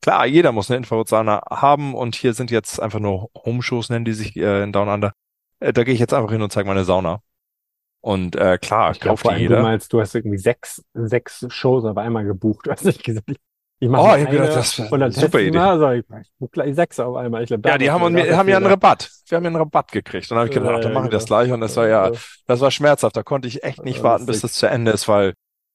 klar, 0.00 0.26
jeder 0.26 0.52
muss 0.52 0.70
eine 0.70 0.78
Infrarotsauna 0.78 1.42
haben 1.50 1.94
und 1.94 2.14
hier 2.14 2.34
sind 2.34 2.50
jetzt 2.50 2.80
einfach 2.80 3.00
nur 3.00 3.30
Home-Shows, 3.44 3.90
nennen 3.90 4.04
die 4.04 4.12
sich 4.12 4.36
äh, 4.36 4.62
in 4.62 4.72
Down 4.72 4.88
Under. 4.88 5.12
Äh, 5.60 5.72
da 5.72 5.84
gehe 5.84 5.94
ich 5.94 6.00
jetzt 6.00 6.14
einfach 6.14 6.30
hin 6.30 6.42
und 6.42 6.52
zeige 6.52 6.68
meine 6.68 6.84
Sauna. 6.84 7.20
Und 8.00 8.36
äh, 8.36 8.58
klar, 8.58 8.92
ich 8.92 9.00
kauft 9.00 9.22
glaub, 9.22 9.34
die 9.34 9.42
jeder. 9.42 9.56
Du 9.56 9.62
meinst, 9.62 9.92
du 9.92 10.00
hast 10.00 10.14
irgendwie 10.14 10.38
sechs, 10.38 10.84
sechs 10.94 11.46
Shows 11.48 11.84
auf 11.84 11.96
einmal 11.96 12.24
gebucht. 12.24 12.60
Du 12.66 12.70
hast 12.70 12.84
nicht 12.84 13.02
gesagt, 13.02 13.28
ich 13.80 13.88
mache 13.88 14.02
oh, 14.02 14.16
ich 14.16 14.26
eine 14.26 14.38
das 14.38 14.80
und 14.80 14.98
dann 14.98 15.12
super 15.12 15.38
Idee. 15.38 15.56
Mal, 15.56 15.70
also 15.70 15.90
ich, 15.90 16.04
ich 16.40 16.50
gleich 16.50 16.74
sechs 16.74 16.98
auf 16.98 17.14
einmal. 17.16 17.42
Ich 17.42 17.48
glaub, 17.48 17.64
ja, 17.64 17.78
die 17.78 17.90
haben, 17.90 18.14
wir, 18.14 18.36
haben 18.36 18.48
ja 18.48 18.56
einen 18.56 18.66
Rabatt. 18.66 19.08
Wir 19.28 19.36
haben 19.36 19.44
ja 19.44 19.48
einen 19.48 19.56
Rabatt 19.56 19.92
gekriegt. 19.92 20.24
Und 20.24 20.30
dann 20.30 20.38
habe 20.38 20.48
ich 20.48 20.54
gedacht, 20.54 20.74
ach, 20.76 20.80
dann 20.80 20.92
mache 20.92 21.04
ich 21.04 21.10
das 21.12 21.26
gleich. 21.26 21.52
Und 21.52 21.60
das 21.60 21.76
war 21.76 21.86
ja, 21.86 22.10
das 22.46 22.60
war 22.60 22.72
schmerzhaft. 22.72 23.16
Da 23.16 23.22
konnte 23.22 23.46
ich 23.46 23.62
echt 23.62 23.84
nicht 23.84 24.02
warten, 24.02 24.26
bis 24.26 24.40
das 24.40 24.54
zu 24.54 24.66
Ende 24.66 24.90
ist, 24.90 25.06
weil 25.06 25.34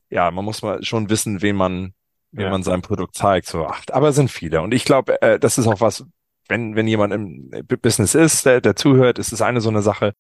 ja, 0.10 0.30
man 0.32 0.44
muss 0.44 0.62
mal 0.62 0.84
schon 0.84 1.10
wissen, 1.10 1.42
wen 1.42 1.56
man, 1.56 1.94
wen 2.34 2.46
ja. 2.46 2.50
man 2.50 2.64
sein 2.64 2.82
Produkt 2.82 3.16
zeigt. 3.16 3.48
So, 3.48 3.66
ach, 3.66 3.82
aber 3.92 4.10
es 4.10 4.16
sind 4.16 4.30
viele. 4.30 4.62
Und 4.62 4.74
ich 4.74 4.86
glaube, 4.86 5.22
äh, 5.22 5.40
das 5.40 5.58
ist 5.58 5.68
auch 5.68 5.80
was, 5.80 6.06
wenn, 6.48 6.76
wenn 6.76 6.88
jemand 6.88 7.14
im 7.14 7.50
Business 7.82 8.16
ist, 8.16 8.46
der, 8.46 8.60
der 8.60 8.76
zuhört, 8.76 9.20
ist 9.20 9.32
es 9.32 9.42
eine 9.42 9.62
so 9.62 9.70
eine 9.70 9.82
Sache, 9.82 10.14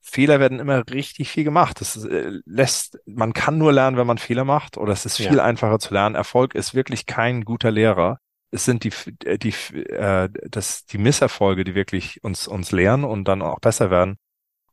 Fehler 0.00 0.40
werden 0.40 0.58
immer 0.58 0.82
richtig 0.90 1.30
viel 1.30 1.44
gemacht. 1.44 1.80
Das 1.80 2.04
äh, 2.04 2.32
lässt, 2.44 2.98
man 3.06 3.32
kann 3.32 3.58
nur 3.58 3.72
lernen, 3.72 3.96
wenn 3.96 4.06
man 4.06 4.18
Fehler 4.18 4.44
macht, 4.44 4.76
oder 4.78 4.92
es 4.92 5.06
ist 5.06 5.16
viel 5.16 5.36
ja. 5.36 5.44
einfacher 5.44 5.78
zu 5.78 5.92
lernen. 5.92 6.14
Erfolg 6.14 6.54
ist 6.54 6.74
wirklich 6.74 7.06
kein 7.06 7.44
guter 7.44 7.70
Lehrer. 7.70 8.18
Es 8.50 8.64
sind 8.64 8.84
die, 8.84 8.92
äh, 9.24 9.38
die, 9.38 9.54
äh, 9.74 10.28
das, 10.50 10.86
die 10.86 10.98
Misserfolge, 10.98 11.64
die 11.64 11.74
wirklich 11.74 12.24
uns, 12.24 12.48
uns 12.48 12.72
lehren 12.72 13.04
und 13.04 13.24
dann 13.24 13.42
auch 13.42 13.60
besser 13.60 13.90
werden. 13.90 14.16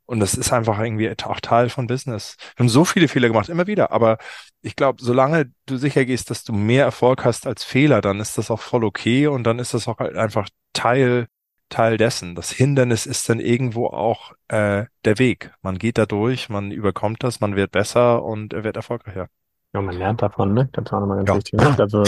Und 0.06 0.20
das 0.20 0.36
ist 0.36 0.54
einfach 0.54 0.80
irgendwie 0.80 1.10
auch 1.24 1.40
Teil 1.40 1.70
von 1.70 1.88
Business. 1.88 2.38
Wir 2.56 2.64
haben 2.64 2.70
so 2.70 2.86
viele 2.86 3.08
Fehler 3.08 3.28
gemacht, 3.28 3.50
immer 3.50 3.68
wieder. 3.68 3.92
Aber 3.92 4.18
ich 4.62 4.76
glaube, 4.76 5.02
solange 5.02 5.52
du 5.66 5.78
sicher 5.78 6.06
gehst, 6.06 6.30
dass 6.30 6.44
du 6.44 6.54
mehr 6.54 6.86
Erfolg 6.86 7.26
hast 7.26 7.48
als 7.48 7.64
Fehler, 7.64 8.02
dann 8.02 8.20
ist 8.20 8.38
das 8.38 8.52
auch 8.52 8.60
voll 8.60 8.84
okay 8.84 9.28
und 9.28 9.44
dann 9.44 9.60
ist 9.60 9.74
das 9.74 9.88
auch 9.88 10.00
halt 10.00 10.16
einfach 10.16 10.48
Teil 10.74 11.28
Teil 11.70 11.98
dessen. 11.98 12.36
Das 12.36 12.52
Hindernis 12.52 13.06
ist 13.06 13.28
dann 13.28 13.40
irgendwo 13.40 13.88
auch 13.88 14.34
äh, 14.50 14.86
der 15.04 15.20
Weg. 15.20 15.54
Man 15.62 15.78
geht 15.78 15.98
da 15.98 16.06
durch, 16.06 16.50
man 16.50 16.72
überkommt 16.72 17.24
das, 17.24 17.40
man 17.40 17.56
wird 17.56 17.72
besser 17.72 18.24
und 18.24 18.54
er 18.54 18.64
wird 18.64 18.76
erfolgreicher. 18.76 19.28
Ja, 19.74 19.82
man 19.82 19.98
lernt 19.98 20.22
davon, 20.22 20.54
ne? 20.54 20.70
Das 20.72 20.92
war 20.92 21.02
nochmal 21.02 21.24
ganz 21.26 21.30
ja. 21.30 21.36
wichtig. 21.36 21.54
Ne? 21.62 21.70
Ich 21.70 21.76
glaube, 21.76 21.90
so 21.90 22.02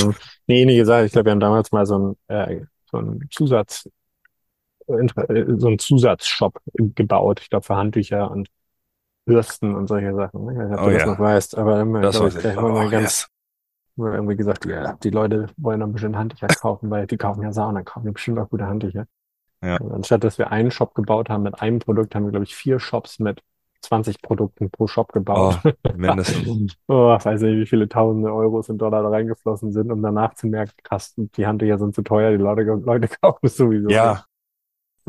eine 0.48 0.58
ähnliche 0.58 0.86
Sache. 0.86 1.06
Ich 1.06 1.12
glaube, 1.12 1.26
wir 1.26 1.32
haben 1.32 1.40
damals 1.40 1.72
mal 1.72 1.86
so 1.86 1.98
ein, 1.98 2.16
äh, 2.28 2.62
so 2.90 2.98
ein 2.98 3.28
Zusatz, 3.32 3.90
so 4.88 5.68
ein 5.68 5.80
Zusatzshop 5.80 6.60
gebaut. 6.74 7.42
Ich 7.42 7.50
glaube, 7.50 7.66
für 7.66 7.76
Handtücher 7.76 8.32
und 8.32 8.50
Bürsten 9.26 9.76
und 9.76 9.88
solche 9.88 10.16
Sachen. 10.16 10.46
Ne? 10.46 10.54
Ich 10.54 10.60
weiß 10.60 10.70
nicht, 10.70 10.80
ob 10.80 10.86
oh, 10.86 10.90
du 10.90 10.98
das 10.98 11.06
noch 11.06 11.20
weißt, 11.20 11.58
aber 11.58 11.82
immer, 11.82 12.02
das 12.02 12.16
ich, 12.16 12.46
ich, 12.46 12.58
oh, 12.58 12.70
mal 12.70 12.90
ganz, 12.90 13.30
yes. 13.98 14.06
irgendwie 14.06 14.38
gesagt, 14.38 14.66
ja, 14.66 14.94
die 14.94 15.10
Leute 15.10 15.48
wollen 15.58 15.82
dann 15.82 15.92
bestimmt 15.92 16.16
Handtücher 16.16 16.48
kaufen, 16.48 16.90
weil 16.90 17.06
die 17.06 17.18
kaufen 17.18 17.44
ja 17.44 17.52
Sauna, 17.52 17.84
kaufen 17.84 18.12
bestimmt 18.14 18.40
auch 18.40 18.50
gute 18.50 18.66
Handtücher. 18.66 19.06
Ja. 19.62 19.76
Also 19.78 19.94
anstatt 19.94 20.24
dass 20.24 20.38
wir 20.38 20.52
einen 20.52 20.72
Shop 20.72 20.96
gebaut 20.96 21.30
haben 21.30 21.44
mit 21.44 21.62
einem 21.62 21.80
Produkt, 21.80 22.16
haben 22.16 22.24
wir, 22.24 22.32
glaube 22.32 22.46
ich, 22.46 22.56
vier 22.56 22.80
Shops 22.80 23.20
mit 23.20 23.44
20 23.82 24.22
Produkten 24.22 24.72
pro 24.72 24.88
Shop 24.88 25.12
gebaut. 25.12 25.60
Oh, 25.64 25.72
mindestens. 25.96 26.78
oh, 26.88 27.16
ich 27.18 27.26
weiß 27.26 27.42
nicht, 27.42 27.58
wie 27.58 27.66
viele 27.66 27.90
tausende 27.90 28.34
Euros 28.34 28.70
und 28.70 28.78
Dollar 28.78 29.04
da 29.04 29.10
reingeflossen 29.10 29.72
sind, 29.72 29.92
um 29.92 30.02
danach 30.02 30.36
zu 30.36 30.48
merken, 30.48 30.74
krass, 30.84 31.14
die 31.18 31.46
Handtücher 31.46 31.78
sind 31.78 31.94
zu 31.96 32.02
teuer, 32.02 32.32
die 32.32 32.38
Leute, 32.38 32.64
Leute 32.64 33.08
kaufen 33.22 33.46
es 33.46 33.58
sowieso. 33.58 33.90
Ja, 33.90 34.26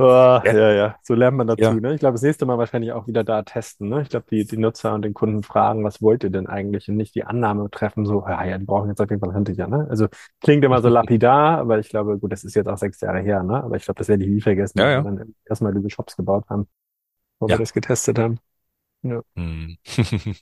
Oh, 0.00 0.04
ja. 0.04 0.44
ja, 0.44 0.72
ja, 0.72 0.96
so 1.02 1.14
lernt 1.14 1.36
man 1.36 1.48
dazu. 1.48 1.60
Ja. 1.60 1.74
Ne? 1.74 1.92
Ich 1.94 1.98
glaube, 1.98 2.12
das 2.12 2.22
nächste 2.22 2.46
Mal 2.46 2.56
wahrscheinlich 2.56 2.92
auch 2.92 3.08
wieder 3.08 3.24
da 3.24 3.42
testen. 3.42 3.88
Ne? 3.88 4.02
Ich 4.02 4.08
glaube, 4.08 4.26
die, 4.30 4.46
die 4.46 4.56
Nutzer 4.56 4.94
und 4.94 5.02
den 5.02 5.12
Kunden 5.12 5.42
fragen, 5.42 5.82
was 5.82 6.00
wollt 6.00 6.22
ihr 6.22 6.30
denn 6.30 6.46
eigentlich? 6.46 6.88
Und 6.88 6.96
nicht 6.96 7.16
die 7.16 7.24
Annahme 7.24 7.68
treffen, 7.68 8.06
so, 8.06 8.24
ja, 8.24 8.44
ja, 8.44 8.58
die 8.58 8.64
brauchen 8.64 8.88
jetzt 8.88 9.00
auf 9.00 9.10
jeden 9.10 9.20
Fall 9.20 9.34
Handtücher. 9.34 9.66
Ne? 9.66 9.88
Also 9.90 10.06
klingt 10.40 10.64
immer 10.64 10.80
so 10.82 10.88
lapidar, 10.88 11.58
aber 11.58 11.80
ich 11.80 11.88
glaube, 11.88 12.16
gut, 12.16 12.30
das 12.30 12.44
ist 12.44 12.54
jetzt 12.54 12.68
auch 12.68 12.78
sechs 12.78 13.00
Jahre 13.00 13.18
her. 13.18 13.42
Ne? 13.42 13.60
Aber 13.60 13.74
ich 13.74 13.84
glaube, 13.84 13.98
das 13.98 14.06
werde 14.06 14.22
ich 14.22 14.30
nie 14.30 14.40
vergessen, 14.40 14.78
ja, 14.78 14.88
ja. 14.88 15.04
wir 15.04 15.10
dann 15.10 15.34
erstmal 15.44 15.74
diese 15.74 15.90
Shops 15.90 16.16
gebaut 16.16 16.44
haben, 16.48 16.68
wo 17.40 17.48
wir 17.48 17.58
das 17.58 17.72
getestet 17.72 18.20
haben. 18.20 18.38
Ja. 19.02 19.22
Hm. 19.34 19.78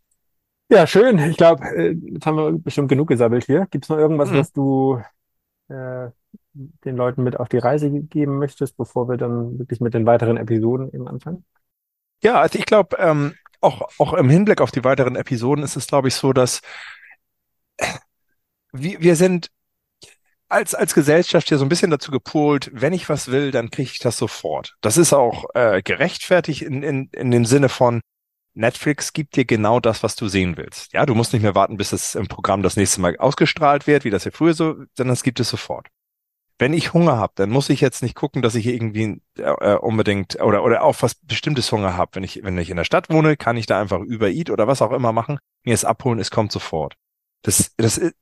ja, 0.70 0.86
schön. 0.86 1.18
Ich 1.30 1.38
glaube, 1.38 1.64
äh, 1.64 1.92
jetzt 1.92 2.26
haben 2.26 2.36
wir 2.36 2.52
bestimmt 2.58 2.90
genug 2.90 3.08
gesammelt 3.08 3.44
hier. 3.46 3.66
Gibt 3.70 3.86
es 3.86 3.88
noch 3.88 3.96
irgendwas, 3.96 4.28
hm. 4.28 4.36
was 4.36 4.52
du 4.52 5.00
äh, 5.68 6.10
den 6.52 6.96
Leuten 6.96 7.22
mit 7.22 7.38
auf 7.38 7.48
die 7.48 7.58
Reise 7.58 7.90
geben 7.90 8.38
möchtest, 8.38 8.76
bevor 8.76 9.08
wir 9.08 9.16
dann 9.16 9.58
wirklich 9.58 9.80
mit 9.80 9.94
den 9.94 10.06
weiteren 10.06 10.36
Episoden 10.36 10.92
eben 10.92 11.08
anfangen? 11.08 11.44
Ja, 12.22 12.40
also 12.40 12.58
ich 12.58 12.66
glaube, 12.66 12.96
ähm, 12.98 13.34
auch, 13.60 13.88
auch 13.98 14.14
im 14.14 14.30
Hinblick 14.30 14.60
auf 14.60 14.70
die 14.70 14.84
weiteren 14.84 15.16
Episoden 15.16 15.64
ist 15.64 15.76
es, 15.76 15.86
glaube 15.86 16.08
ich, 16.08 16.14
so, 16.14 16.32
dass 16.32 16.60
wir, 18.72 19.00
wir 19.00 19.16
sind 19.16 19.50
als, 20.48 20.74
als 20.74 20.94
Gesellschaft 20.94 21.50
ja 21.50 21.58
so 21.58 21.64
ein 21.64 21.68
bisschen 21.68 21.90
dazu 21.90 22.10
gepolt, 22.10 22.70
wenn 22.72 22.92
ich 22.92 23.08
was 23.08 23.30
will, 23.30 23.50
dann 23.50 23.70
kriege 23.70 23.90
ich 23.90 23.98
das 23.98 24.16
sofort. 24.16 24.76
Das 24.80 24.96
ist 24.96 25.12
auch 25.12 25.44
äh, 25.54 25.82
gerechtfertigt 25.82 26.62
in, 26.62 26.82
in, 26.82 27.08
in 27.12 27.30
dem 27.30 27.44
Sinne 27.44 27.68
von, 27.68 28.00
Netflix 28.56 29.12
gibt 29.12 29.36
dir 29.36 29.44
genau 29.44 29.80
das, 29.80 30.02
was 30.02 30.16
du 30.16 30.28
sehen 30.28 30.56
willst. 30.56 30.92
Ja, 30.94 31.04
du 31.04 31.14
musst 31.14 31.34
nicht 31.34 31.42
mehr 31.42 31.54
warten, 31.54 31.76
bis 31.76 31.92
es 31.92 32.14
im 32.14 32.26
Programm 32.26 32.62
das 32.62 32.76
nächste 32.76 33.02
Mal 33.02 33.16
ausgestrahlt 33.18 33.86
wird, 33.86 34.04
wie 34.04 34.10
das 34.10 34.24
ja 34.24 34.30
früher 34.30 34.54
so, 34.54 34.76
sondern 34.94 35.12
es 35.12 35.22
gibt 35.22 35.38
es 35.40 35.50
sofort. 35.50 35.88
Wenn 36.58 36.72
ich 36.72 36.94
Hunger 36.94 37.18
habe, 37.18 37.34
dann 37.36 37.50
muss 37.50 37.68
ich 37.68 37.80
jetzt 37.80 38.02
nicht 38.02 38.14
gucken, 38.14 38.40
dass 38.42 38.54
ich 38.54 38.66
irgendwie 38.66 39.20
äh, 39.38 39.74
unbedingt 39.74 40.40
oder 40.40 40.64
oder 40.64 40.82
auch 40.82 40.96
was 41.00 41.14
bestimmtes 41.14 41.70
Hunger 41.70 41.96
habe. 41.96 42.12
Wenn 42.14 42.24
ich 42.24 42.42
wenn 42.42 42.56
ich 42.58 42.70
in 42.70 42.76
der 42.76 42.84
Stadt 42.84 43.10
wohne, 43.10 43.36
kann 43.36 43.56
ich 43.56 43.66
da 43.66 43.80
einfach 43.80 44.00
über 44.00 44.30
Eat 44.30 44.50
oder 44.50 44.66
was 44.66 44.82
auch 44.82 44.92
immer 44.92 45.12
machen, 45.12 45.38
mir 45.64 45.74
es 45.74 45.84
abholen, 45.84 46.18
es 46.18 46.30
kommt 46.30 46.52
sofort. 46.52 46.94
Das 47.42 47.72
das 47.76 47.98
ist 47.98 48.14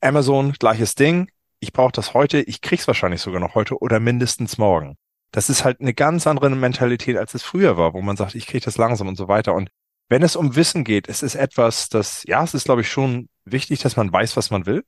Amazon 0.00 0.52
gleiches 0.52 0.94
Ding. 0.94 1.30
Ich 1.58 1.72
brauche 1.72 1.92
das 1.92 2.14
heute, 2.14 2.40
ich 2.42 2.60
krieg's 2.60 2.86
wahrscheinlich 2.86 3.20
sogar 3.20 3.40
noch 3.40 3.54
heute 3.54 3.78
oder 3.78 3.98
mindestens 3.98 4.58
morgen 4.58 4.96
das 5.36 5.50
ist 5.50 5.64
halt 5.64 5.80
eine 5.80 5.92
ganz 5.94 6.26
andere 6.26 6.48
Mentalität, 6.50 7.18
als 7.18 7.34
es 7.34 7.42
früher 7.42 7.76
war, 7.76 7.92
wo 7.92 8.00
man 8.00 8.16
sagt, 8.16 8.34
ich 8.34 8.46
kriege 8.46 8.64
das 8.64 8.78
langsam 8.78 9.08
und 9.08 9.16
so 9.16 9.28
weiter. 9.28 9.54
Und 9.54 9.68
wenn 10.08 10.22
es 10.22 10.34
um 10.34 10.56
Wissen 10.56 10.82
geht, 10.82 11.08
es 11.08 11.22
ist 11.22 11.34
etwas, 11.34 11.90
das, 11.90 12.22
ja, 12.24 12.42
es 12.42 12.54
ist, 12.54 12.64
glaube 12.64 12.80
ich, 12.80 12.88
schon 12.88 13.28
wichtig, 13.44 13.80
dass 13.80 13.96
man 13.96 14.10
weiß, 14.10 14.36
was 14.38 14.50
man 14.50 14.64
will. 14.64 14.84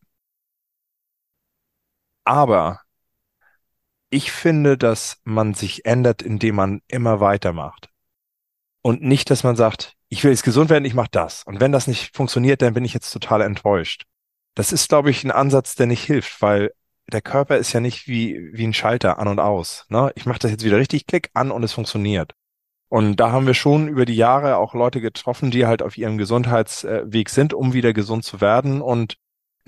Aber 2.28 2.82
ich 4.10 4.32
finde, 4.32 4.76
dass 4.76 5.16
man 5.24 5.54
sich 5.54 5.86
ändert, 5.86 6.20
indem 6.20 6.56
man 6.56 6.82
immer 6.86 7.20
weitermacht. 7.20 7.88
Und 8.82 9.00
nicht, 9.02 9.30
dass 9.30 9.44
man 9.44 9.56
sagt, 9.56 9.94
ich 10.10 10.22
will 10.22 10.30
jetzt 10.30 10.42
gesund 10.42 10.68
werden, 10.68 10.84
ich 10.84 10.92
mache 10.92 11.08
das. 11.10 11.42
Und 11.44 11.58
wenn 11.58 11.72
das 11.72 11.86
nicht 11.86 12.14
funktioniert, 12.14 12.60
dann 12.60 12.74
bin 12.74 12.84
ich 12.84 12.92
jetzt 12.92 13.10
total 13.12 13.40
enttäuscht. 13.40 14.04
Das 14.54 14.72
ist, 14.72 14.90
glaube 14.90 15.08
ich, 15.08 15.24
ein 15.24 15.30
Ansatz, 15.30 15.74
der 15.74 15.86
nicht 15.86 16.04
hilft, 16.04 16.42
weil 16.42 16.74
der 17.10 17.22
Körper 17.22 17.56
ist 17.56 17.72
ja 17.72 17.80
nicht 17.80 18.08
wie, 18.08 18.50
wie 18.52 18.66
ein 18.66 18.74
Schalter 18.74 19.18
an 19.18 19.28
und 19.28 19.40
aus. 19.40 19.86
Ne? 19.88 20.12
Ich 20.14 20.26
mache 20.26 20.40
das 20.40 20.50
jetzt 20.50 20.64
wieder 20.64 20.76
richtig, 20.76 21.06
klick 21.06 21.30
an 21.32 21.50
und 21.50 21.62
es 21.62 21.72
funktioniert. 21.72 22.34
Und 22.90 23.16
da 23.16 23.32
haben 23.32 23.46
wir 23.46 23.54
schon 23.54 23.88
über 23.88 24.04
die 24.04 24.16
Jahre 24.16 24.58
auch 24.58 24.74
Leute 24.74 25.00
getroffen, 25.00 25.50
die 25.50 25.64
halt 25.64 25.80
auf 25.80 25.96
ihrem 25.96 26.18
Gesundheitsweg 26.18 27.30
sind, 27.30 27.54
um 27.54 27.72
wieder 27.72 27.94
gesund 27.94 28.24
zu 28.24 28.42
werden. 28.42 28.82
Und 28.82 29.16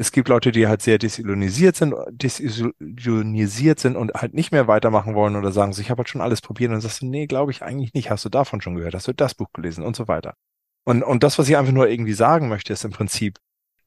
es 0.01 0.13
gibt 0.13 0.31
Leute, 0.31 0.51
die 0.51 0.67
halt 0.67 0.81
sehr 0.81 0.97
desillusionisiert 0.97 1.77
sind, 1.77 1.95
desillusionisiert 2.11 3.79
sind 3.79 3.97
und 3.97 4.15
halt 4.15 4.33
nicht 4.33 4.51
mehr 4.51 4.67
weitermachen 4.67 5.15
wollen 5.15 5.37
oder 5.37 5.53
sagen, 5.53 5.75
so, 5.75 5.83
ich 5.83 5.91
habe 5.91 5.99
halt 5.99 6.09
schon 6.09 6.23
alles 6.23 6.41
probiert 6.41 6.73
und 6.73 6.81
sagst 6.81 7.03
du, 7.03 7.07
nee, 7.07 7.27
glaube 7.27 7.53
ich 7.53 7.63
eigentlich 7.63 7.93
nicht. 7.93 8.11
Hast 8.11 8.25
du 8.25 8.31
davon 8.31 8.63
schon 8.63 8.77
gehört? 8.77 8.95
Hast 8.95 9.09
du 9.09 9.13
das 9.13 9.35
Buch 9.35 9.49
gelesen 9.53 9.85
und 9.85 9.95
so 9.95 10.09
weiter? 10.09 10.37
Und, 10.85 11.03
und 11.03 11.23
das, 11.23 11.39
was 11.39 11.51
ich 11.51 11.59
einfach 11.59 11.75
nur 11.75 11.87
irgendwie 11.87 12.15
sagen 12.15 12.49
möchte, 12.49 12.73
ist 12.73 12.87
im 12.87 12.93
Prinzip, 12.93 13.37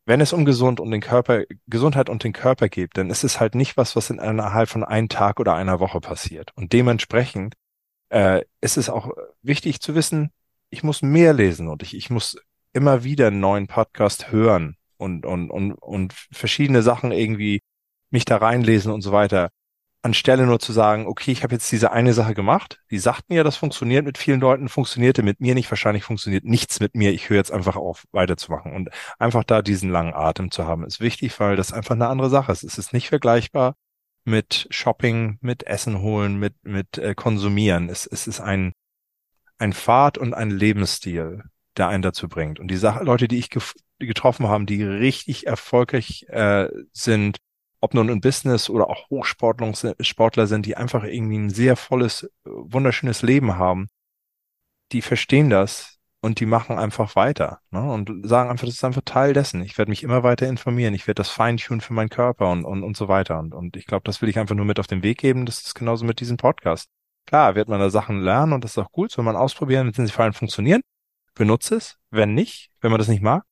wenn 0.06 0.22
es 0.22 0.34
um 0.34 0.46
gesund 0.46 0.80
und 0.80 0.92
den 0.92 1.02
Körper, 1.02 1.46
Gesundheit 1.66 2.12
und 2.12 2.24
den 2.24 2.34
Körper 2.34 2.70
geht, 2.70 2.92
dann 2.94 3.10
ist 3.10 3.24
es 3.24 3.40
halt 3.40 3.56
nicht 3.56 3.76
was, 3.76 3.96
was 3.96 4.12
in 4.12 4.20
innerhalb 4.20 4.70
von 4.70 4.84
einem 4.84 5.10
Tag 5.10 5.40
oder 5.40 5.56
einer 5.56 5.80
Woche 5.80 6.00
passiert. 6.00 6.52
Und 6.54 6.74
dementsprechend 6.74 7.56
äh, 8.10 8.44
ist 8.62 8.78
es 8.78 8.88
auch 8.88 9.10
wichtig 9.42 9.82
zu 9.82 9.96
wissen, 9.96 10.30
ich 10.70 10.84
muss 10.84 11.02
mehr 11.02 11.34
lesen 11.34 11.70
und 11.70 11.82
ich, 11.82 11.98
ich 11.98 12.12
muss 12.12 12.38
immer 12.72 13.04
wieder 13.04 13.28
einen 13.28 13.40
neuen 13.40 13.66
Podcast 13.66 14.32
hören 14.32 14.78
und, 15.04 15.26
und, 15.26 15.52
und, 15.52 15.74
und 15.74 16.14
verschiedene 16.32 16.82
Sachen 16.82 17.12
irgendwie 17.12 17.62
mich 18.10 18.26
da 18.26 18.38
reinlesen 18.38 18.92
und 18.92 19.02
so 19.02 19.12
weiter. 19.12 19.50
Anstelle 20.04 20.46
nur 20.46 20.60
zu 20.60 20.74
sagen, 20.74 21.08
okay, 21.08 21.32
ich 21.32 21.44
habe 21.44 21.54
jetzt 21.56 21.72
diese 21.72 21.94
eine 21.94 22.14
Sache 22.14 22.34
gemacht, 22.34 22.82
die 22.92 23.00
sagten 23.00 23.34
ja, 23.34 23.44
das 23.44 23.56
funktioniert 23.56 24.06
mit 24.06 24.18
vielen 24.18 24.42
Leuten, 24.42 24.68
funktionierte 24.68 25.24
mit 25.24 25.40
mir 25.40 25.56
nicht, 25.56 25.72
wahrscheinlich 25.72 26.04
funktioniert 26.04 26.44
nichts 26.44 26.82
mit 26.82 26.94
mir, 26.94 27.14
ich 27.14 27.30
höre 27.30 27.38
jetzt 27.38 27.54
einfach 27.54 27.78
auf, 27.78 28.04
weiterzumachen. 28.12 28.74
Und 28.74 28.90
einfach 29.18 29.46
da 29.46 29.62
diesen 29.62 29.90
langen 29.90 30.14
Atem 30.14 30.52
zu 30.52 30.66
haben, 30.66 30.86
ist 30.86 31.00
wichtig, 31.00 31.40
weil 31.40 31.56
das 31.56 31.72
einfach 31.72 31.96
eine 31.96 32.08
andere 32.08 32.30
Sache 32.30 32.52
ist. 32.52 32.64
Es 32.64 32.78
ist 32.78 32.92
nicht 32.92 33.08
vergleichbar 33.08 33.76
mit 34.26 34.68
Shopping, 34.72 35.38
mit 35.42 35.64
Essen 35.68 36.02
holen, 36.02 36.38
mit, 36.38 36.56
mit 36.64 36.98
äh, 36.98 37.16
Konsumieren. 37.16 37.90
Es, 37.90 38.06
es 38.06 38.28
ist 38.28 38.42
ein, 38.42 38.74
ein 39.58 39.72
Pfad 39.74 40.18
und 40.18 40.34
ein 40.34 40.52
Lebensstil, 40.52 41.44
der 41.78 41.88
einen 41.88 42.04
dazu 42.04 42.28
bringt. 42.28 42.60
Und 42.60 42.68
die 42.68 42.78
Sache, 42.78 43.04
Leute, 43.06 43.30
die 43.30 43.40
ich 43.40 43.50
getroffen 44.00 44.48
habe, 44.48 44.66
die 44.66 44.84
richtig 44.84 45.48
erfolgreich 45.48 46.26
äh, 46.30 46.68
sind, 46.92 47.38
ob 47.80 47.94
nun 47.94 48.10
im 48.10 48.22
Business 48.22 48.70
oder 48.70 48.90
auch 48.90 49.10
Hochsportler 49.10 50.48
sind, 50.48 50.66
die 50.66 50.78
einfach 50.78 51.04
irgendwie 51.04 51.38
ein 51.38 51.50
sehr 51.50 51.76
volles, 51.76 52.30
wunderschönes 52.46 53.22
Leben 53.22 53.58
haben, 53.58 53.88
die 54.94 55.02
verstehen 55.02 55.50
das 55.50 56.00
und 56.22 56.40
die 56.40 56.46
machen 56.46 56.78
einfach 56.78 57.18
weiter 57.18 57.60
ne? 57.72 57.82
und 57.92 58.26
sagen 58.26 58.50
einfach, 58.50 58.66
das 58.66 58.76
ist 58.76 58.84
einfach 58.86 59.02
Teil 59.04 59.34
dessen. 59.34 59.62
Ich 59.62 59.78
werde 59.78 59.90
mich 59.90 60.04
immer 60.04 60.24
weiter 60.24 60.48
informieren, 60.48 60.94
ich 60.94 61.08
werde 61.08 61.20
das 61.20 61.30
feintunen 61.30 61.82
für 61.82 61.94
meinen 61.94 62.10
Körper 62.10 62.50
und, 62.52 62.64
und, 62.64 62.84
und 62.84 62.96
so 62.96 63.10
weiter. 63.10 63.38
Und, 63.40 63.54
und 63.54 63.76
ich 63.76 63.86
glaube, 63.86 64.04
das 64.06 64.22
will 64.22 64.30
ich 64.30 64.40
einfach 64.40 64.56
nur 64.56 64.66
mit 64.66 64.80
auf 64.80 64.88
den 64.88 65.04
Weg 65.04 65.18
geben. 65.18 65.46
Das 65.46 65.62
ist 65.62 65.76
genauso 65.76 66.06
mit 66.06 66.22
diesem 66.22 66.38
Podcast. 66.38 66.88
Klar, 67.26 67.56
wird 67.56 67.68
man 67.68 67.82
da 67.82 67.90
Sachen 67.90 68.22
lernen 68.22 68.54
und 68.54 68.64
das 68.64 68.72
ist 68.72 68.78
auch 68.78 68.92
gut, 68.92 69.12
soll 69.12 69.26
man 69.26 69.36
ausprobieren, 69.36 69.92
wenn 69.94 70.08
sie 70.08 70.14
vor 70.14 70.24
allem 70.24 70.34
funktionieren. 70.34 70.82
Benutze 71.36 71.76
es. 71.76 71.98
Wenn 72.10 72.34
nicht, 72.34 72.70
wenn 72.80 72.92
man 72.92 73.00
das 73.00 73.10
nicht 73.10 73.22
mag, 73.22 73.44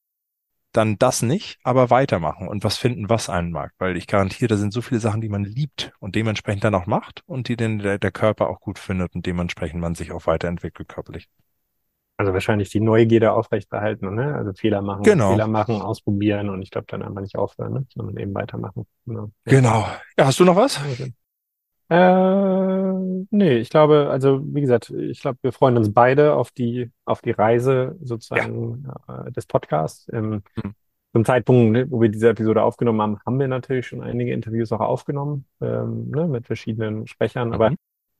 dann 0.74 0.98
das 0.98 1.22
nicht, 1.22 1.60
aber 1.64 1.90
weitermachen 1.90 2.48
und 2.48 2.64
was 2.64 2.78
finden, 2.78 3.10
was 3.10 3.30
einen 3.30 3.52
mag. 3.52 3.74
Weil 3.78 3.98
ich 3.98 4.08
garantiere, 4.08 4.48
da 4.48 4.58
sind 4.58 4.74
so 4.74 4.82
viele 4.82 5.00
Sachen, 5.00 5.22
die 5.22 5.30
man 5.30 5.44
liebt 5.44 5.94
und 6.00 6.16
dementsprechend 6.16 6.64
dann 6.64 6.76
auch 6.76 6.86
macht 6.86 7.24
und 7.26 7.48
die 7.48 7.56
den 7.56 7.80
der, 7.80 8.00
der 8.00 8.12
Körper 8.12 8.50
auch 8.50 8.60
gut 8.60 8.80
findet 8.80 9.16
und 9.16 9.26
dementsprechend 9.26 9.82
man 9.82 9.96
sich 9.96 10.12
auch 10.12 10.28
weiterentwickelt 10.28 10.88
körperlich. 10.88 11.28
Also 12.18 12.34
wahrscheinlich 12.34 12.70
die 12.70 12.82
Neugierde 12.82 13.32
aufrechterhalten, 13.32 14.14
ne? 14.14 14.36
Also 14.36 14.54
Fehler 14.54 14.82
machen, 14.82 15.02
genau. 15.02 15.32
Fehler 15.32 15.48
machen, 15.48 15.82
ausprobieren 15.82 16.50
und 16.50 16.62
ich 16.62 16.70
glaube 16.70 16.86
dann 16.88 17.02
einfach 17.02 17.22
nicht 17.22 17.36
aufhören, 17.36 17.74
ne? 17.74 17.86
sondern 17.94 18.18
eben 18.18 18.34
weitermachen. 18.36 18.86
Genau. 19.06 19.32
genau. 19.46 19.88
Ja, 20.18 20.28
hast 20.28 20.40
du 20.40 20.46
noch 20.46 20.56
was? 20.56 20.80
Äh, 21.92 23.26
nee, 23.32 23.58
ich 23.58 23.70
glaube, 23.70 24.08
also 24.10 24.42
wie 24.46 24.62
gesagt, 24.62 24.92
ich 24.92 25.20
glaube, 25.20 25.40
wir 25.42 25.52
freuen 25.52 25.76
uns 25.76 25.92
beide 25.94 26.36
auf 26.36 26.52
die, 26.52 26.90
auf 27.04 27.22
die 27.22 27.32
Reise 27.32 27.98
sozusagen 28.02 28.86
ja. 29.08 29.26
äh, 29.26 29.32
des 29.32 29.46
Podcasts. 29.46 30.08
Ähm, 30.14 30.42
hm. 30.62 30.74
Zum 31.14 31.26
Zeitpunkt, 31.26 31.74
ne, 31.74 31.92
wo 31.92 32.02
wir 32.02 32.08
diese 32.08 32.30
Episode 32.30 32.64
aufgenommen 32.64 33.02
haben, 33.02 33.20
haben 33.26 33.38
wir 33.38 33.50
natürlich 33.50 33.88
schon 33.88 34.02
einige 34.02 34.32
Interviews 34.32 34.72
auch 34.72 34.80
aufgenommen, 34.80 35.46
ähm, 35.60 36.10
ne, 36.10 36.28
mit 36.28 36.48
verschiedenen 36.48 37.08
Sprechern, 37.08 37.50
mhm. 37.50 37.54
aber 37.56 37.72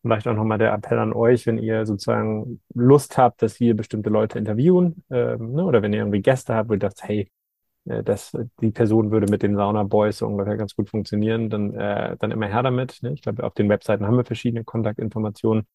Vielleicht 0.04 0.28
auch 0.28 0.34
nochmal 0.34 0.58
der 0.58 0.74
Appell 0.74 0.98
an 0.98 1.14
euch, 1.14 1.46
wenn 1.46 1.60
ihr 1.60 1.86
sozusagen 1.86 2.60
Lust 2.74 3.20
habt, 3.20 3.44
dass 3.44 3.60
wir 3.60 3.76
bestimmte 3.76 4.10
Leute 4.10 4.40
interviewen, 4.40 5.04
ähm, 5.12 5.52
ne, 5.52 5.64
oder 5.64 5.84
wenn 5.84 5.94
ihr 5.94 6.00
irgendwie 6.00 6.24
Gäste 6.24 6.56
habt, 6.56 6.70
wo 6.70 6.74
ihr 6.74 6.80
dacht, 6.80 7.04
hey, 7.04 7.30
äh, 7.86 8.04
das, 8.04 8.38
die 8.62 8.72
Person 8.72 9.12
würde 9.12 9.30
mit 9.30 9.44
den 9.44 9.56
Sauna 9.56 9.84
Boys 9.84 10.22
ungefähr 10.22 10.58
ganz 10.58 10.76
gut 10.76 10.90
funktionieren, 10.90 11.50
dann, 11.50 11.74
äh, 11.74 12.18
dann 12.20 12.32
immer 12.32 12.48
her 12.48 12.64
damit. 12.64 13.00
Ne? 13.02 13.14
Ich 13.14 13.22
glaube, 13.22 13.44
auf 13.44 13.54
den 13.54 13.70
Webseiten 13.70 14.06
haben 14.06 14.18
wir 14.18 14.26
verschiedene 14.26 14.64
Kontaktinformationen. 14.64 15.66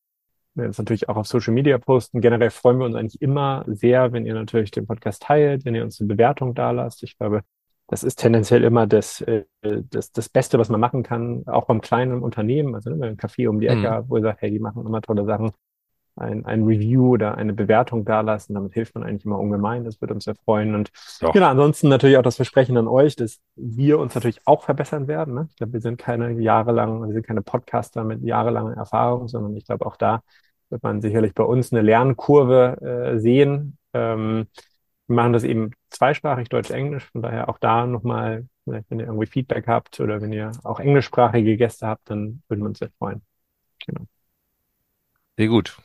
Wir 0.55 0.63
werden 0.63 0.71
es 0.71 0.79
natürlich 0.79 1.09
auch 1.09 1.17
auf 1.17 1.27
Social 1.27 1.53
Media 1.53 1.79
posten. 1.79 2.21
Generell 2.21 2.51
freuen 2.51 2.79
wir 2.79 2.87
uns 2.87 2.97
eigentlich 2.97 3.21
immer 3.21 3.65
sehr, 3.67 4.13
wenn 4.13 4.27
ihr 4.27 4.35
natürlich 4.35 4.71
den 4.71 4.87
Podcast 4.87 5.23
teilt, 5.23 5.65
wenn 5.65 5.75
ihr 5.75 5.85
uns 5.85 6.01
eine 6.01 6.09
Bewertung 6.09 6.55
da 6.55 6.71
lasst. 6.71 7.03
Ich 7.03 7.19
glaube, 7.19 7.43
das 7.89 8.03
ist 8.03 8.17
tendenziell 8.17 8.65
immer 8.65 8.87
das, 8.87 9.21
äh, 9.21 9.45
das, 9.63 10.13
das 10.13 10.29
Beste, 10.29 10.59
was 10.59 10.69
man 10.69 10.81
machen 10.81 11.03
kann, 11.03 11.45
auch 11.47 11.67
beim 11.67 11.81
kleinen 11.81 12.23
Unternehmen, 12.23 12.75
also 12.75 12.91
ne, 12.91 13.07
ein 13.07 13.17
Café 13.17 13.49
um 13.49 13.61
die 13.61 13.69
Ecke, 13.69 14.03
mhm. 14.03 14.09
wo 14.09 14.17
ihr 14.17 14.23
sagt, 14.23 14.43
hey, 14.43 14.51
die 14.51 14.59
machen 14.59 14.85
immer 14.85 15.03
tolle 15.03 15.25
Sachen, 15.25 15.53
ein, 16.17 16.45
ein 16.47 16.65
Review 16.65 17.11
oder 17.13 17.37
eine 17.37 17.53
Bewertung 17.53 18.05
dalassen, 18.05 18.55
damit 18.55 18.73
hilft 18.73 18.95
man 18.95 19.05
eigentlich 19.05 19.25
immer 19.25 19.39
ungemein, 19.39 19.85
das 19.85 20.01
wird 20.01 20.11
uns 20.11 20.25
sehr 20.25 20.35
freuen. 20.35 20.75
Und 20.75 20.91
Doch. 21.21 21.33
genau, 21.33 21.49
ansonsten 21.49 21.89
natürlich 21.89 22.17
auch 22.17 22.23
das 22.23 22.37
Versprechen 22.37 22.77
an 22.77 22.89
euch, 22.89 23.17
dass 23.17 23.39
wir 23.55 23.99
uns 23.99 24.15
natürlich 24.15 24.41
auch 24.47 24.65
verbessern 24.65 25.09
werden. 25.09 25.35
Ne? 25.35 25.47
Ich 25.51 25.57
glaube, 25.57 25.75
wir 25.75 25.81
sind 25.81 25.99
keine 25.99 26.31
jahrelang, 26.33 27.07
wir 27.07 27.13
sind 27.13 27.27
keine 27.27 27.43
Podcaster 27.43 28.03
mit 28.03 28.23
jahrelanger 28.23 28.77
Erfahrung, 28.77 29.29
sondern 29.29 29.55
ich 29.57 29.67
glaube, 29.67 29.87
auch 29.87 29.97
da 29.97 30.23
wird 30.71 30.83
man 30.83 31.01
sicherlich 31.01 31.35
bei 31.35 31.45
uns 31.45 31.73
eine 31.73 31.83
Lernkurve 31.83 33.13
äh, 33.15 33.19
sehen. 33.19 33.79
Ähm, 33.93 34.49
wir 35.07 35.17
machen 35.17 35.33
das 35.33 35.45
eben 35.45 35.71
zweisprachig, 35.91 36.49
Deutsch-Englisch. 36.49 37.05
Von 37.13 37.23
daher 37.23 37.49
auch 37.49 37.59
da 37.59 37.87
nochmal, 37.87 38.47
vielleicht 38.65 38.91
wenn 38.91 38.99
ihr 38.99 39.07
irgendwie 39.07 39.27
Feedback 39.27 39.69
habt 39.69 40.01
oder 40.01 40.21
wenn 40.21 40.33
ihr 40.33 40.51
auch 40.65 40.81
englischsprachige 40.81 41.57
Gäste 41.57 41.87
habt, 41.87 42.11
dann 42.11 42.43
würden 42.49 42.63
wir 42.63 42.69
uns 42.69 42.79
sehr 42.81 42.91
freuen. 42.99 43.23
Genau. 43.87 44.07
Sehr 45.37 45.49
gut. 45.49 45.77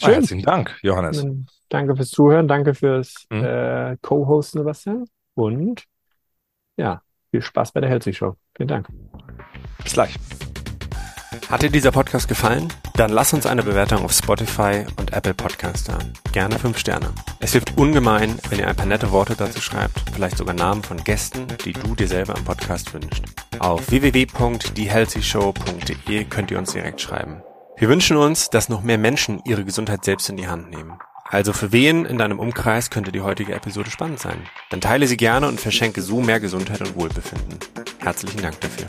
Schön. 0.00 0.10
Ah, 0.10 0.14
herzlichen 0.14 0.44
Dank, 0.44 0.76
Johannes. 0.82 1.24
Danke 1.68 1.96
fürs 1.96 2.10
Zuhören, 2.10 2.46
danke 2.48 2.74
fürs 2.74 3.26
mhm. 3.30 3.44
äh, 3.44 3.96
Co-Hosten, 4.02 4.60
Sebastian. 4.60 5.06
Und 5.34 5.84
ja, 6.76 7.00
viel 7.30 7.40
Spaß 7.42 7.72
bei 7.72 7.80
der 7.80 7.90
Healthy 7.90 8.12
Show. 8.12 8.36
Vielen 8.56 8.68
Dank. 8.68 8.88
Bis 9.82 9.94
gleich. 9.94 10.14
Hat 11.48 11.62
dir 11.62 11.70
dieser 11.70 11.92
Podcast 11.92 12.28
gefallen? 12.28 12.68
Dann 12.94 13.10
lass 13.10 13.32
uns 13.32 13.46
eine 13.46 13.62
Bewertung 13.62 14.04
auf 14.04 14.12
Spotify 14.12 14.84
und 14.98 15.12
Apple 15.12 15.34
Podcast 15.34 15.88
da. 15.88 16.00
Gerne 16.32 16.58
fünf 16.58 16.76
Sterne. 16.78 17.12
Es 17.40 17.52
hilft 17.52 17.78
ungemein, 17.78 18.36
wenn 18.48 18.58
ihr 18.58 18.66
ein 18.66 18.74
paar 18.74 18.86
nette 18.86 19.12
Worte 19.12 19.36
dazu 19.36 19.60
schreibt, 19.60 20.02
vielleicht 20.12 20.38
sogar 20.38 20.54
Namen 20.54 20.82
von 20.82 21.04
Gästen, 21.04 21.46
die 21.64 21.72
du 21.72 21.94
dir 21.94 22.08
selber 22.08 22.36
im 22.36 22.42
Podcast 22.44 22.92
wünschst. 22.92 23.22
Auf 23.60 23.88
www.thehealthyshow.de 23.90 26.24
könnt 26.24 26.50
ihr 26.50 26.58
uns 26.58 26.72
direkt 26.72 27.00
schreiben. 27.00 27.40
Wir 27.78 27.90
wünschen 27.90 28.16
uns, 28.16 28.48
dass 28.48 28.70
noch 28.70 28.82
mehr 28.82 28.96
Menschen 28.96 29.42
ihre 29.44 29.62
Gesundheit 29.62 30.02
selbst 30.02 30.30
in 30.30 30.38
die 30.38 30.48
Hand 30.48 30.70
nehmen. 30.70 30.98
Also 31.24 31.52
für 31.52 31.72
wen 31.72 32.06
in 32.06 32.16
deinem 32.16 32.38
Umkreis 32.38 32.88
könnte 32.88 33.12
die 33.12 33.20
heutige 33.20 33.52
Episode 33.52 33.90
spannend 33.90 34.18
sein? 34.18 34.38
Dann 34.70 34.80
teile 34.80 35.06
sie 35.06 35.18
gerne 35.18 35.46
und 35.46 35.60
verschenke 35.60 36.00
so 36.00 36.22
mehr 36.22 36.40
Gesundheit 36.40 36.80
und 36.80 36.96
Wohlbefinden. 36.96 37.58
Herzlichen 37.98 38.40
Dank 38.40 38.58
dafür. 38.62 38.86